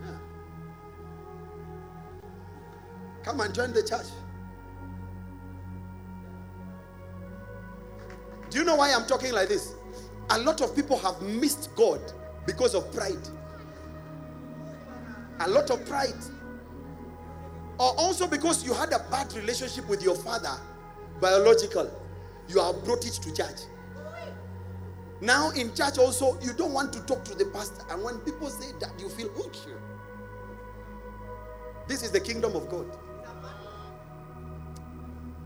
Yeah. 0.05 0.19
Come 3.23 3.41
and 3.41 3.55
join 3.55 3.73
the 3.73 3.83
church. 3.83 4.07
Do 8.51 8.59
you 8.59 8.65
know 8.65 8.77
why 8.77 8.93
I'm 8.93 9.07
talking 9.07 9.33
like 9.33 9.49
this? 9.49 9.75
A 10.31 10.39
lot 10.39 10.61
of 10.61 10.77
people 10.77 10.99
have 10.99 11.23
missed 11.23 11.71
God 11.75 12.01
because 12.47 12.75
of 12.75 12.93
pride. 12.93 13.29
A 15.41 15.49
lot 15.49 15.71
of 15.71 15.87
pride. 15.87 16.23
Or 17.79 17.95
also 17.99 18.27
because 18.27 18.65
you 18.65 18.75
had 18.75 18.93
a 18.93 18.99
bad 19.11 19.33
relationship 19.33 19.89
with 19.89 20.03
your 20.03 20.15
father, 20.15 20.57
biological. 21.23 21.89
You 22.49 22.61
have 22.61 22.85
brought 22.85 23.07
it 23.07 23.13
to 23.15 23.33
church. 23.33 23.61
Now 25.23 25.51
in 25.51 25.73
church 25.73 25.99
also, 25.99 26.39
you 26.43 26.53
don't 26.53 26.73
want 26.73 26.93
to 26.95 27.01
talk 27.07 27.25
to 27.27 27.35
the 27.35 27.47
pastor. 27.47 27.85
And 27.91 28.03
when 28.03 28.19
people 28.19 28.51
say 28.51 28.73
that, 28.81 28.91
you 28.99 29.09
feel, 29.09 29.31
okay. 29.39 29.71
This 31.87 32.03
is 32.03 32.11
the 32.11 32.21
kingdom 32.21 32.57
of 32.57 32.69
God. 32.69 32.87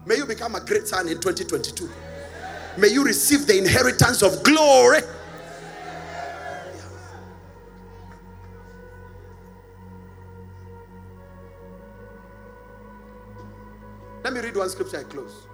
May 0.07 0.17
you 0.17 0.25
become 0.25 0.55
a 0.55 0.61
great 0.61 0.89
son 0.89 1.09
in 1.09 1.21
2022. 1.21 1.91
May 2.79 2.89
you 2.89 3.05
receive 3.05 3.47
the 3.47 3.59
inheritance 3.59 4.23
of 4.23 4.43
glory. 4.43 5.01
Let 14.25 14.33
me 14.33 14.41
read 14.41 14.57
one 14.57 14.69
scripture 14.71 15.01
I 15.01 15.05
close. 15.05 15.47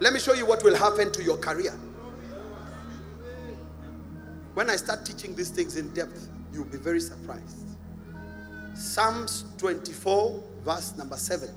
Let 0.00 0.14
me 0.14 0.18
show 0.18 0.32
you 0.32 0.46
what 0.46 0.64
will 0.64 0.74
happen 0.74 1.12
to 1.12 1.22
your 1.22 1.36
career. 1.36 1.78
When 4.54 4.70
I 4.70 4.76
start 4.76 5.04
teaching 5.04 5.34
these 5.34 5.50
things 5.50 5.76
in 5.76 5.92
depth, 5.92 6.28
you'll 6.52 6.64
be 6.64 6.78
very 6.78 7.00
surprised. 7.00 7.76
Psalms 8.74 9.44
24, 9.58 10.42
verse 10.64 10.96
number 10.96 11.16
7. 11.16 11.50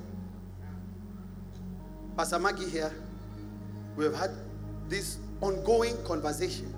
Pastor 2.18 2.38
Maggie 2.38 2.68
here, 2.68 2.92
we 3.96 4.04
have 4.04 4.14
had 4.14 4.30
this 4.88 5.18
ongoing 5.40 5.96
conversation 6.04 6.72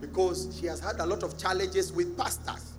because 0.00 0.58
she 0.58 0.66
has 0.66 0.80
had 0.80 0.98
a 0.98 1.06
lot 1.06 1.22
of 1.22 1.38
challenges 1.38 1.92
with 1.92 2.18
pastors. 2.18 2.72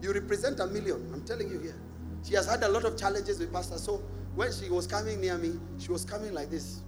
You 0.00 0.12
represent 0.12 0.60
a 0.60 0.66
million, 0.66 1.10
I'm 1.12 1.24
telling 1.24 1.50
you 1.50 1.58
here. 1.58 1.81
She 2.22 2.34
has 2.34 2.46
had 2.46 2.62
a 2.62 2.68
lot 2.68 2.84
of 2.84 2.96
challenges 2.96 3.38
with 3.38 3.52
pastors. 3.52 3.82
So 3.82 4.02
when 4.34 4.52
she 4.52 4.70
was 4.70 4.86
coming 4.86 5.20
near 5.20 5.36
me, 5.38 5.58
she 5.78 5.90
was 5.90 6.04
coming 6.04 6.32
like 6.32 6.50
this. 6.50 6.80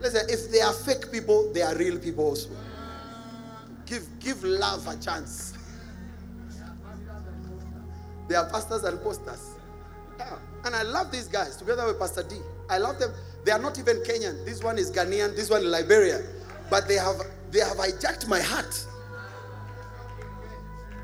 Listen, 0.00 0.26
if 0.28 0.50
they 0.50 0.60
are 0.60 0.72
fake 0.72 1.10
people, 1.10 1.52
they 1.52 1.62
are 1.62 1.74
real 1.76 1.98
people 1.98 2.24
also. 2.26 2.50
Give, 3.86 4.06
give 4.20 4.44
love 4.44 4.86
a 4.86 4.96
chance. 4.96 5.54
They 8.28 8.34
are 8.34 8.48
pastors 8.48 8.84
and 8.84 9.00
posters. 9.00 9.54
Yeah. 10.18 10.36
And 10.64 10.74
I 10.74 10.82
love 10.82 11.10
these 11.10 11.28
guys 11.28 11.56
together 11.56 11.86
with 11.86 11.98
Pastor 11.98 12.22
D. 12.22 12.36
I 12.68 12.78
love 12.78 12.98
them. 12.98 13.12
They 13.44 13.52
are 13.52 13.58
not 13.58 13.78
even 13.78 13.96
Kenyan. 13.98 14.44
This 14.44 14.62
one 14.62 14.76
is 14.78 14.90
Ghanaian, 14.90 15.34
this 15.34 15.48
one 15.48 15.62
is 15.62 15.68
Liberia. 15.68 16.20
But 16.68 16.86
they 16.86 16.96
have 16.96 17.16
they 17.50 17.60
have 17.60 17.78
hijacked 17.78 18.28
my 18.28 18.40
heart. 18.40 18.84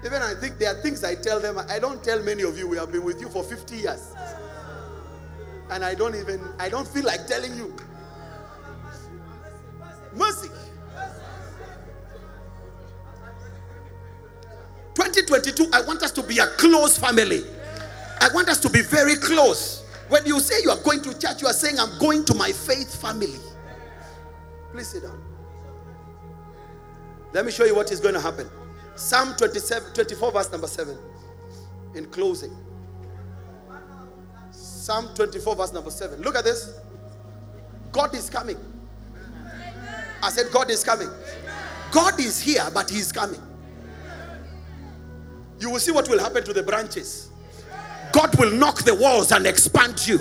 Even 0.05 0.21
I 0.21 0.35
think 0.35 0.59
there 0.59 0.71
are 0.71 0.81
things 0.83 1.03
I 1.03 1.15
tell 1.15 1.41
them. 1.41 1.59
I 1.69 1.79
don't 1.79 2.03
tell 2.05 2.23
many 2.23 2.43
of 2.43 2.59
you. 2.59 2.69
We 2.69 2.77
have 2.77 2.93
been 2.93 3.05
with 3.05 3.21
you 3.21 3.29
for 3.29 3.43
50 3.43 3.77
years. 3.77 4.15
And 5.71 5.83
I 5.83 5.95
don't 5.95 6.15
even 6.15 6.41
I 6.59 6.69
don't 6.69 6.87
feel 6.87 7.05
like 7.05 7.27
telling 7.27 7.57
you. 7.57 7.75
Mercy. 10.15 10.49
2022, 14.95 15.71
I 15.73 15.83
want 15.83 16.03
us 16.03 16.13
to 16.13 16.23
be 16.23 16.39
a 16.39 16.47
close 16.47 16.99
family. 16.99 17.43
I 18.21 18.29
want 18.33 18.49
us 18.49 18.61
to 18.61 18.71
be 18.71 18.83
very 18.83 19.17
close. 19.17 19.85
When 20.09 20.25
you 20.27 20.39
say 20.39 20.63
you 20.63 20.71
are 20.71 20.81
going 20.81 21.03
to 21.03 21.19
church, 21.19 21.43
you 21.43 21.49
are 21.49 21.53
saying, 21.53 21.79
I'm 21.81 21.99
going 21.99 22.25
to 22.27 22.35
my 22.35 22.53
faith 22.53 23.01
family. 23.01 23.41
Please 24.71 24.89
sit 24.89 25.03
down. 25.03 25.21
Let 27.33 27.45
me 27.45 27.51
show 27.51 27.65
you 27.65 27.75
what 27.75 27.91
is 27.91 28.01
going 28.01 28.15
to 28.15 28.21
happen. 28.21 28.49
Psalm 28.97 29.35
27, 29.37 29.93
24, 29.93 30.33
verse 30.33 30.53
number 30.53 30.67
7. 30.67 30.97
In 31.95 32.07
closing. 32.07 32.57
Psalm 34.51 35.09
24, 35.15 35.57
verse 35.57 35.73
number 35.73 35.91
7. 35.91 36.21
Look 36.23 36.37
at 36.37 36.45
this. 36.45 36.79
God 37.93 38.15
is 38.15 38.29
coming. 38.29 38.59
I 40.23 40.31
said, 40.31 40.47
God 40.53 40.71
is 40.71 40.83
coming. 40.83 41.09
God 41.91 42.19
is 42.19 42.41
here, 42.41 42.65
but 42.73 42.91
He 42.91 42.99
is 42.99 43.13
coming. 43.13 43.41
You 45.61 45.71
will 45.71 45.79
see 45.79 45.93
what 45.93 46.09
will 46.09 46.19
happen 46.19 46.45
to 46.45 46.53
the 46.53 46.63
branches. 46.63 47.31
God 48.13 48.37
will 48.39 48.51
knock 48.51 48.83
the 48.83 48.95
walls 48.95 49.33
and 49.33 49.47
expand 49.47 50.07
you. 50.07 50.19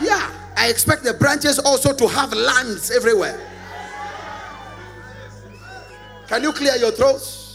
Yeah, 0.00 0.30
I 0.56 0.68
expect 0.68 1.02
the 1.04 1.14
branches 1.14 1.58
also 1.58 1.94
to 1.94 2.08
have 2.08 2.32
lands 2.32 2.90
everywhere. 2.90 3.38
Can 6.26 6.42
you 6.42 6.52
clear 6.52 6.76
your 6.76 6.92
throats? 6.92 7.49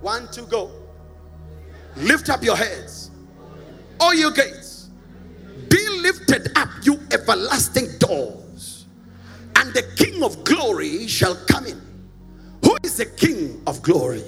One, 0.00 0.28
two, 0.30 0.46
go. 0.46 0.70
Lift 1.96 2.28
up 2.28 2.42
your 2.44 2.56
heads, 2.56 3.10
all 3.98 4.14
you 4.14 4.32
gates. 4.32 4.88
Be 5.68 5.88
lifted 6.00 6.52
up, 6.56 6.68
you 6.82 7.00
everlasting 7.10 7.98
doors, 7.98 8.86
and 9.56 9.74
the 9.74 9.82
King 9.96 10.22
of 10.22 10.44
glory 10.44 11.08
shall 11.08 11.34
come 11.46 11.66
in. 11.66 11.80
Who 12.64 12.76
is 12.84 12.96
the 12.98 13.06
King 13.06 13.60
of 13.66 13.82
glory? 13.82 14.22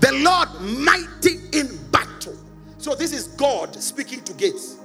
The 0.00 0.12
Lord 0.12 0.48
mighty 0.60 1.40
in 1.52 1.76
battle. 1.90 2.36
So, 2.78 2.94
this 2.94 3.12
is 3.12 3.28
God 3.28 3.74
speaking 3.74 4.22
to 4.22 4.32
gates. 4.32 4.76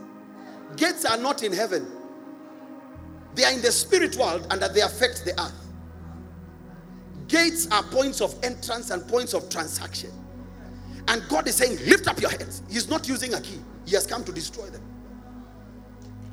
Gates 0.76 1.06
are 1.06 1.18
not 1.18 1.44
in 1.44 1.54
heaven, 1.54 1.90
they 3.36 3.46
are 3.46 3.52
in 3.54 3.62
the 3.62 3.72
spirit 3.72 4.18
world 4.18 4.48
and 4.52 4.62
they 4.62 4.82
affect 4.82 5.24
the 5.24 5.40
earth. 5.42 5.71
Gates 7.32 7.66
are 7.72 7.82
points 7.84 8.20
of 8.20 8.36
entrance 8.44 8.90
and 8.90 9.08
points 9.08 9.34
of 9.34 9.50
transaction. 9.50 10.12
And 11.08 11.24
God 11.30 11.48
is 11.48 11.56
saying, 11.56 11.78
Lift 11.86 12.10
up 12.10 12.20
your 12.20 12.30
heads. 12.30 12.62
He's 12.70 12.90
not 12.90 13.08
using 13.08 13.34
a 13.34 13.40
key, 13.40 13.60
He 13.86 13.96
has 13.96 14.06
come 14.06 14.26
to 14.26 14.34
destroy 14.34 14.70
them. 14.70 14.82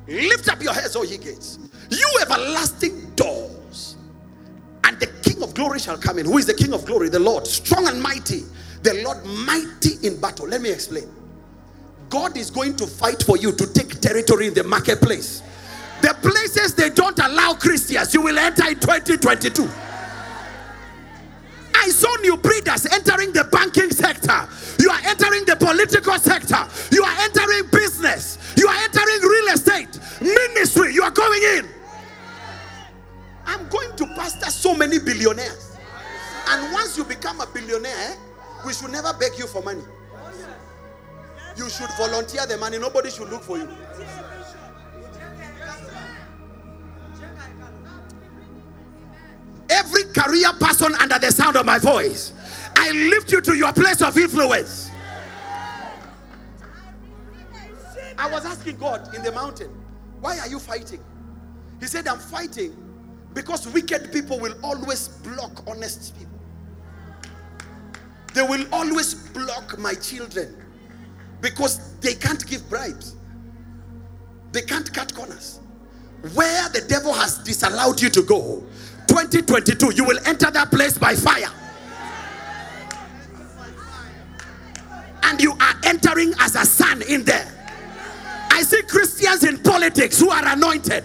Lift 0.07 0.49
up 0.49 0.61
your 0.61 0.73
heads, 0.73 0.97
O 0.97 1.03
ye 1.03 1.17
gates, 1.17 1.57
you 1.89 2.09
everlasting 2.21 3.11
doors, 3.11 3.95
and 4.83 4.99
the 4.99 5.07
King 5.23 5.41
of 5.41 5.53
glory 5.53 5.79
shall 5.79 5.97
come 5.97 6.19
in. 6.19 6.25
Who 6.25 6.37
is 6.37 6.45
the 6.45 6.53
King 6.53 6.73
of 6.73 6.85
glory? 6.85 7.07
The 7.07 7.19
Lord, 7.19 7.47
strong 7.47 7.87
and 7.87 8.01
mighty. 8.01 8.43
The 8.83 9.01
Lord, 9.05 9.23
mighty 9.25 10.05
in 10.05 10.19
battle. 10.19 10.47
Let 10.47 10.61
me 10.61 10.69
explain. 10.69 11.07
God 12.09 12.35
is 12.35 12.51
going 12.51 12.75
to 12.75 12.87
fight 12.87 13.23
for 13.23 13.37
you 13.37 13.53
to 13.53 13.73
take 13.73 14.01
territory 14.01 14.47
in 14.47 14.53
the 14.53 14.63
marketplace. 14.63 15.43
The 16.01 16.13
places 16.15 16.75
they 16.75 16.89
don't 16.89 17.19
allow 17.19 17.53
Christians, 17.53 18.13
you 18.13 18.21
will 18.21 18.37
enter 18.37 18.67
in 18.67 18.79
2022. 18.79 19.69
I 21.81 21.89
saw 21.89 22.13
new 22.21 22.35
breeders 22.35 22.85
entering 22.87 23.31
the 23.31 23.45
banking 23.45 23.89
sector. 23.91 24.47
You 24.79 24.89
are 24.89 24.99
entering 25.05 25.45
the 25.45 25.55
political 25.55 26.17
sector. 26.19 26.59
You 26.91 27.03
are 27.03 27.15
entering 27.21 27.69
business. 27.71 28.37
You 28.57 28.67
are 28.67 28.75
entering 28.83 29.21
real 29.21 29.53
estate, 29.53 29.97
ministry. 30.21 30.93
You 30.93 31.03
are 31.03 31.11
going 31.11 31.41
in. 31.57 31.69
I'm 33.45 33.67
going 33.69 33.95
to 33.95 34.05
pastor 34.07 34.51
so 34.51 34.75
many 34.75 34.99
billionaires. 34.99 35.77
And 36.49 36.73
once 36.73 36.97
you 36.97 37.05
become 37.05 37.39
a 37.39 37.47
billionaire, 37.47 38.15
we 38.65 38.73
should 38.73 38.91
never 38.91 39.13
beg 39.13 39.37
you 39.37 39.47
for 39.47 39.63
money. 39.63 39.83
You 41.55 41.69
should 41.69 41.89
volunteer 41.97 42.45
the 42.45 42.57
money. 42.57 42.77
Nobody 42.77 43.09
should 43.09 43.29
look 43.29 43.43
for 43.43 43.57
you. 43.57 43.69
Every 49.79 50.03
career 50.13 50.51
person 50.59 50.93
under 50.95 51.17
the 51.17 51.31
sound 51.31 51.55
of 51.55 51.65
my 51.65 51.79
voice, 51.79 52.33
I 52.75 52.91
lift 52.91 53.31
you 53.31 53.39
to 53.41 53.55
your 53.55 53.71
place 53.71 54.01
of 54.01 54.17
influence. 54.17 54.91
I 58.17 58.29
was 58.29 58.45
asking 58.45 58.75
God 58.75 59.15
in 59.15 59.23
the 59.23 59.31
mountain, 59.31 59.69
why 60.19 60.37
are 60.39 60.47
you 60.47 60.59
fighting? 60.59 61.01
He 61.79 61.87
said, 61.87 62.07
I'm 62.09 62.19
fighting 62.19 62.75
because 63.33 63.65
wicked 63.69 64.11
people 64.11 64.37
will 64.37 64.55
always 64.61 65.07
block 65.07 65.63
honest 65.65 66.17
people. 66.17 66.39
They 68.33 68.41
will 68.41 68.65
always 68.73 69.13
block 69.13 69.79
my 69.79 69.93
children 69.93 70.55
because 71.39 71.95
they 71.99 72.15
can't 72.15 72.45
give 72.45 72.69
bribes, 72.69 73.15
they 74.51 74.61
can't 74.61 74.93
cut 74.93 75.15
corners. 75.15 75.61
Where 76.33 76.67
the 76.69 76.81
devil 76.81 77.13
has 77.13 77.37
disallowed 77.37 78.01
you 78.01 78.09
to 78.09 78.21
go, 78.21 78.65
2022, 79.09 79.95
you 79.95 80.03
will 80.05 80.19
enter 80.27 80.51
that 80.51 80.69
place 80.69 80.97
by 80.97 81.15
fire. 81.15 81.49
And 85.23 85.41
you 85.41 85.51
are 85.53 85.75
entering 85.83 86.33
as 86.39 86.55
a 86.55 86.63
son 86.63 87.01
in 87.01 87.23
there. 87.23 87.51
I 88.51 88.61
see 88.61 88.83
Christians 88.83 89.43
in 89.43 89.57
politics 89.63 90.19
who 90.19 90.29
are 90.29 90.45
anointed. 90.45 91.03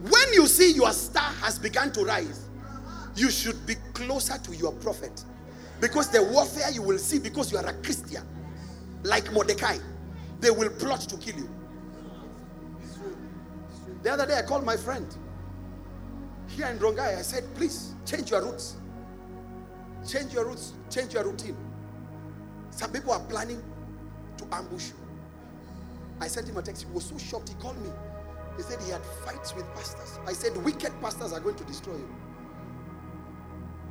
When 0.00 0.32
you 0.32 0.46
see 0.46 0.72
your 0.72 0.92
star 0.92 1.30
has 1.42 1.58
begun 1.58 1.92
to 1.92 2.04
rise, 2.04 2.48
you 3.16 3.30
should 3.30 3.66
be 3.66 3.74
closer 3.92 4.38
to 4.38 4.56
your 4.56 4.72
prophet. 4.72 5.24
Because 5.80 6.08
the 6.10 6.22
warfare 6.22 6.70
you 6.70 6.80
will 6.80 6.98
see, 6.98 7.18
because 7.18 7.52
you 7.52 7.58
are 7.58 7.66
a 7.66 7.74
Christian, 7.82 8.26
like 9.02 9.30
Mordecai, 9.32 9.76
they 10.40 10.50
will 10.50 10.70
plot 10.70 11.00
to 11.00 11.16
kill 11.18 11.36
you. 11.36 11.55
The 14.02 14.12
other 14.12 14.26
day, 14.26 14.36
I 14.38 14.42
called 14.42 14.64
my 14.64 14.76
friend 14.76 15.06
here 16.48 16.66
in 16.66 16.78
Rongai. 16.78 17.18
I 17.18 17.22
said, 17.22 17.44
please 17.54 17.94
change 18.04 18.30
your 18.30 18.42
routes. 18.42 18.76
Change 20.06 20.32
your 20.32 20.44
routes, 20.44 20.72
change 20.88 21.14
your 21.14 21.24
routine. 21.24 21.56
Some 22.70 22.92
people 22.92 23.12
are 23.12 23.24
planning 23.24 23.60
to 24.38 24.44
ambush 24.52 24.88
you. 24.88 24.94
I 26.20 26.28
sent 26.28 26.48
him 26.48 26.56
a 26.56 26.62
text. 26.62 26.84
He 26.84 26.92
was 26.92 27.06
so 27.06 27.18
shocked. 27.18 27.48
He 27.48 27.54
called 27.56 27.82
me. 27.82 27.90
He 28.56 28.62
said 28.62 28.80
he 28.82 28.90
had 28.90 29.04
fights 29.24 29.54
with 29.54 29.66
pastors. 29.74 30.18
I 30.26 30.32
said, 30.32 30.56
wicked 30.64 30.92
pastors 31.00 31.32
are 31.32 31.40
going 31.40 31.56
to 31.56 31.64
destroy 31.64 31.94
you. 31.94 32.08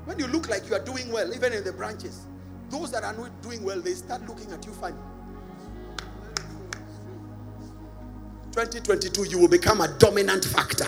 When 0.05 0.17
you 0.17 0.27
look 0.27 0.47
like 0.49 0.69
you 0.69 0.75
are 0.75 0.83
doing 0.83 1.11
well, 1.11 1.33
even 1.33 1.51
in 1.51 1.63
the 1.63 1.73
branches, 1.73 2.27
those 2.69 2.91
that 2.91 3.03
are 3.03 3.13
not 3.13 3.41
doing 3.41 3.63
well, 3.63 3.81
they 3.81 3.93
start 3.93 4.27
looking 4.27 4.51
at 4.51 4.65
you 4.65 4.71
funny. 4.73 4.95
2022, 8.55 9.25
you 9.25 9.37
will 9.37 9.49
become 9.49 9.81
a 9.81 9.87
dominant 9.97 10.45
factor. 10.45 10.87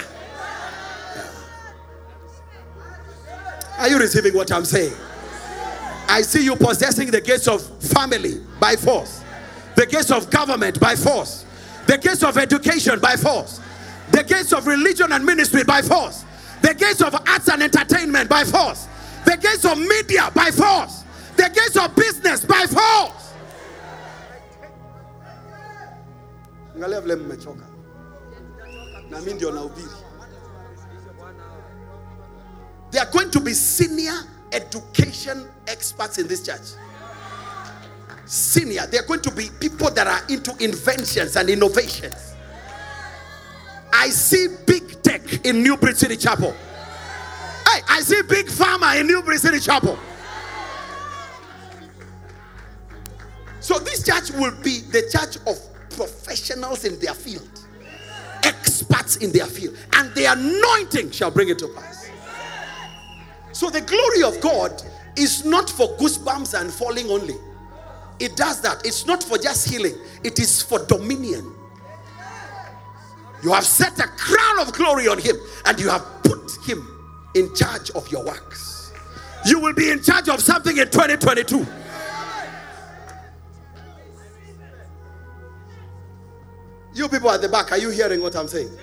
Are 3.77 3.89
you 3.89 3.99
receiving 3.99 4.33
what 4.33 4.53
I'm 4.53 4.63
saying? 4.63 4.93
I 6.07 6.21
see 6.21 6.45
you 6.45 6.55
possessing 6.55 7.11
the 7.11 7.19
gates 7.19 7.45
of 7.45 7.61
family 7.83 8.35
by 8.61 8.77
force, 8.77 9.21
the 9.75 9.85
gates 9.85 10.11
of 10.11 10.29
government 10.29 10.79
by 10.79 10.95
force, 10.95 11.45
the 11.87 11.97
gates 11.97 12.23
of 12.23 12.37
education 12.37 13.01
by 13.01 13.17
force, 13.17 13.59
the 14.11 14.23
gates 14.23 14.53
of 14.53 14.65
religion 14.65 15.11
and 15.11 15.25
ministry 15.25 15.65
by 15.65 15.81
force, 15.81 16.23
the 16.61 16.73
gates 16.73 17.01
of 17.01 17.13
arts 17.27 17.49
and 17.49 17.61
entertainment 17.61 18.29
by 18.29 18.45
force, 18.45 18.87
the 19.25 19.35
gates 19.35 19.65
of 19.65 19.77
media 19.77 20.31
by 20.33 20.51
force, 20.51 21.03
the 21.35 21.51
gates 21.53 21.75
of 21.75 21.93
business 21.97 22.45
by 22.45 22.65
force. 22.65 23.26
Angalia 26.77 27.01
vile 27.01 27.15
mmechoka. 27.15 27.65
Na 29.09 29.19
mimi 29.19 29.33
ndio. 29.33 29.71
There 32.91 33.01
are 33.01 33.11
going 33.11 33.31
to 33.31 33.39
be 33.39 33.53
senior 33.53 34.13
education 34.51 35.47
experts 35.67 36.19
in 36.19 36.27
this 36.27 36.43
church. 36.45 36.75
Senior, 38.25 38.85
they 38.87 38.99
are 38.99 39.05
going 39.05 39.21
to 39.21 39.31
be 39.31 39.49
people 39.59 39.89
that 39.91 40.07
are 40.07 40.21
into 40.29 40.55
inventions 40.63 41.35
and 41.35 41.49
innovations. 41.49 42.35
I 43.91 44.09
see 44.09 44.47
big 44.65 45.01
tech 45.01 45.45
in 45.45 45.63
New 45.63 45.77
Bridge 45.77 45.97
City 45.97 46.15
Chapel. 46.15 46.51
Hey, 46.51 47.81
I 47.89 48.01
see 48.01 48.21
big 48.29 48.47
pharma 48.47 48.99
in 48.99 49.07
New 49.07 49.21
Bridge 49.23 49.41
City 49.41 49.59
Chapel. 49.59 49.97
So 53.59 53.79
this 53.79 54.05
church 54.05 54.31
will 54.31 54.55
be 54.61 54.79
the 54.79 55.09
church 55.11 55.37
of 55.47 55.57
professionals 55.97 56.85
in 56.85 56.97
their 56.99 57.13
field, 57.13 57.49
experts 58.43 59.17
in 59.17 59.31
their 59.33 59.47
field, 59.47 59.75
and 59.93 60.13
the 60.15 60.25
anointing 60.25 61.11
shall 61.11 61.31
bring 61.31 61.49
it 61.49 61.59
to 61.59 61.67
pass. 61.69 62.09
So 63.51 63.69
the 63.69 63.81
glory 63.81 64.23
of 64.23 64.39
God 64.39 64.81
is 65.17 65.43
not 65.43 65.69
for 65.69 65.87
goosebumps 65.97 66.59
and 66.59 66.71
falling 66.71 67.09
only. 67.09 67.35
It 68.19 68.35
does 68.37 68.61
that. 68.61 68.85
It's 68.85 69.05
not 69.05 69.23
for 69.23 69.37
just 69.37 69.67
healing, 69.67 69.95
it 70.23 70.39
is 70.39 70.61
for 70.61 70.85
dominion. 70.85 71.53
You 73.43 73.51
have 73.53 73.65
set 73.65 73.99
a 73.99 74.07
crown 74.07 74.59
of 74.59 74.73
glory 74.73 75.07
on 75.07 75.19
him 75.19 75.35
and 75.65 75.79
you 75.79 75.89
have 75.89 76.03
put 76.23 76.51
him 76.65 76.87
in 77.35 77.53
charge 77.53 77.91
of 77.91 78.11
your 78.11 78.25
works. 78.25 78.91
You 79.45 79.59
will 79.59 79.73
be 79.73 79.91
in 79.91 80.01
charge 80.01 80.27
of 80.29 80.41
something 80.41 80.75
in 80.77 80.89
2022. 80.89 81.65
You 86.97 87.07
people 87.07 87.29
at 87.29 87.41
the 87.41 87.47
back, 87.47 87.71
are 87.71 87.77
you 87.77 87.91
hearing 87.91 88.21
what 88.21 88.35
I'm 88.35 88.47
saying? 88.47 88.75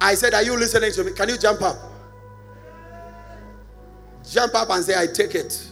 I 0.00 0.14
said, 0.14 0.32
Are 0.32 0.44
you 0.44 0.56
listening 0.56 0.92
to 0.92 1.02
me? 1.02 1.10
Can 1.10 1.28
you 1.28 1.36
jump 1.36 1.60
up? 1.60 1.76
Jump 4.30 4.54
up 4.54 4.70
and 4.70 4.84
say, 4.84 4.94
I 4.96 5.08
take 5.08 5.34
it. 5.34 5.68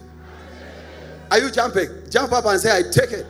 Are 1.31 1.39
you 1.39 1.49
jumping? 1.53 1.89
Jump 2.11 2.33
up 2.33 2.45
and 2.45 2.61
say, 2.61 2.77
I 2.77 2.83
take 2.83 3.13
it. 3.13 3.27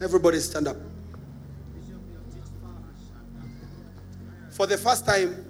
Everybody 0.00 0.38
stand 0.40 0.68
up. 0.68 0.76
For 4.48 4.66
the 4.66 4.78
first 4.78 5.04
time, 5.04 5.44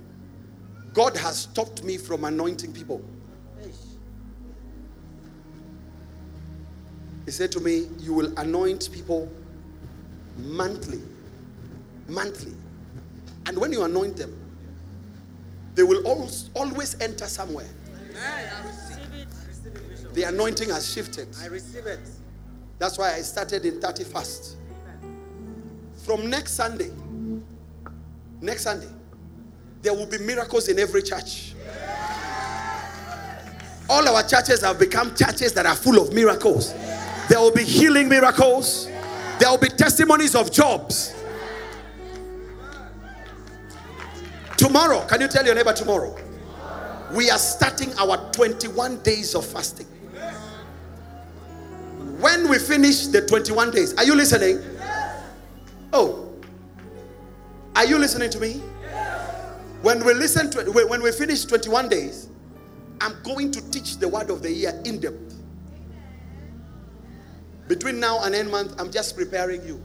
God 0.92 1.16
has 1.18 1.38
stopped 1.38 1.84
me 1.84 1.98
from 1.98 2.24
anointing 2.24 2.72
people. 2.72 3.00
He 7.26 7.32
said 7.32 7.50
to 7.52 7.60
me, 7.60 7.88
You 7.98 8.14
will 8.14 8.32
anoint 8.38 8.88
people 8.92 9.28
monthly. 10.38 11.00
Monthly. 12.08 12.54
And 13.46 13.58
when 13.58 13.72
you 13.72 13.82
anoint 13.82 14.16
them, 14.16 14.34
they 15.74 15.82
will 15.82 16.06
always, 16.06 16.50
always 16.54 16.98
enter 17.00 17.26
somewhere. 17.26 17.68
The 20.14 20.22
anointing 20.22 20.70
has 20.70 20.90
shifted. 20.90 21.28
I 21.42 21.46
receive 21.46 21.84
it. 21.84 22.00
That's 22.78 22.96
why 22.96 23.12
I 23.14 23.20
started 23.20 23.66
in 23.66 23.80
31st. 23.80 24.54
From 26.04 26.30
next 26.30 26.52
Sunday, 26.52 26.90
next 28.40 28.62
Sunday, 28.62 28.88
there 29.82 29.92
will 29.92 30.06
be 30.06 30.18
miracles 30.18 30.68
in 30.68 30.78
every 30.78 31.02
church. 31.02 31.54
All 33.88 34.08
our 34.08 34.22
churches 34.22 34.62
have 34.62 34.78
become 34.78 35.14
churches 35.14 35.52
that 35.54 35.66
are 35.66 35.76
full 35.76 36.00
of 36.00 36.12
miracles. 36.12 36.72
There 37.28 37.40
will 37.40 37.52
be 37.52 37.64
healing 37.64 38.08
miracles. 38.08 38.86
There 39.38 39.50
will 39.50 39.58
be 39.58 39.68
testimonies 39.68 40.34
of 40.34 40.52
jobs. 40.52 41.14
Tomorrow, 44.56 45.06
can 45.06 45.20
you 45.20 45.28
tell 45.28 45.44
your 45.44 45.54
neighbor 45.54 45.72
tomorrow? 45.72 46.16
We 47.12 47.30
are 47.30 47.38
starting 47.38 47.92
our 47.98 48.30
21 48.32 49.02
days 49.02 49.34
of 49.34 49.44
fasting. 49.44 49.86
When 52.18 52.48
we 52.48 52.58
finish 52.58 53.08
the 53.08 53.26
21 53.26 53.70
days, 53.72 53.94
are 53.94 54.04
you 54.04 54.14
listening? 54.14 54.60
Oh, 55.92 56.32
are 57.74 57.84
you 57.84 57.98
listening 57.98 58.30
to 58.30 58.40
me? 58.40 58.62
When 59.82 60.04
we 60.04 60.14
listen 60.14 60.50
to 60.50 60.64
when 60.72 61.02
we 61.02 61.12
finish 61.12 61.44
21 61.44 61.90
days, 61.90 62.28
I'm 63.00 63.22
going 63.22 63.52
to 63.52 63.70
teach 63.70 63.98
the 63.98 64.08
word 64.08 64.30
of 64.30 64.42
the 64.42 64.50
year 64.50 64.80
in 64.84 64.98
depth. 64.98 65.35
Between 67.68 67.98
now 67.98 68.22
and 68.22 68.34
end 68.34 68.50
month, 68.50 68.74
I'm 68.80 68.90
just 68.90 69.16
preparing 69.16 69.66
you. 69.66 69.82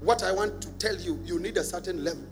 What 0.00 0.22
I 0.22 0.32
want 0.32 0.60
to 0.62 0.68
tell 0.78 0.96
you, 0.96 1.20
you 1.24 1.38
need 1.38 1.56
a 1.56 1.64
certain 1.64 2.02
level. 2.02 2.26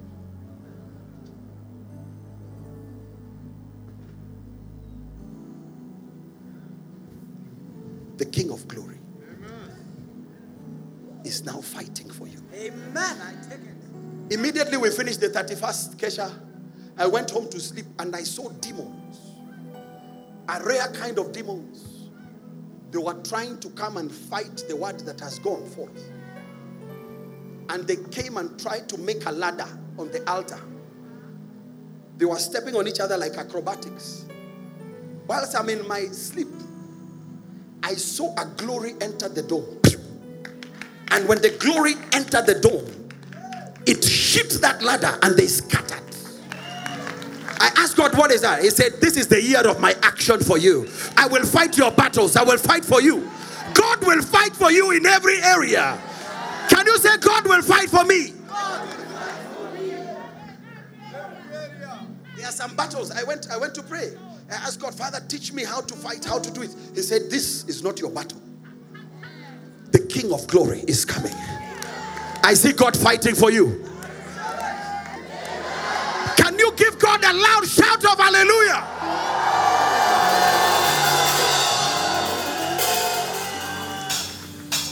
The 8.17 8.25
King 8.25 8.51
of 8.51 8.67
Glory 8.69 8.99
is 11.25 11.45
now 11.45 11.61
fighting 11.61 12.11
for 12.11 12.27
you. 12.27 12.43
Amen. 12.55 12.97
I 12.97 13.33
take 13.49 13.61
it. 13.61 14.35
Immediately 14.35 14.77
we 14.79 14.91
finished 14.91 15.21
the 15.21 15.29
31st 15.29 15.97
Kesha, 15.97 16.33
I 16.97 17.07
went 17.07 17.31
home 17.31 17.49
to 17.51 17.61
sleep 17.61 17.87
and 17.99 18.15
I 18.15 18.23
saw 18.23 18.49
demons. 18.51 19.19
A 20.49 20.63
rare 20.65 20.89
kind 20.89 21.19
of 21.19 21.33
demons. 21.33 21.90
They 22.91 22.99
were 22.99 23.21
trying 23.23 23.59
to 23.61 23.71
come 23.71 23.97
and 23.97 24.11
fight 24.11 24.65
the 24.69 24.77
word 24.77 25.01
that 25.01 25.21
has 25.21 25.39
gone 25.39 25.65
forth. 25.71 26.11
And 27.69 27.87
they 27.87 27.97
came 28.11 28.37
and 28.37 28.59
tried 28.61 28.89
to 28.89 28.99
make 28.99 29.27
a 29.27 29.33
ladder 29.33 29.69
on 29.99 30.11
the 30.11 30.29
altar. 30.29 30.61
They 32.17 32.25
were 32.25 32.39
stepping 32.39 32.75
on 32.75 32.89
each 32.89 33.01
other 33.01 33.17
like 33.17 33.35
acrobatics. 33.35 34.27
Whilst 35.27 35.57
I'm 35.57 35.69
in 35.69 35.87
my 35.87 36.07
sleep, 36.07 36.49
I 37.83 37.95
saw 37.95 38.35
a 38.37 38.47
glory 38.57 38.95
enter 39.01 39.29
the 39.29 39.43
dome. 39.43 39.81
And 41.13 41.29
when 41.29 41.41
the 41.41 41.51
glory 41.51 41.95
entered 42.13 42.47
the 42.47 42.59
dome, 42.61 42.87
it 43.87 44.05
hit 44.05 44.61
that 44.61 44.83
ladder 44.83 45.19
and 45.23 45.37
they 45.37 45.47
scattered. 45.47 46.10
I 47.61 47.71
asked 47.77 47.97
God, 47.97 48.17
What 48.17 48.33
is 48.33 48.41
that? 48.41 48.63
He 48.63 48.71
said, 48.71 49.01
This 49.01 49.17
is 49.17 49.29
the 49.29 49.41
year 49.41 49.61
of 49.61 49.79
my 49.81 49.95
action 50.03 50.41
for 50.41 50.57
you. 50.59 50.89
I 51.17 51.29
will 51.29 51.45
fight 51.45 51.77
your 51.77 51.93
battles, 51.93 52.35
I 52.35 52.43
will 52.43 52.59
fight 52.59 52.85
for 52.85 53.03
you. 53.03 53.31
God 53.75 54.05
will 54.05 54.23
fight 54.23 54.57
for 54.57 54.73
you 54.73 54.91
in 54.93 55.07
every 55.07 55.41
area. 55.43 56.01
Can 56.69 56.87
you 56.87 56.99
say, 56.99 57.17
God 57.19 57.47
will 57.47 57.63
fight 57.63 57.91
for 57.91 58.05
me? 58.05 58.33
There 62.37 62.49
are 62.49 62.53
some 62.53 62.75
battles. 62.75 63.11
I 63.11 63.23
went, 63.25 63.49
I 63.51 63.59
went 63.59 63.75
to 63.75 63.83
pray. 63.83 64.13
I 64.51 64.55
asked 64.55 64.81
God, 64.81 64.95
Father, 64.95 65.21
teach 65.29 65.53
me 65.53 65.63
how 65.63 65.83
to 65.83 65.95
fight, 65.95 66.25
how 66.25 66.39
to 66.39 66.51
do 66.51 66.63
it. 66.63 66.75
He 66.95 67.03
said, 67.03 67.31
This 67.31 67.65
is 67.65 67.83
not 67.83 68.01
your 68.01 68.11
battle. 68.11 68.41
The 69.93 70.01
King 70.01 70.33
of 70.33 70.47
glory 70.47 70.81
is 70.89 71.05
coming. 71.05 71.35
I 72.43 72.55
see 72.55 72.73
God 72.73 72.97
fighting 72.97 73.35
for 73.35 73.51
you. 73.51 73.85
A 77.31 77.33
loud 77.33 77.67
shout 77.67 78.05
of 78.05 78.19
hallelujah? 78.19 78.87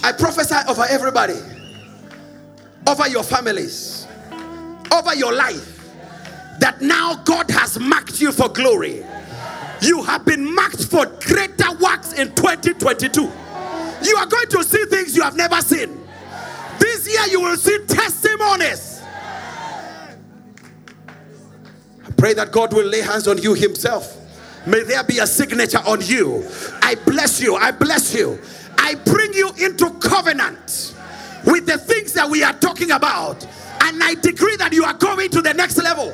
I 0.04 0.12
prophesy 0.12 0.54
over 0.68 0.84
everybody, 0.88 1.34
over 2.86 3.08
your 3.08 3.24
families, 3.24 4.06
over 4.94 5.14
your 5.14 5.32
life, 5.32 5.92
that 6.60 6.80
now 6.80 7.16
God 7.24 7.50
has 7.50 7.78
marked 7.78 8.20
you 8.20 8.30
for 8.32 8.48
glory. 8.48 9.04
You 9.80 10.02
have 10.04 10.24
been 10.24 10.54
marked 10.54 10.84
for 10.84 11.06
greater 11.06 11.72
works 11.80 12.12
in 12.14 12.34
2022. 12.34 13.22
You 14.02 14.16
are 14.16 14.26
going 14.26 14.48
to 14.48 14.64
see 14.64 14.84
things 14.86 15.16
you 15.16 15.22
have 15.22 15.36
never 15.36 15.60
seen. 15.60 16.06
This 16.78 17.08
year, 17.12 17.26
you 17.30 17.40
will 17.40 17.56
see 17.56 17.78
testimonies. 17.86 18.97
Pray 22.18 22.34
that 22.34 22.52
God 22.52 22.74
will 22.74 22.86
lay 22.86 23.00
hands 23.00 23.26
on 23.28 23.38
you 23.38 23.54
Himself. 23.54 24.16
May 24.66 24.82
there 24.82 25.02
be 25.04 25.18
a 25.20 25.26
signature 25.26 25.80
on 25.86 26.00
you. 26.02 26.46
I 26.82 26.96
bless 27.06 27.40
you. 27.40 27.56
I 27.56 27.70
bless 27.70 28.14
you. 28.14 28.38
I 28.76 28.96
bring 28.96 29.32
you 29.32 29.50
into 29.58 29.90
covenant 30.00 30.94
with 31.46 31.66
the 31.66 31.78
things 31.78 32.12
that 32.12 32.28
we 32.28 32.42
are 32.42 32.52
talking 32.52 32.90
about. 32.90 33.44
And 33.82 34.02
I 34.02 34.14
decree 34.14 34.56
that 34.56 34.72
you 34.72 34.84
are 34.84 34.94
going 34.94 35.30
to 35.30 35.40
the 35.40 35.54
next 35.54 35.78
level. 35.78 36.12